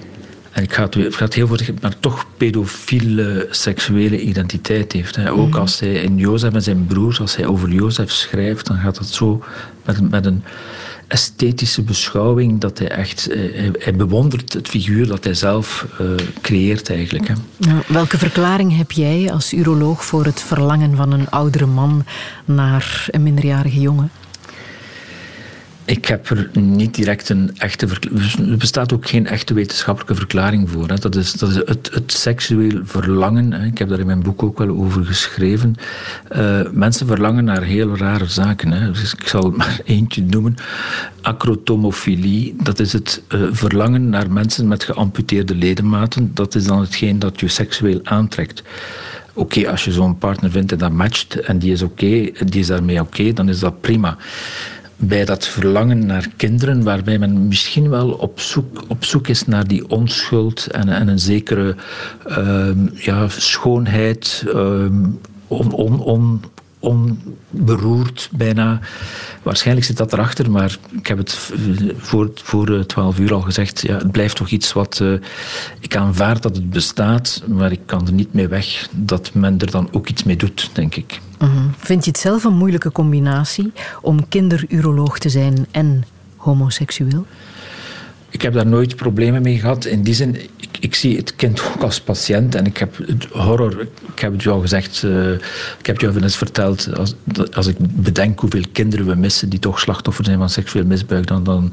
[0.56, 5.16] en ik ga het, ik ga het heel voorzichtig, maar toch pedofiele seksuele identiteit heeft.
[5.16, 5.32] Hè.
[5.32, 5.54] Ook mm.
[5.54, 9.06] als hij in Jozef en zijn broers, als hij over Jozef schrijft, dan gaat dat
[9.06, 9.44] zo
[9.84, 10.44] met, met een
[11.06, 13.24] esthetische beschouwing dat hij echt...
[13.30, 16.08] Hij, hij bewondert het figuur dat hij zelf uh,
[16.40, 17.28] creëert eigenlijk.
[17.28, 17.34] Hè.
[17.56, 22.04] Ja, welke verklaring heb jij als uroloog voor het verlangen van een oudere man
[22.44, 24.10] naar een minderjarige jongen?
[25.86, 27.86] Ik heb er niet direct een echte.
[28.50, 30.88] Er bestaat ook geen echte wetenschappelijke verklaring voor.
[30.88, 30.94] Hè.
[30.94, 33.52] Dat is, dat is het, het seksueel verlangen.
[33.52, 33.66] Hè.
[33.66, 35.74] Ik heb daar in mijn boek ook wel over geschreven.
[36.36, 38.70] Uh, mensen verlangen naar heel rare zaken.
[38.70, 38.90] Hè.
[38.90, 40.54] Dus ik zal maar eentje noemen.
[41.20, 46.30] Acrotomofilie, dat is het uh, verlangen naar mensen met geamputeerde ledematen.
[46.34, 48.62] Dat is dan hetgeen dat je seksueel aantrekt.
[49.32, 52.66] Oké, als je zo'n partner vindt en dat matcht en die is oké, die is
[52.66, 54.16] daarmee oké, dan is dat prima
[54.96, 59.66] bij dat verlangen naar kinderen, waarbij men misschien wel op zoek, op zoek is naar
[59.66, 61.76] die onschuld en, en een zekere
[62.26, 64.44] uh, ja, schoonheid,
[65.46, 66.40] on, on, on,
[66.86, 68.80] onberoerd bijna.
[69.42, 71.50] Waarschijnlijk zit dat erachter, maar ik heb het
[71.96, 73.80] voor, voor 12 uur al gezegd.
[73.80, 74.98] Ja, het blijft toch iets wat.
[75.02, 75.18] Uh,
[75.80, 79.70] ik aanvaard dat het bestaat, maar ik kan er niet mee weg dat men er
[79.70, 81.20] dan ook iets mee doet, denk ik.
[81.38, 81.50] -huh.
[81.78, 83.72] Vind je het zelf een moeilijke combinatie
[84.02, 86.04] om kinderuroloog te zijn en
[86.36, 87.26] homoseksueel?
[88.30, 89.84] Ik heb daar nooit problemen mee gehad.
[89.84, 92.54] In die zin, ik, ik zie het kind ook als patiënt.
[92.54, 93.80] En ik heb het horror,
[94.12, 95.32] ik heb het jou gezegd, uh,
[95.78, 96.96] ik heb jou net verteld.
[96.96, 97.14] Als,
[97.52, 101.44] als ik bedenk hoeveel kinderen we missen die toch slachtoffer zijn van seksueel misbruik, dan,
[101.44, 101.72] dan,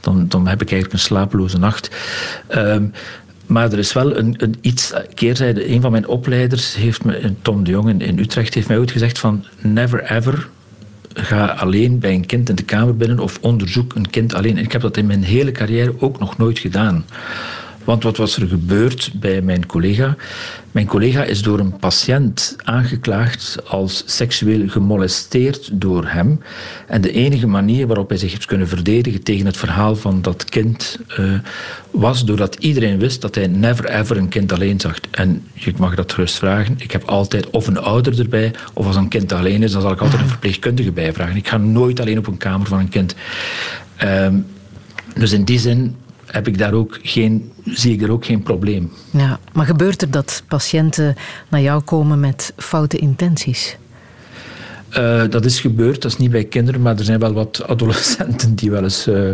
[0.00, 1.90] dan, dan heb ik eigenlijk een slapeloze nacht.
[2.54, 2.92] Um,
[3.46, 5.70] maar er is wel een, een iets keerzijde.
[5.70, 8.90] Een van mijn opleiders, heeft me, Tom de Jong in, in Utrecht, heeft mij ooit
[8.90, 10.48] gezegd van never ever
[11.14, 14.56] ga alleen bij een kind in de kamer binnen of onderzoek een kind alleen.
[14.56, 17.04] En ik heb dat in mijn hele carrière ook nog nooit gedaan.
[17.84, 20.16] Want wat was er gebeurd bij mijn collega?
[20.70, 26.40] Mijn collega is door een patiënt aangeklaagd als seksueel gemolesteerd door hem.
[26.86, 30.44] En de enige manier waarop hij zich heeft kunnen verdedigen tegen het verhaal van dat
[30.44, 31.38] kind uh,
[31.90, 34.98] was doordat iedereen wist dat hij never ever een kind alleen zag.
[35.10, 36.74] En je mag dat gerust vragen.
[36.78, 39.92] Ik heb altijd of een ouder erbij, of als een kind alleen is, dan zal
[39.92, 41.36] ik altijd een verpleegkundige bijvragen.
[41.36, 43.14] Ik ga nooit alleen op een kamer van een kind.
[44.02, 44.46] Um,
[45.14, 45.96] dus in die zin
[46.34, 48.92] heb ik daar ook geen, zie ik er ook geen probleem.
[49.10, 51.14] Ja, maar gebeurt er dat patiënten
[51.48, 53.76] naar jou komen met foute intenties?
[54.98, 58.54] Uh, dat is gebeurd, dat is niet bij kinderen, maar er zijn wel wat adolescenten
[58.54, 59.30] die wel eens uh,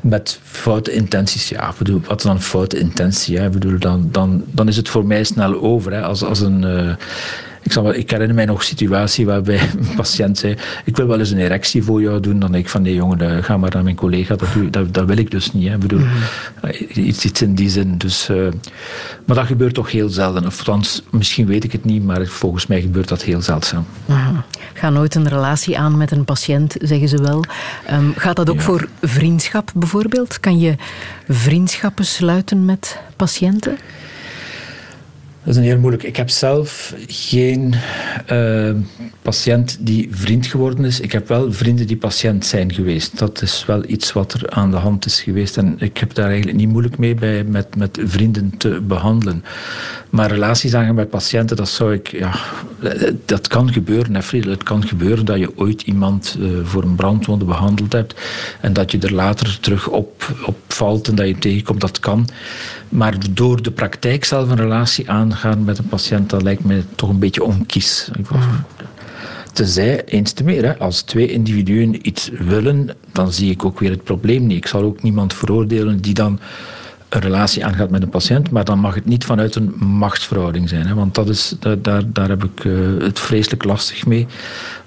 [0.00, 1.48] met foute intenties.
[1.48, 3.38] Ja, bedoel, wat is dan foute intentie?
[3.38, 3.50] Hè?
[3.50, 5.92] Bedoel, dan, dan, dan is het voor mij snel over.
[5.92, 6.02] Hè?
[6.02, 6.62] Als, als een.
[6.62, 6.94] Uh,
[7.66, 11.18] ik, zal, ik herinner mij nog een situatie waarbij een patiënt zei: Ik wil wel
[11.18, 12.38] eens een erectie voor jou doen.
[12.38, 14.36] Dan denk ik van nee, jongen, ga maar naar mijn collega.
[14.36, 15.68] Dat, dat, dat wil ik dus niet.
[15.68, 15.74] Hè.
[15.74, 16.08] Ik bedoel, mm
[16.60, 16.70] -hmm.
[16.94, 17.98] iets, iets in die zin.
[17.98, 18.48] Dus, uh,
[19.24, 20.46] maar dat gebeurt toch heel zelden.
[20.46, 23.86] Of althans, misschien weet ik het niet, maar volgens mij gebeurt dat heel zeldzaam.
[24.74, 27.44] Ga nooit een relatie aan met een patiënt, zeggen ze wel.
[27.92, 28.62] Um, gaat dat ook ja.
[28.62, 30.40] voor vriendschap bijvoorbeeld?
[30.40, 30.74] Kan je
[31.28, 33.78] vriendschappen sluiten met patiënten?
[35.46, 36.02] Dat is een heel moeilijk.
[36.02, 37.74] Ik heb zelf geen
[38.32, 38.70] uh,
[39.22, 41.00] patiënt die vriend geworden is.
[41.00, 43.18] Ik heb wel vrienden die patiënt zijn geweest.
[43.18, 45.56] Dat is wel iets wat er aan de hand is geweest.
[45.56, 49.44] En ik heb daar eigenlijk niet moeilijk mee bij met, met vrienden te behandelen.
[50.10, 52.08] Maar relaties aangaan met patiënten, dat zou ik...
[52.08, 52.34] Ja,
[53.24, 54.50] dat kan gebeuren, hè, Friedel.
[54.50, 58.14] Het kan gebeuren dat je ooit iemand uh, voor een brandwonde behandeld hebt
[58.60, 61.80] en dat je er later terug op, op valt en dat je tegenkomt.
[61.80, 62.28] Dat kan.
[62.88, 67.08] Maar door de praktijk zelf een relatie aangaan met een patiënt, dat lijkt me toch
[67.08, 68.10] een beetje onkies.
[69.52, 73.90] Tenzij, eens te meer, hè, als twee individuen iets willen, dan zie ik ook weer
[73.90, 74.56] het probleem niet.
[74.56, 76.40] Ik zal ook niemand veroordelen die dan
[77.08, 80.86] een relatie aangaat met een patiënt, maar dan mag het niet vanuit een machtsverhouding zijn.
[80.86, 84.26] Hè, want dat is, daar, daar, daar heb ik uh, het vreselijk lastig mee.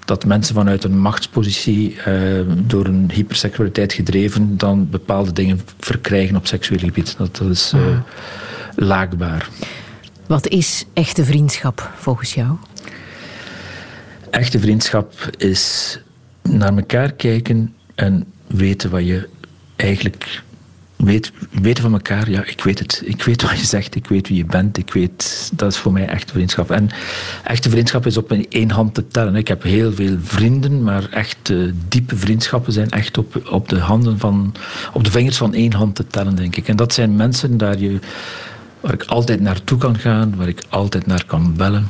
[0.04, 6.46] Dat mensen vanuit een machtspositie, uh, door een hyperseksualiteit gedreven, dan bepaalde dingen verkrijgen op
[6.46, 7.14] seksueel gebied.
[7.18, 7.80] Dat, dat is uh,
[8.74, 9.48] laakbaar.
[10.30, 12.56] Wat is echte vriendschap volgens jou?
[14.30, 15.98] Echte vriendschap is
[16.42, 19.28] naar elkaar kijken en weten wat je
[19.76, 20.42] eigenlijk
[20.96, 23.02] weet, weten van elkaar, ja, ik weet het.
[23.04, 25.92] Ik weet wat je zegt, ik weet wie je bent, ik weet, dat is voor
[25.92, 26.70] mij echte vriendschap.
[26.70, 26.90] En
[27.44, 29.36] echte vriendschap is op één hand te tellen.
[29.36, 31.52] Ik heb heel veel vrienden, maar echt
[31.88, 34.54] diepe vriendschappen zijn echt op, op de handen van,
[34.92, 36.68] op de vingers van één hand te tellen, denk ik.
[36.68, 37.98] En dat zijn mensen daar je,
[38.80, 41.88] waar ik altijd naartoe kan gaan, waar ik altijd naar kan bellen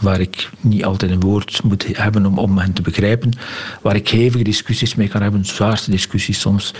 [0.00, 3.36] waar ik niet altijd een woord moet hebben om, om hen te begrijpen,
[3.82, 6.74] waar ik hevige discussies mee kan hebben, zwaarste discussies soms.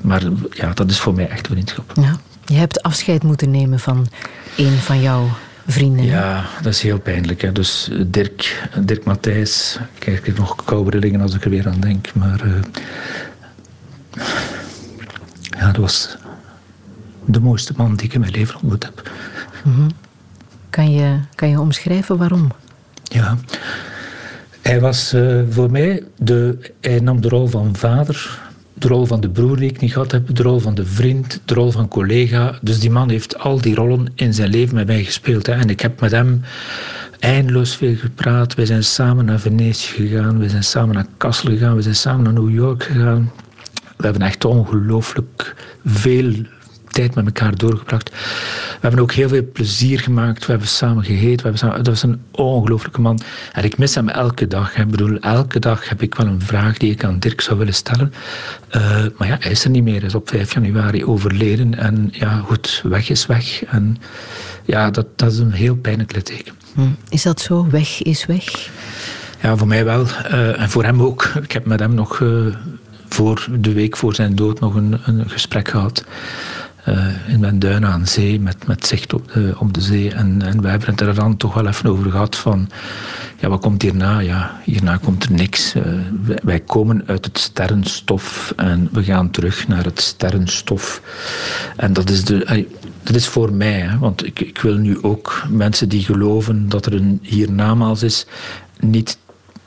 [0.00, 1.92] Maar ja, dat is voor mij echt vriendschap.
[1.94, 2.16] Ja.
[2.44, 4.06] Je hebt afscheid moeten nemen van
[4.56, 5.28] een van jouw
[5.66, 6.04] vrienden.
[6.04, 7.42] Ja, dat is heel pijnlijk.
[7.42, 7.52] Hè.
[7.52, 12.14] Dus Dirk, Dirk Matthijs, ik krijg nog koude rillingen als ik er weer aan denk.
[12.14, 12.52] Maar uh,
[15.58, 16.16] ja, dat was
[17.28, 19.10] de mooiste man die ik in mijn leven ontmoet heb.
[19.64, 19.88] Mm -hmm.
[20.70, 22.50] Kan je, kan je omschrijven waarom?
[23.02, 23.38] Ja,
[24.62, 28.40] hij was uh, voor mij, de, hij nam de rol van vader,
[28.74, 31.40] de rol van de broer die ik niet gehad heb, de rol van de vriend,
[31.44, 32.58] de rol van collega.
[32.62, 35.46] Dus die man heeft al die rollen in zijn leven met mij gespeeld.
[35.46, 35.52] Hè.
[35.52, 36.42] En ik heb met hem
[37.18, 38.54] eindeloos veel gepraat.
[38.54, 42.24] We zijn samen naar Venetië gegaan, we zijn samen naar Kassel gegaan, we zijn samen
[42.24, 43.32] naar New York gegaan.
[43.96, 46.32] We hebben echt ongelooflijk veel
[46.98, 48.10] tijd met elkaar doorgebracht.
[48.10, 50.46] We hebben ook heel veel plezier gemaakt.
[50.46, 51.36] We hebben samen gegeten.
[51.36, 53.20] We hebben samen, dat was een ongelooflijke man.
[53.52, 54.76] En ik mis hem elke dag.
[54.76, 57.74] Ik bedoel, elke dag heb ik wel een vraag die ik aan Dirk zou willen
[57.74, 58.12] stellen.
[58.76, 58.82] Uh,
[59.16, 59.98] maar ja, hij is er niet meer.
[59.98, 61.74] Hij is op 5 januari overleden.
[61.74, 63.64] En ja, goed, weg is weg.
[63.64, 63.96] En
[64.64, 66.54] ja, dat, dat is een heel pijnlijk litteken.
[67.08, 67.66] Is dat zo?
[67.70, 68.70] Weg is weg?
[69.40, 70.02] Ja, voor mij wel.
[70.02, 71.32] Uh, en voor hem ook.
[71.42, 72.54] Ik heb met hem nog uh,
[73.08, 76.04] voor de week voor zijn dood nog een, een gesprek gehad.
[76.88, 80.14] Uh, in mijn duin aan zee, met, met zicht op de, op de zee.
[80.14, 82.68] En, en wij hebben het er dan toch wel even over gehad van,
[83.40, 84.18] ja, wat komt hierna?
[84.18, 85.74] Ja, hierna komt er niks.
[85.74, 85.82] Uh,
[86.22, 91.02] wij, wij, komen uit het sterrenstof en we gaan terug naar het sterrenstof.
[91.76, 92.66] En dat is, de,
[93.02, 96.86] dat is voor mij, hè, want ik, ik wil nu ook mensen die geloven dat
[96.86, 98.26] er een hiernamaals is,
[98.80, 99.18] niet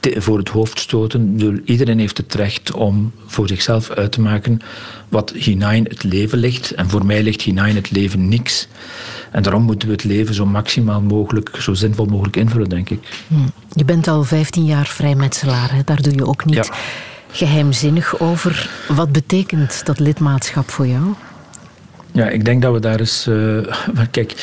[0.01, 1.39] voor het hoofd stoten.
[1.65, 4.59] Iedereen heeft het recht om voor zichzelf uit te maken
[5.09, 6.71] wat hinein het leven ligt.
[6.71, 8.67] En voor mij ligt hinein het leven niks.
[9.31, 12.99] En daarom moeten we het leven zo maximaal mogelijk, zo zinvol mogelijk invullen, denk ik.
[13.73, 15.81] Je bent al 15 jaar vrijmetselaar, hè?
[15.85, 16.73] daar doe je ook niet ja.
[17.31, 18.69] geheimzinnig over.
[18.87, 21.03] Wat betekent dat lidmaatschap voor jou?
[22.11, 23.27] Ja, ik denk dat we daar eens.
[23.31, 24.33] Uh, kijk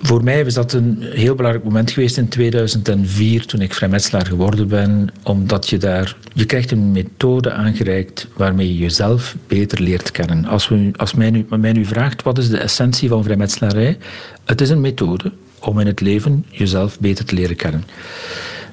[0.00, 4.68] voor mij was dat een heel belangrijk moment geweest in 2004, toen ik vrijmetselaar geworden
[4.68, 10.44] ben, omdat je daar, je krijgt een methode aangereikt waarmee je jezelf beter leert kennen.
[10.44, 13.98] Als, we, als mij, nu, mij nu vraagt, wat is de essentie van vrijmetselarij?
[14.44, 17.84] Het is een methode om in het leven jezelf beter te leren kennen.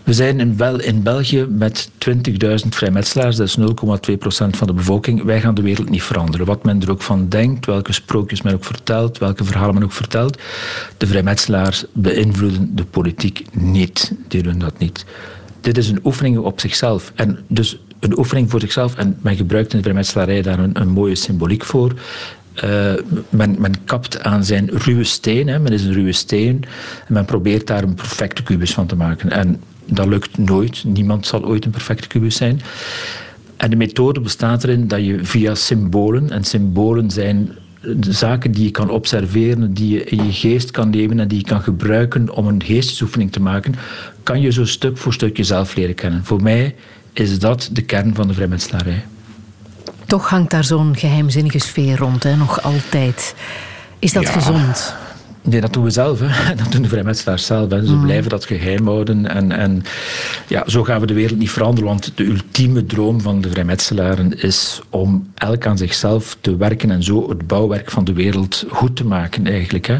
[0.03, 3.65] We zijn in, Bel in België met 20.000 vrijmetselaars, dat is 0,2%
[4.49, 5.23] van de bevolking.
[5.23, 6.45] Wij gaan de wereld niet veranderen.
[6.45, 9.91] Wat men er ook van denkt, welke sprookjes men ook vertelt, welke verhalen men ook
[9.91, 10.37] vertelt.
[10.97, 14.13] De vrijmetselaars beïnvloeden de politiek niet.
[14.27, 15.05] Die doen dat niet.
[15.61, 17.11] Dit is een oefening op zichzelf.
[17.15, 18.95] En dus een oefening voor zichzelf.
[18.95, 21.93] En men gebruikt in de vrijmetselarij daar een, een mooie symboliek voor.
[22.63, 22.93] Uh,
[23.29, 25.47] men, men, kapt aan zijn ruwe steen.
[25.47, 25.59] Hè.
[25.59, 26.63] Men is een ruwe steen.
[27.07, 29.31] En men probeert daar een perfecte kubus van te maken.
[29.31, 30.83] En dat lukt nooit.
[30.83, 32.61] Niemand zal ooit een perfecte kubus zijn.
[33.57, 37.49] En de methode bestaat erin dat je via symbolen, en symbolen zijn
[37.81, 41.37] de zaken die je kan observeren, die je in je geest kan nemen en die
[41.37, 43.75] je kan gebruiken om een geestesoefening te maken,
[44.23, 46.25] kan je zo stuk voor stuk jezelf leren kennen.
[46.25, 46.75] Voor mij
[47.13, 49.05] is dat de kern van de vrijmetselarij.
[50.05, 52.35] Toch hangt daar zo'n geheimzinnige sfeer rond, hè?
[52.35, 53.35] nog altijd.
[53.99, 54.31] Is dat ja.
[54.31, 54.95] gezond?
[55.43, 56.19] Nee, dat doen we zelf.
[56.19, 56.55] Hè.
[56.63, 57.71] Dat doen de vrijmetselaars zelf.
[57.71, 57.85] Hè.
[57.85, 58.03] Ze mm.
[58.03, 59.27] blijven dat geheim houden.
[59.27, 59.83] En, en
[60.47, 61.89] ja, zo gaan we de wereld niet veranderen.
[61.89, 67.03] Want de ultieme droom van de vrijmetselaren is om elk aan zichzelf te werken en
[67.03, 69.87] zo het bouwwerk van de wereld goed te maken eigenlijk.
[69.87, 69.99] Hè.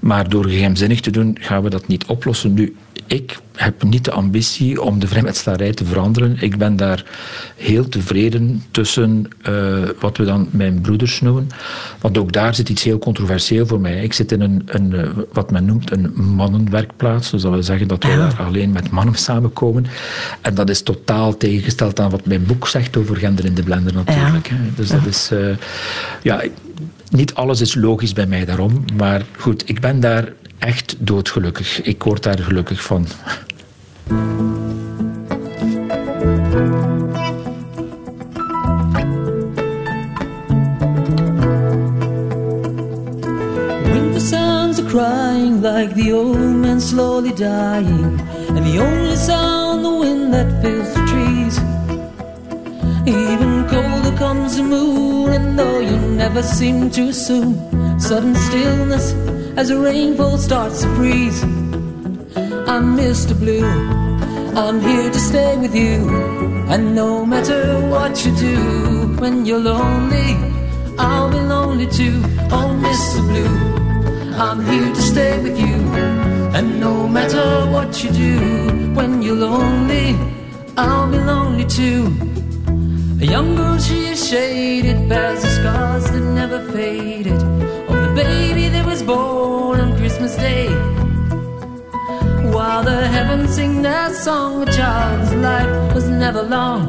[0.00, 2.54] Maar door geheimzinnig te doen, gaan we dat niet oplossen.
[2.54, 6.36] Nu, ik heb niet de ambitie om de vrijmetselarij te veranderen.
[6.40, 7.04] Ik ben daar
[7.56, 11.48] heel tevreden tussen uh, wat we dan mijn broeders noemen.
[12.00, 14.02] Want ook daar zit iets heel controversieel voor mij.
[14.02, 17.30] Ik zit in een, een uh, wat men noemt een mannenwerkplaats.
[17.30, 18.16] Dus dat wil zeggen dat we ja.
[18.16, 19.86] daar alleen met mannen samenkomen.
[20.40, 23.94] En dat is totaal tegengesteld aan wat mijn boek zegt over gender in de blender
[23.94, 24.48] natuurlijk.
[24.48, 24.56] Ja.
[24.74, 25.30] Dus dat is...
[25.32, 25.56] Uh,
[26.22, 26.42] ja,
[27.10, 28.84] niet alles is logisch bij mij daarom.
[28.96, 31.82] Maar goed, ik ben daar echt doodgelukkig.
[31.82, 33.06] Ik word daar gelukkig van.
[44.96, 48.18] Crying like the old man slowly dying,
[48.48, 51.75] and the only sound the wind that fills the trees.
[53.06, 57.54] Even colder comes the moon, and though you never seem too soon,
[58.00, 59.12] sudden stillness
[59.56, 61.40] as the rainfall starts to freeze.
[62.66, 63.38] I'm Mr.
[63.38, 63.64] Blue,
[64.58, 66.10] I'm here to stay with you,
[66.68, 70.34] and no matter what you do, when you're lonely,
[70.98, 72.20] I'll be lonely too.
[72.50, 73.20] Oh, Mr.
[73.30, 75.76] Blue, I'm here to stay with you,
[76.56, 80.18] and no matter what you do, when you're lonely,
[80.76, 82.35] I'll be lonely too.
[83.18, 88.68] A young girl, she is shaded, bears the scars that never faded of the baby
[88.68, 90.68] that was born on Christmas Day.
[92.52, 96.88] While the heavens sing their song, a child's life was never long.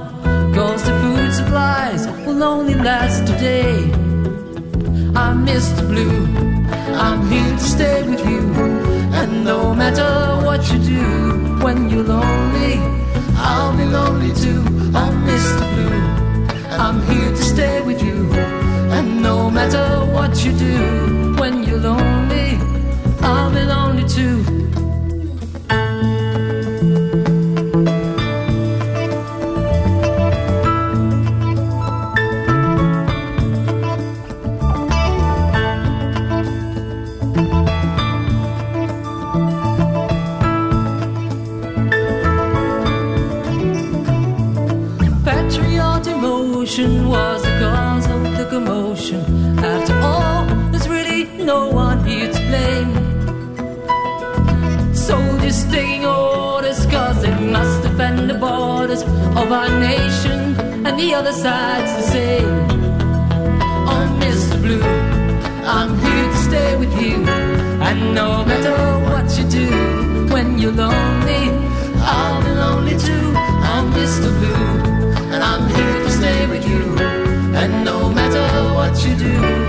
[0.53, 3.89] Cause the food supplies will only last today.
[5.15, 6.25] I miss the Blue,
[7.05, 8.41] I'm here to stay with you.
[9.19, 12.75] And no matter what you do, when you're lonely,
[13.37, 14.61] I'll be lonely too.
[14.93, 15.96] I miss the Blue,
[16.79, 18.31] I'm here to stay with you.
[18.91, 22.59] And no matter what you do, when you're lonely,
[23.21, 24.56] I'll be lonely too.
[61.17, 62.53] Other side's the same.
[63.91, 64.55] Oh, Mr.
[64.61, 64.83] Blue,
[65.75, 67.15] I'm here to stay with you,
[67.87, 68.77] and no matter
[69.09, 71.43] what you do, when you're lonely,
[72.13, 73.27] I'll be lonely too.
[73.73, 74.29] I'm Mr.
[74.39, 74.87] Blue
[75.33, 76.97] and I'm here to stay with you.
[77.61, 79.66] And no matter what you do,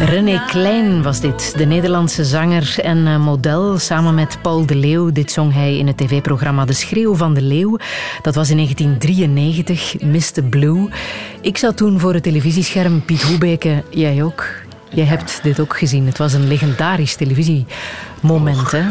[0.00, 0.44] René.
[0.46, 3.78] Klein was dit, de Nederlandse zanger en eh, model.
[3.78, 5.12] Samen met Paul de Leeuw.
[5.12, 7.78] Dit zong hij in het tv-programma De Schreeuw van de Leeuw.
[8.22, 10.42] Dat was in 1993, Mr.
[10.42, 10.88] Blue.
[11.40, 13.04] Ik zat toen voor het televisiescherm.
[13.04, 14.46] Piet Hoebeke, jij ook.
[14.90, 16.06] Jij hebt dit ook gezien.
[16.06, 18.82] Het was een legendarisch televisiemoment, hè?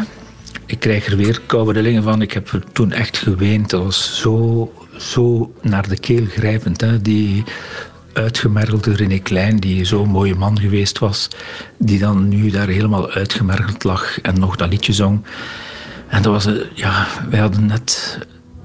[0.66, 2.22] Ik krijg er weer koude rillingen van.
[2.22, 3.70] Ik heb er toen echt geweend.
[3.70, 6.80] Dat was zo, zo naar de keel grijpend.
[6.80, 7.02] Hè?
[7.02, 7.44] Die
[8.12, 11.28] uitgemergelde René Klein, die zo'n mooie man geweest was,
[11.76, 15.24] die dan nu daar helemaal uitgemergeld lag en nog dat liedje zong.
[16.08, 18.18] En dat was, eh, ja, wij hadden net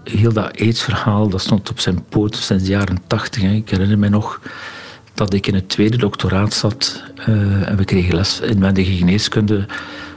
[0.03, 3.43] heel dat AIDS-verhaal, dat stond op zijn poot sinds de jaren tachtig.
[3.43, 4.41] Ik herinner me nog
[5.13, 9.65] dat ik in het tweede doctoraat zat eh, en we kregen les inwendige geneeskunde.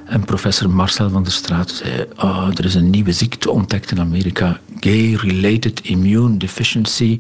[0.07, 4.01] En professor Marcel van der Straat zei: oh, Er is een nieuwe ziekte ontdekt in
[4.01, 7.19] Amerika, gay-related immune deficiency.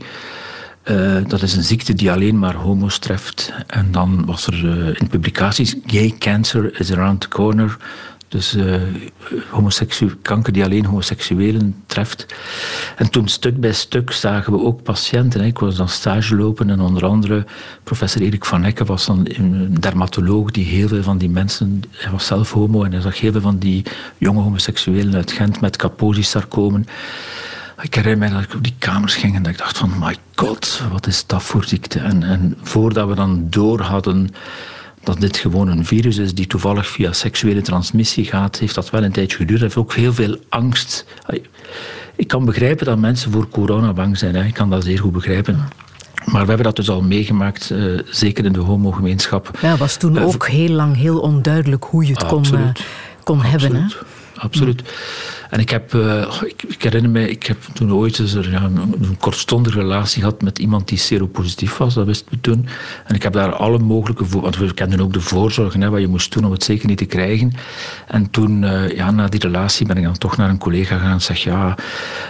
[0.89, 3.52] Eh, dat is een ziekte die alleen maar homo's treft.
[3.66, 7.77] En dan was er eh, in publicaties: Gay cancer is around the corner.
[8.28, 8.74] Dus uh,
[10.23, 12.27] kanker die alleen homoseksuelen treft.
[12.97, 15.40] En toen stuk bij stuk zagen we ook patiënten.
[15.40, 15.47] Hè.
[15.47, 17.44] Ik was dan stage lopen en onder andere
[17.85, 21.82] professor Erik van Hekken was dan een dermatoloog die heel veel van die mensen...
[21.90, 23.85] Hij was zelf homo en hij zag heel veel van die
[24.19, 26.86] jonge homoseksuelen uit Gent met Kaposi-sarcomen.
[27.83, 29.93] Ik herinner mij dat ik op die kamers ging en dat ik dacht van...
[29.99, 31.99] My god, wat is dat voor ziekte?
[31.99, 34.31] En, en voordat we dan door hadden
[35.03, 39.05] dat dit gewoon een virus is die toevallig via seksuele transmissie gaat, heeft dat wel
[39.05, 39.61] een tijdje geduurd.
[39.61, 41.05] heeft ook heel veel angst.
[42.17, 44.35] Ik kan begrijpen dat mensen voor corona bang zijn.
[44.35, 44.45] Hè.
[44.45, 45.69] Ik kan dat zeer goed begrijpen.
[46.25, 49.59] Maar we hebben dat dus al meegemaakt, uh, zeker in de homogemeenschap.
[49.61, 52.69] Ja, was toen uh, ook heel lang heel onduidelijk hoe je het kon, uh,
[53.23, 53.75] kon hebben.
[53.75, 53.87] Hè?
[54.39, 54.82] Absoluut.
[55.51, 59.16] En ik heb, uh, ik, ik, herinner me, ik heb toen ooit eens er, een,
[59.19, 62.69] kortstondige relatie gehad met iemand die seropositief was, dat wisten we toen.
[63.05, 66.09] En ik heb daar alle mogelijke, want we kenden ook de voorzorgen, hè, wat je
[66.09, 67.52] moest doen om het zeker niet te krijgen.
[68.06, 71.12] En toen, uh, ja, na die relatie ben ik dan toch naar een collega gegaan
[71.12, 71.77] en zeg, ja,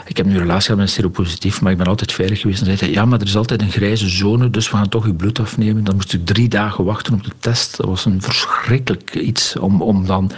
[0.06, 2.62] ik heb nu een relatie gehad met seropositief, maar ik ben altijd veilig geweest.
[2.62, 5.14] En zei ja, maar er is altijd een grijze zone, dus we gaan toch je
[5.14, 5.84] bloed afnemen.
[5.84, 7.76] Dan moest ik drie dagen wachten op de test.
[7.76, 10.30] Dat was een verschrikkelijk iets om, om dan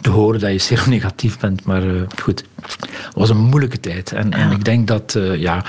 [0.00, 1.84] te horen dat je seronegatief bent, maar...
[1.84, 4.12] Uh, goed, het was een moeilijke tijd.
[4.12, 5.64] En, en ik denk dat, uh, ja,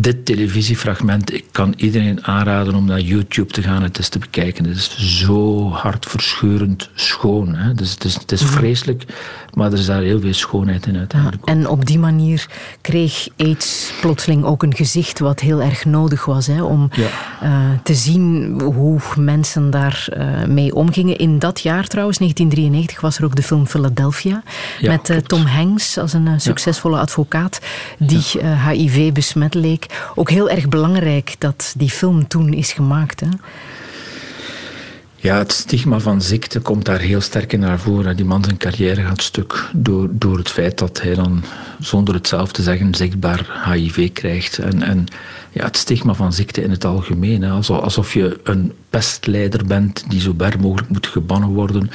[0.00, 4.18] dit televisiefragment, ik kan iedereen aanraden om naar YouTube te gaan en het eens te
[4.18, 4.64] bekijken.
[4.64, 7.54] Het is zo hartverscheurend schoon.
[7.54, 7.74] Hè?
[7.74, 9.04] Dus het, is, het is vreselijk,
[9.54, 11.44] maar er is daar heel veel schoonheid in uiteindelijk.
[11.44, 12.46] En op die manier
[12.80, 17.08] kreeg AIDS plotseling ook een gezicht wat heel erg nodig was hè, om Ja.
[17.40, 17.50] eh,
[17.82, 21.18] te zien hoe mensen daar eh, mee omgingen.
[21.18, 24.42] In dat jaar trouwens, 1993, was er ook de film Philadelphia
[24.80, 25.16] Ja, met eh.
[25.16, 27.60] Tom Hanks als een succesvolle advocaat
[27.98, 28.22] die
[28.68, 29.86] HIV besmet leek.
[30.14, 33.20] Ook heel erg belangrijk dat die film toen is gemaakt.
[33.20, 33.28] Hè?
[35.22, 38.16] Ja, het stigma van ziekte komt daar heel sterk in naar voren.
[38.16, 41.42] Die man zijn carrière gaat stuk door, door het feit dat hij dan,
[41.80, 44.58] zonder het zelf te zeggen, zichtbaar HIV krijgt.
[44.58, 45.06] En, en
[45.50, 47.42] ja, het stigma van ziekte in het algemeen.
[47.42, 47.50] Hè.
[47.50, 51.90] Alsof, je een pestleider bent die zo ver mogelijk moet gebannen worden.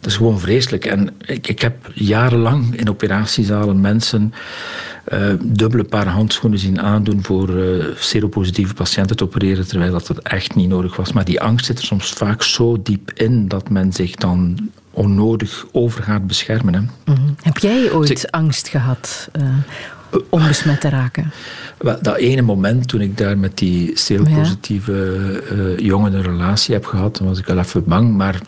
[0.00, 0.84] Dat is gewoon vreselijk.
[0.84, 4.34] En ik, ik heb jarenlang in operatiezalen mensen
[5.04, 10.18] eh, dubbele paar handschoenen zien aandoen voor eh, seropositieve patiënten te opereren, terwijl dat, dat
[10.18, 11.12] echt niet nodig was.
[11.12, 15.66] Maar die angst zit er soms vaak zo diep in dat men zich dan onnodig
[15.72, 16.74] over gaat beschermen.
[16.74, 17.12] Hè.
[17.12, 17.30] Mhm.
[17.42, 19.42] Heb jij ooit angst gehad eh,
[20.28, 21.32] om besmet te raken?
[21.78, 27.16] Dat ene moment toen ik daar met die seropositieve eh, jongen een relatie heb gehad,
[27.16, 28.16] dan was ik wel even bang.
[28.16, 28.40] Maar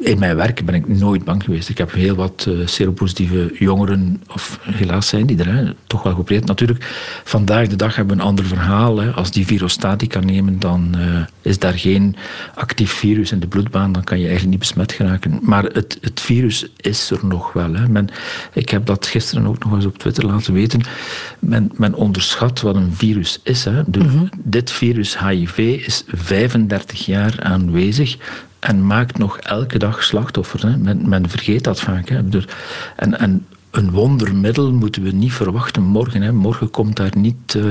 [0.00, 1.68] in mijn werk ben ik nooit bang geweest.
[1.68, 6.12] Ik heb heel wat eh, seropositieve jongeren, of helaas zijn die er, hè, toch wel
[6.12, 6.46] geopereerd.
[6.46, 6.84] Natuurlijk,
[7.24, 8.98] vandaag de dag hebben we een ander verhaal.
[8.98, 9.10] Hè.
[9.10, 12.16] Als die virostatica nemen, dan eh, is daar geen
[12.54, 13.92] actief virus in de bloedbaan.
[13.92, 15.38] Dan kan je eigenlijk niet besmet geraken.
[15.42, 17.74] Maar het, het virus is er nog wel.
[17.74, 17.88] Hè.
[17.88, 18.08] Men,
[18.52, 20.80] ik heb dat gisteren ook nog eens op Twitter laten weten.
[21.38, 23.64] Men, men onderschat wat een virus is.
[23.64, 23.82] Hè.
[23.86, 28.16] De, Dit virus HIV is 35 jaar aanwezig
[28.60, 30.62] en maakt nog elke dag slachtoffers.
[30.62, 30.76] Hè.
[30.76, 32.08] Men, men vergeet dat vaak.
[32.08, 32.20] Hè.
[32.96, 36.22] En, en een wondermiddel moeten we niet verwachten morgen.
[36.22, 36.32] Hè.
[36.32, 37.64] Morgen komt daar niet eh,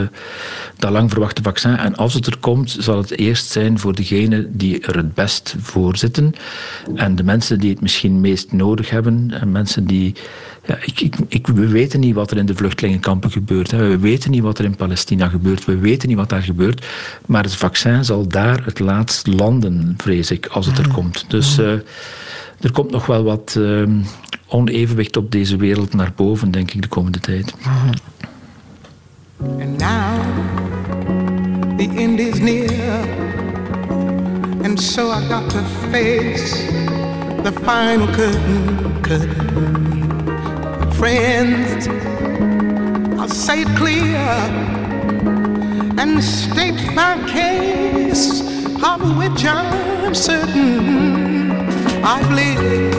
[0.77, 1.77] dat lang verwachte vaccin.
[1.77, 5.55] En als het er komt, zal het eerst zijn voor degenen die er het best
[5.59, 6.33] voor zitten.
[6.95, 9.31] En de mensen die het misschien meest nodig hebben.
[9.39, 10.15] En mensen die...
[10.65, 13.71] Ja, ik, ik, ik, we weten niet wat er in de vluchtelingenkampen gebeurt.
[13.71, 13.87] Hè.
[13.87, 15.65] We weten niet wat er in Palestina gebeurt.
[15.65, 16.85] We weten niet wat daar gebeurt.
[17.25, 21.25] Maar het vaccin zal daar het laatst landen, vrees ik, als het er komt.
[21.27, 21.71] Dus eh,
[22.59, 23.83] er komt nog wel wat eh,
[24.49, 27.53] onevenwicht op deze wereld naar boven, denk ik, de komende tijd.
[29.41, 30.19] And now
[31.77, 32.99] the end is near.
[34.63, 36.67] And so I got to face
[37.43, 39.01] the final curtain.
[39.01, 40.91] curtain.
[40.91, 41.87] Friends,
[43.17, 44.17] I'll say it clear
[45.97, 48.41] and state my case,
[48.83, 51.51] of which I'm certain.
[52.03, 52.98] I've lived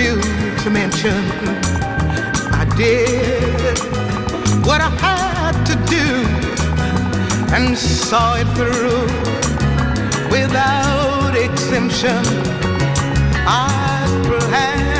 [0.00, 0.20] few
[0.62, 1.20] to mention.
[2.62, 3.78] I did
[4.66, 6.06] what I had to do
[7.54, 9.04] and saw it through
[10.36, 12.22] without exemption.
[13.46, 14.99] I planned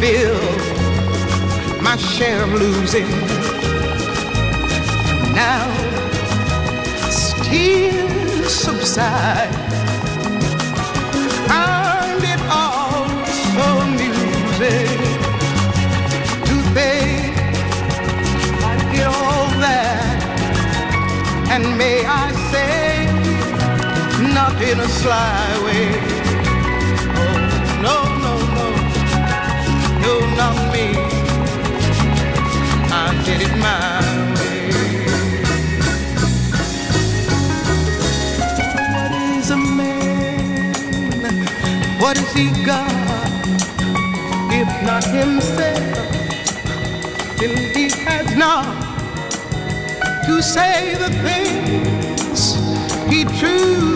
[0.00, 0.38] feel
[1.82, 3.08] my share of losing.
[5.34, 5.78] Now
[7.48, 9.54] tears subside.
[11.48, 13.08] Find it all
[13.52, 14.98] so amusing
[16.48, 17.32] Do they
[18.70, 20.18] I did all that,
[21.52, 23.06] and may I say,
[24.34, 26.07] not in a sly way.
[42.00, 42.90] What has he got?
[44.50, 45.78] If not himself,
[47.38, 48.66] then he has not
[50.26, 52.54] to say the things
[53.10, 53.87] he truly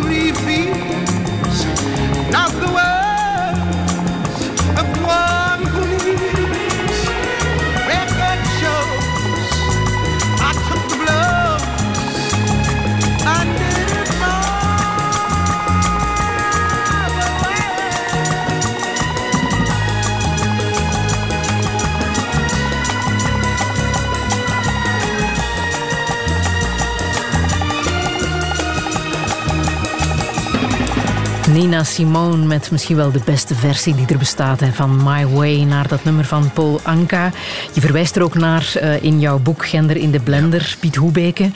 [31.53, 35.63] Nina Simone met misschien wel de beste versie die er bestaat hè, van My Way
[35.63, 37.33] naar dat nummer van Paul Anka.
[37.73, 41.51] Je verwijst er ook naar eh, in jouw boek Gender in de Blender, Piet Hoebeke.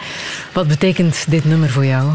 [0.52, 2.10] Wat betekent dit nummer voor jou?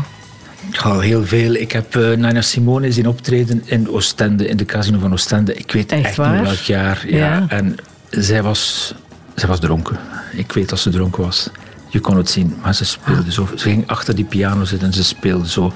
[0.86, 1.54] Oh, heel veel.
[1.54, 5.54] Ik heb eh, Nina Simone zien optreden in Oostende, in de casino van Oostende.
[5.54, 6.36] Ik weet Echt echt, waar?
[6.36, 7.04] niet welk jaar.
[7.08, 7.18] Ja.
[7.18, 7.46] Ja.
[7.48, 7.76] En
[8.10, 8.94] zij was,
[9.36, 10.00] zij was dronken.
[10.32, 11.50] Ik weet dat ze dronken was.
[11.92, 13.48] Je kon het zien, maar ze speelde zo.
[13.56, 15.72] Ze ging achter die piano zitten en ze speelde zo.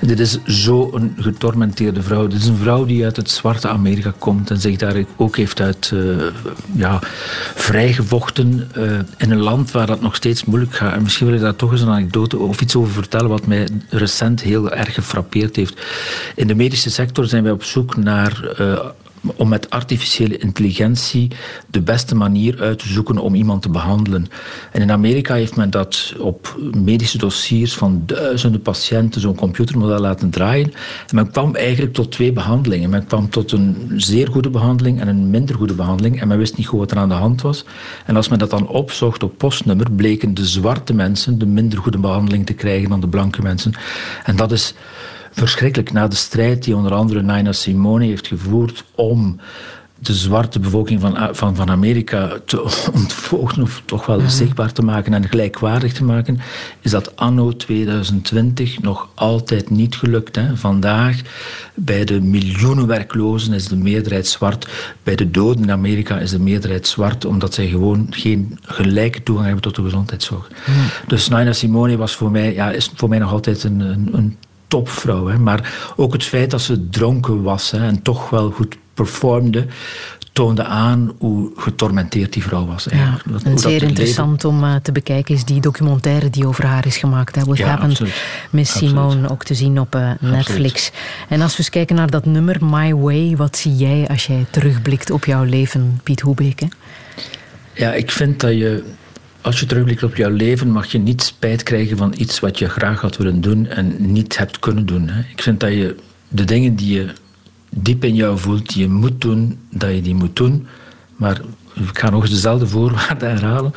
[0.00, 2.26] Dit is zo'n getormenteerde vrouw.
[2.26, 5.60] Dit is een vrouw die uit het zwarte Amerika komt en zich daar ook heeft
[5.60, 6.00] uit eh,
[6.72, 6.98] ja,
[7.54, 8.82] vrijgevochten eh,
[9.16, 10.92] in een land waar dat nog steeds moeilijk gaat.
[10.92, 13.68] En misschien wil ik daar toch eens een anekdote of iets over vertellen wat mij
[13.88, 15.80] recent heel erg gefrappeerd heeft.
[16.34, 18.78] In de medische sector zijn wij op zoek naar eh,
[19.36, 21.30] om met artificiële intelligentie
[21.66, 24.26] de beste manier uit te zoeken om iemand te behandelen.
[24.72, 30.30] En in Amerika heeft men dat op medische dossiers van duizenden patiënten zo'n computermodel laten
[30.30, 30.72] draaien.
[31.06, 32.90] En men kwam eigenlijk tot twee behandelingen.
[32.90, 36.20] Men kwam tot een zeer goede behandeling en een minder goede behandeling.
[36.20, 37.64] En men wist niet goed wat er aan de hand was.
[38.06, 41.98] En als men dat dan opzocht op postnummer, bleken de zwarte mensen de minder goede
[41.98, 43.72] behandeling te krijgen dan de blanke mensen.
[44.24, 44.74] En dat is
[45.38, 45.92] verschrikkelijk.
[45.92, 49.40] Na de strijd die onder andere Nina Simone heeft gevoerd om
[50.00, 52.62] de zwarte bevolking van, van, van Amerika te
[52.94, 56.40] ontvolgen of toch wel zichtbaar te maken en gelijkwaardig te maken,
[56.80, 60.36] is dat anno 2020 nog altijd niet gelukt.
[60.36, 60.56] Hè.
[60.56, 61.20] Vandaag,
[61.74, 64.68] bij de miljoenen werklozen, is de meerderheid zwart.
[65.02, 69.46] Bij de doden in Amerika is de meerderheid zwart, omdat zij gewoon geen gelijke toegang
[69.46, 70.48] hebben tot de gezondheidszorg.
[71.06, 74.36] Dus Nina Simone was voor mij, ja, is voor mij nog altijd een, een, een
[74.68, 75.26] topvrouw.
[75.26, 75.38] Hè.
[75.38, 79.66] Maar ook het feit dat ze dronken was hè, en toch wel goed performde,
[80.32, 82.84] toonde aan hoe getormenteerd die vrouw was.
[82.84, 83.44] Ja, eigenlijk.
[83.44, 86.96] En zeer leven- interessant om eh, te bekijken is die documentaire die over haar is
[86.96, 87.34] gemaakt.
[87.34, 87.44] Hè.
[87.44, 88.22] What Ja, Happened absoluut.
[88.50, 88.94] Miss Absoluut.
[88.94, 90.90] Simone, ook te zien op eh, Netflix.
[91.28, 94.46] En als we eens kijken naar dat nummer My Way, wat zie jij als jij
[94.50, 96.68] terugblikt op jouw leven, Piet Hoebeke?
[97.72, 98.84] Ja, ik vind dat je,
[99.40, 102.68] als je terugblikt op jouw leven, mag je niet spijt krijgen van iets wat je
[102.68, 105.08] graag had willen doen en niet hebt kunnen doen.
[105.08, 105.20] Hè.
[105.20, 105.96] Ik vind dat je
[106.28, 107.12] de dingen die je
[107.70, 110.66] diep in jou voelt, die je moet doen, dat je die moet doen.
[111.16, 111.40] Maar
[111.74, 113.72] ik ga nog eens dezelfde voorwaarden herhalen.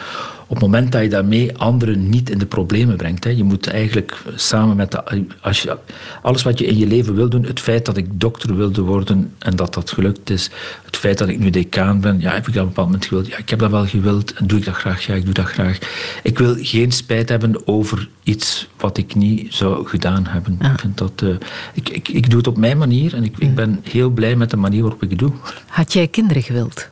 [0.51, 3.23] Op het moment dat je daarmee anderen niet in de problemen brengt.
[3.23, 3.29] Hè.
[3.29, 5.77] Je moet eigenlijk samen met de, als je,
[6.21, 9.33] alles wat je in je leven wil doen, het feit dat ik dokter wilde worden
[9.39, 10.49] en dat dat gelukt is,
[10.85, 13.05] het feit dat ik nu decaan ben, ja, heb ik dat op een bepaald moment
[13.05, 13.27] gewild?
[13.27, 15.05] Ja, ik heb dat wel gewild en doe ik dat graag?
[15.05, 15.77] Ja, ik doe dat graag.
[16.23, 20.57] Ik wil geen spijt hebben over iets wat ik niet zou gedaan hebben.
[20.61, 21.29] Ik, vind dat, eh,
[21.73, 24.49] ik, ik, ik doe het op mijn manier en ik, ik ben heel blij met
[24.49, 25.31] de manier waarop ik het doe.
[25.67, 26.89] Had jij kinderen gewild?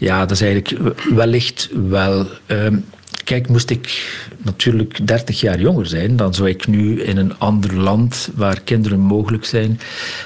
[0.00, 2.26] Ja, dat is eigenlijk wellicht wel.
[2.46, 2.76] Ehm,
[3.24, 7.76] kijk, moest ik natuurlijk 30 jaar jonger zijn, dan zou ik nu in een ander
[7.76, 9.80] land waar kinderen mogelijk zijn.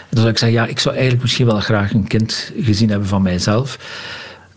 [0.08, 3.08] Dan zou ik zeggen, ja, ik zou eigenlijk misschien wel graag een kind gezien hebben
[3.08, 3.78] van mijzelf.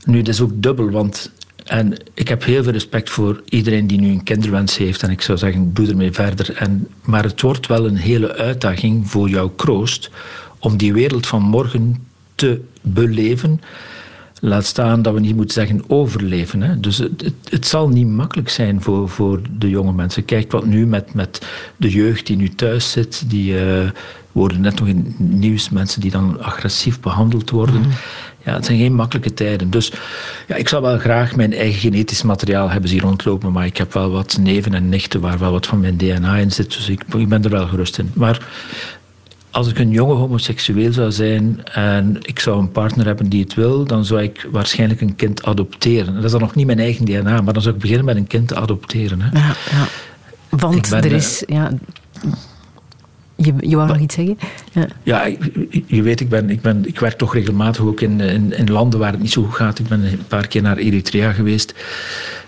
[0.06, 1.32] Nu, dat is ook dubbel, want
[1.64, 5.04] en ik heb heel veel respect voor iedereen die nu een kinderwens heeft.
[5.04, 6.56] En ik zou zeggen, doe ermee verder.
[6.56, 10.10] En, maar het wordt wel een hele uitdaging voor jouw kroost
[10.60, 13.62] om die wereld van morgen te beleven.
[14.42, 16.62] Laat staan dat we niet moeten zeggen overleven.
[16.62, 16.80] Hè.
[16.80, 20.26] Dus het, het, het zal niet makkelijk zijn voor, voor de jonge mensen.
[20.26, 21.46] Kijk wat nu met, met
[21.78, 23.30] de jeugd die nu thuis zit.
[23.30, 23.90] Die uh,
[24.32, 27.82] worden net nog in nieuws mensen die dan agressief behandeld worden.
[27.82, 27.92] Mm.
[28.48, 29.70] Ja, het zijn geen makkelijke tijden.
[29.70, 29.92] Dus
[30.48, 33.52] ja, ik zou wel graag mijn eigen genetisch materiaal hebben zien rondlopen.
[33.52, 36.52] Maar ik heb wel wat neven en nichten waar wel wat van mijn DNA in
[36.52, 36.74] zit.
[36.74, 38.12] Dus ik, ik ben er wel gerust in.
[38.14, 38.42] Maar
[39.52, 43.54] als ik een jonge homoseksueel zou zijn en ik zou een partner hebben die het
[43.54, 46.14] wil, dan zou ik waarschijnlijk een kind adopteren.
[46.14, 48.28] Dat is dan nog niet mijn eigen DNA, maar dan zou ik beginnen met een
[48.28, 49.22] kind te adopteren.
[49.22, 49.40] Hè.
[49.40, 49.88] Ja, ja.
[50.50, 51.44] Want er is...
[51.48, 51.72] Ja,
[53.38, 54.38] Je, je wou nog iets zeggen?
[55.04, 55.26] Ja.
[55.88, 59.12] Je- weet, ik, ben, ik, ben, ik werk toch regelmatig ook in, in, landen waar
[59.12, 59.80] het niet zo goed gaat.
[59.80, 61.74] Ik ben een paar keer naar Eritrea geweest.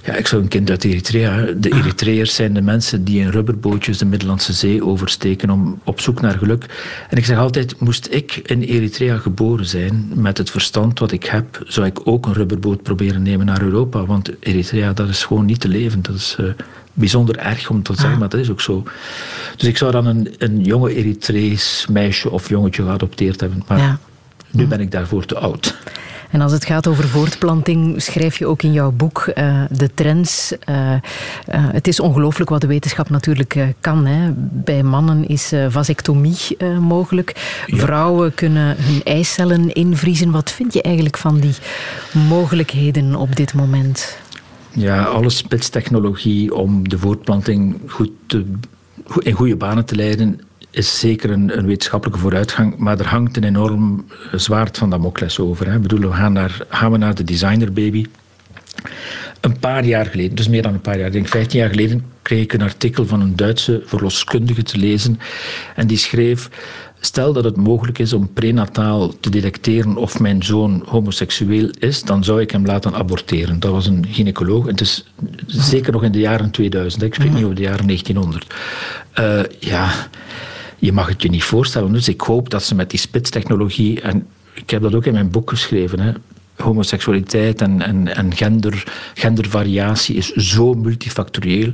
[0.06, 1.45] Ja, ik zou een kind uit Eritrea.
[1.57, 6.22] De Eritreërs zijn de mensen die in rubberbootjes de Middellandse Zee oversteken om, op zoek
[6.22, 6.66] naar geluk.
[7.10, 11.24] En ik zeg altijd, moest ik in Eritrea geboren zijn, met het verstand wat ik
[11.24, 14.06] heb, zou ik ook een rubberboot proberen nemen naar Europa.
[14.06, 16.02] Want Eritrea, dat is gewoon niet te leven.
[16.02, 16.36] Dat is...
[16.40, 16.45] eh,
[16.99, 18.84] bijzonder erg om te zeggen, maar dat is ook zo.
[19.57, 23.63] Dus ik zou dan een, een jonge Eritrees meisje of jongetje geadopteerd hebben.
[23.67, 23.99] Maar Ja.
[24.51, 25.77] nu ben ik daarvoor te oud.
[26.30, 30.57] En als het gaat over voortplanting, schrijf je ook in jouw boek eh, de trends.
[30.59, 30.99] Eh, eh,
[31.51, 34.05] het is ongelooflijk wat de wetenschap natuurlijk kan.
[34.05, 34.31] Hè.
[34.35, 37.31] Bij mannen is vasectomie mogelijk.
[37.67, 40.31] Vrouwen kunnen hun eicellen invriezen.
[40.31, 41.55] Wat vind je eigenlijk van die
[42.11, 44.17] mogelijkheden op dit moment?
[44.74, 48.46] Ja, alle spitstechnologie om de voortplanting goed te,
[49.20, 50.40] in goede banen te leiden
[50.72, 55.40] is zeker een, een wetenschappelijke vooruitgang, maar er hangt een enorm eh, zwaard van Damocles
[55.40, 55.68] over.
[55.68, 55.76] Hè.
[55.76, 58.06] Ik bedoel, we gaan naar, gaan we naar de designerbaby.
[59.41, 62.06] Een paar jaar geleden, dus meer dan een paar jaar, ik denk 15 jaar geleden,
[62.22, 65.20] kreeg ik een artikel van een Duitse verloskundige te lezen.
[65.76, 66.50] En die schreef:
[66.99, 72.23] Stel dat het mogelijk is om prenataal te detecteren of mijn zoon homoseksueel is, dan
[72.23, 73.59] zou ik hem laten aborteren.
[73.59, 74.63] Dat was een gynaecoloog.
[74.63, 75.05] En het is
[75.47, 77.01] zeker nog in de jaren 2000.
[77.01, 77.07] hè.
[77.07, 78.53] Ik spreek niet over de jaren 1900.
[79.11, 79.91] Eh, ja,
[80.77, 81.91] je mag het je niet voorstellen.
[81.91, 85.31] Dus ik hoop dat ze met die spitstechnologie, en ik heb dat ook in mijn
[85.31, 86.11] boek geschreven, hè,
[86.61, 88.84] homoseksualiteit en, en, en gender,
[89.14, 91.72] gendervariatie is zo multifactorieel.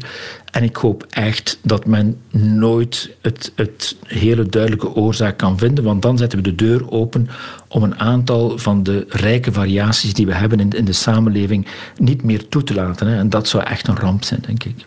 [0.51, 6.01] En ik hoop echt dat men nooit het, het hele duidelijke oorzaak kan vinden, want
[6.01, 7.29] dan zetten we de deur open
[7.67, 11.67] om een aantal van de rijke variaties die we hebben in, in de samenleving
[11.97, 13.07] niet meer toe te laten.
[13.07, 13.17] Hè.
[13.17, 14.85] En dat zou echt een ramp zijn, denk ik.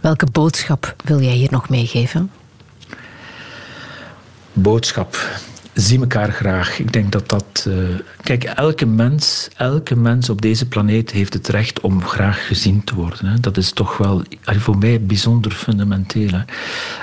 [0.00, 2.30] Welke boodschap wil jij hier nog meegeven?
[4.56, 5.16] boodschap.
[5.76, 6.78] Zie elkaar graag.
[6.78, 7.66] Ik denk dat dat.
[7.68, 7.74] eh,
[8.22, 12.94] kijk, elke mens, elke mens op deze planeet heeft het recht om graag gezien te
[12.94, 13.26] worden.
[13.26, 13.40] Hè.
[13.40, 16.28] Dat is toch wel voor mij bijzonder fundamenteel.
[16.30, 16.40] Hè.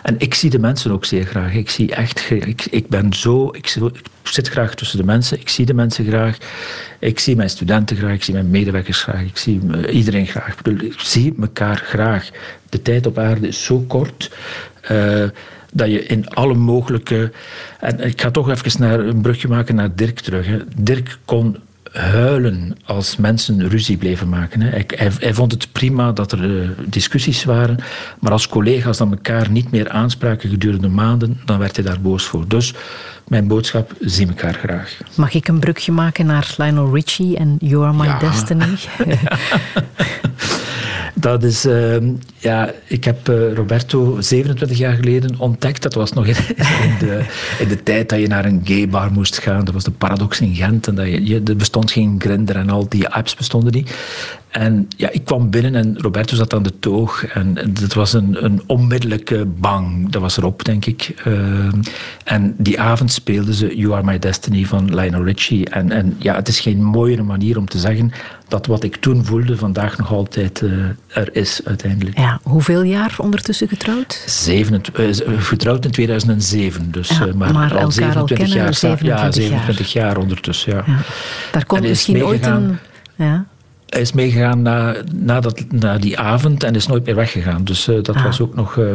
[0.04, 1.54] En ik zie de mensen ook zeer graag.
[1.54, 2.30] Ik zie echt.
[2.30, 3.48] Ik, ik ben zo.
[3.52, 3.78] Ik,
[4.24, 5.40] zit graag tussen de mensen.
[5.40, 6.38] Ik zie de mensen graag.
[7.00, 8.14] Ik zie mijn studenten graag.
[8.14, 9.22] Ik zie mijn medewerkers graag.
[9.22, 10.56] Ik zie eh, iedereen graag.
[10.64, 12.30] Ik zie elkaar graag.
[12.70, 14.32] De tijd op aarde is zo kort.
[14.82, 15.24] eh,
[15.74, 17.32] dat je in alle mogelijke.
[17.80, 20.46] En ik ga toch even naar een brugje maken naar Dirk terug.
[20.46, 20.60] Hè.
[20.76, 21.58] Dirk kon
[21.92, 24.62] huilen als mensen ruzie bleven maken.
[24.62, 24.70] Hè.
[24.70, 27.78] Hij, hij, vond het prima dat er eh, discussies waren,
[28.20, 32.24] maar als collega's dan elkaar niet meer aanspraken gedurende maanden, dan werd hij daar boos
[32.24, 32.48] voor.
[32.48, 32.74] Dus
[33.28, 34.98] mijn boodschap, zie elkaar graag.
[35.16, 38.20] Mag ik een brugje maken naar Lionel Richie en You Are My Ja.
[38.20, 38.66] Destiny?
[41.24, 45.82] Dat is, ehm, ja, ik heb eh, Roberto 27 jaar geleden ontdekt.
[45.82, 46.36] Dat was nog in,
[46.88, 47.26] in, de,
[47.60, 49.66] in de tijd dat je naar een gaybar moest gaan.
[49.66, 50.88] Dat was de paradox in Gent.
[50.88, 53.98] En dat je, je, er bestond geen Grindr en al die apps bestonden niet.
[54.54, 57.26] En ja, ik kwam binnen en Roberto zat aan de toog.
[57.26, 60.10] En het was een, een onmiddellijke bang.
[60.12, 61.14] Dat was erop, denk ik.
[61.24, 61.82] Ehm,
[62.24, 65.70] en die avond speelden ze You Are My Destiny van Lionel Richie.
[65.70, 68.12] En, en ja, het is geen mooiere manier om te zeggen
[68.48, 70.72] dat wat ik toen voelde vandaag nog altijd eh,
[71.08, 72.18] er is uiteindelijk.
[72.18, 74.24] ja, hoeveel jaar ondertussen getrouwd?
[74.26, 75.08] Zeven, eh,
[75.40, 78.74] getrouwd in 2007, dus Ja, eh, maar, maar al elkaar al 27 kennen, jaar.
[78.74, 79.34] sta- 27 ja, jaar.
[79.34, 80.84] 27 jaar ondertussen, ja.
[80.86, 80.98] Ja.
[81.52, 82.78] Daar komt En is misschien ooit een...
[83.16, 83.46] Ja.
[83.94, 87.64] Hij is meegegaan na, na, dat, na die avond en is nooit meer weggegaan.
[87.64, 88.24] Dus eh, dat Ah.
[88.24, 88.78] was ook nog...
[88.78, 88.86] eh,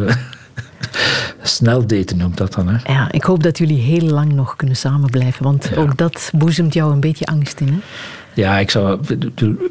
[1.42, 2.92] snel daten noemt dat dan, hè.
[2.92, 6.74] ja, ik hoop dat jullie heel lang nog kunnen samen blijven, want ook dat boezemt
[6.74, 7.68] jou een beetje angst in.
[7.68, 7.78] Hè?
[8.34, 9.00] Ja, ik zou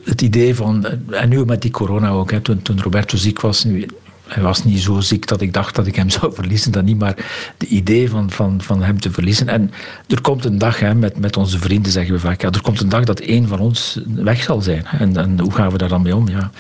[0.04, 0.86] het idee van.
[1.12, 2.32] En nu met die corona ook.
[2.32, 3.64] Hè, toen, toen Roberto ziek was.
[3.64, 3.86] Nu,
[4.28, 6.72] hij was niet zo ziek dat ik dacht dat ik hem zou verliezen.
[6.72, 7.16] Dat niet, maar
[7.58, 9.48] het idee van, van, van hem te verliezen.
[9.48, 9.72] En
[10.08, 12.42] er komt een dag, hè, met, met onze vrienden zeggen we vaak.
[12.42, 14.86] Ja, er komt een dag dat één van ons weg zal zijn.
[14.86, 16.28] En, en hoe gaan we daar dan mee om?
[16.28, 16.52] Ja.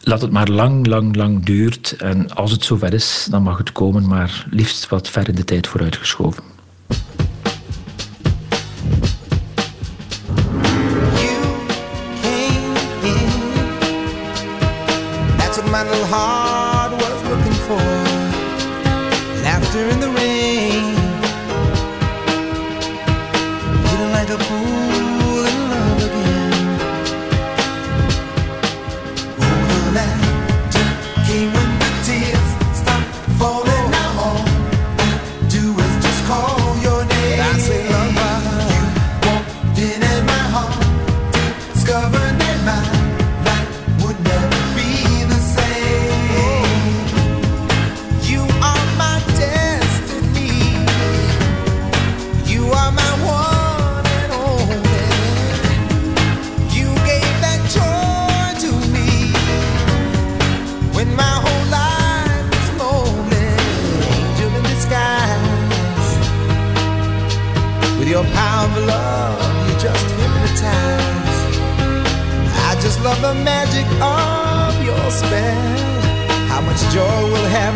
[0.00, 1.96] Laat het maar lang, lang, lang duurt.
[1.98, 4.06] En als het zover is, dan mag het komen.
[4.06, 6.51] Maar liefst wat ver in de tijd vooruitgeschoven.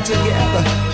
[0.06, 0.85] Together,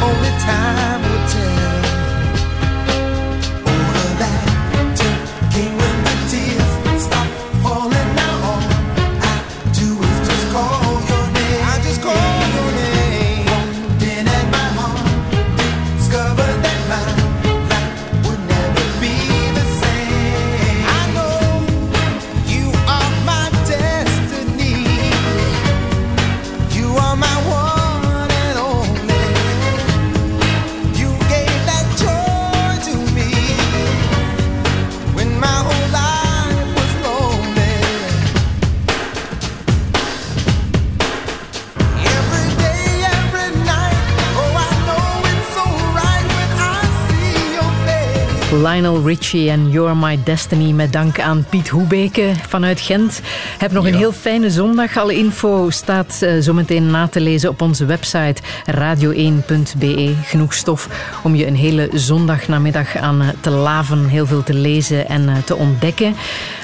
[48.63, 53.21] Lionel Richie en You're My Destiny met dank aan Piet Hoebeke vanuit Gent.
[53.59, 54.97] Heb nog een heel fijne zondag.
[54.97, 60.15] Alle info staat eh, zometeen na te lezen op onze website radio1.be.
[60.25, 60.89] Genoeg stof
[61.23, 65.37] om je een hele zondagnamiddag aan eh, te laven, heel veel te lezen en eh,
[65.45, 66.15] te ontdekken.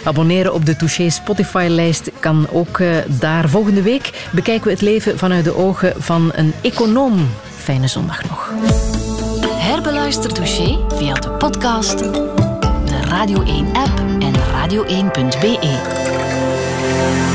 [0.05, 3.49] Abonneren op de Touché Spotify-lijst kan ook daar.
[3.49, 7.29] Volgende week bekijken we het leven vanuit de ogen van een econoom.
[7.57, 8.53] Fijne zondag nog.
[9.69, 17.28] Herbeluister Touché via de podcast, de Radio 1-app en radio1.be.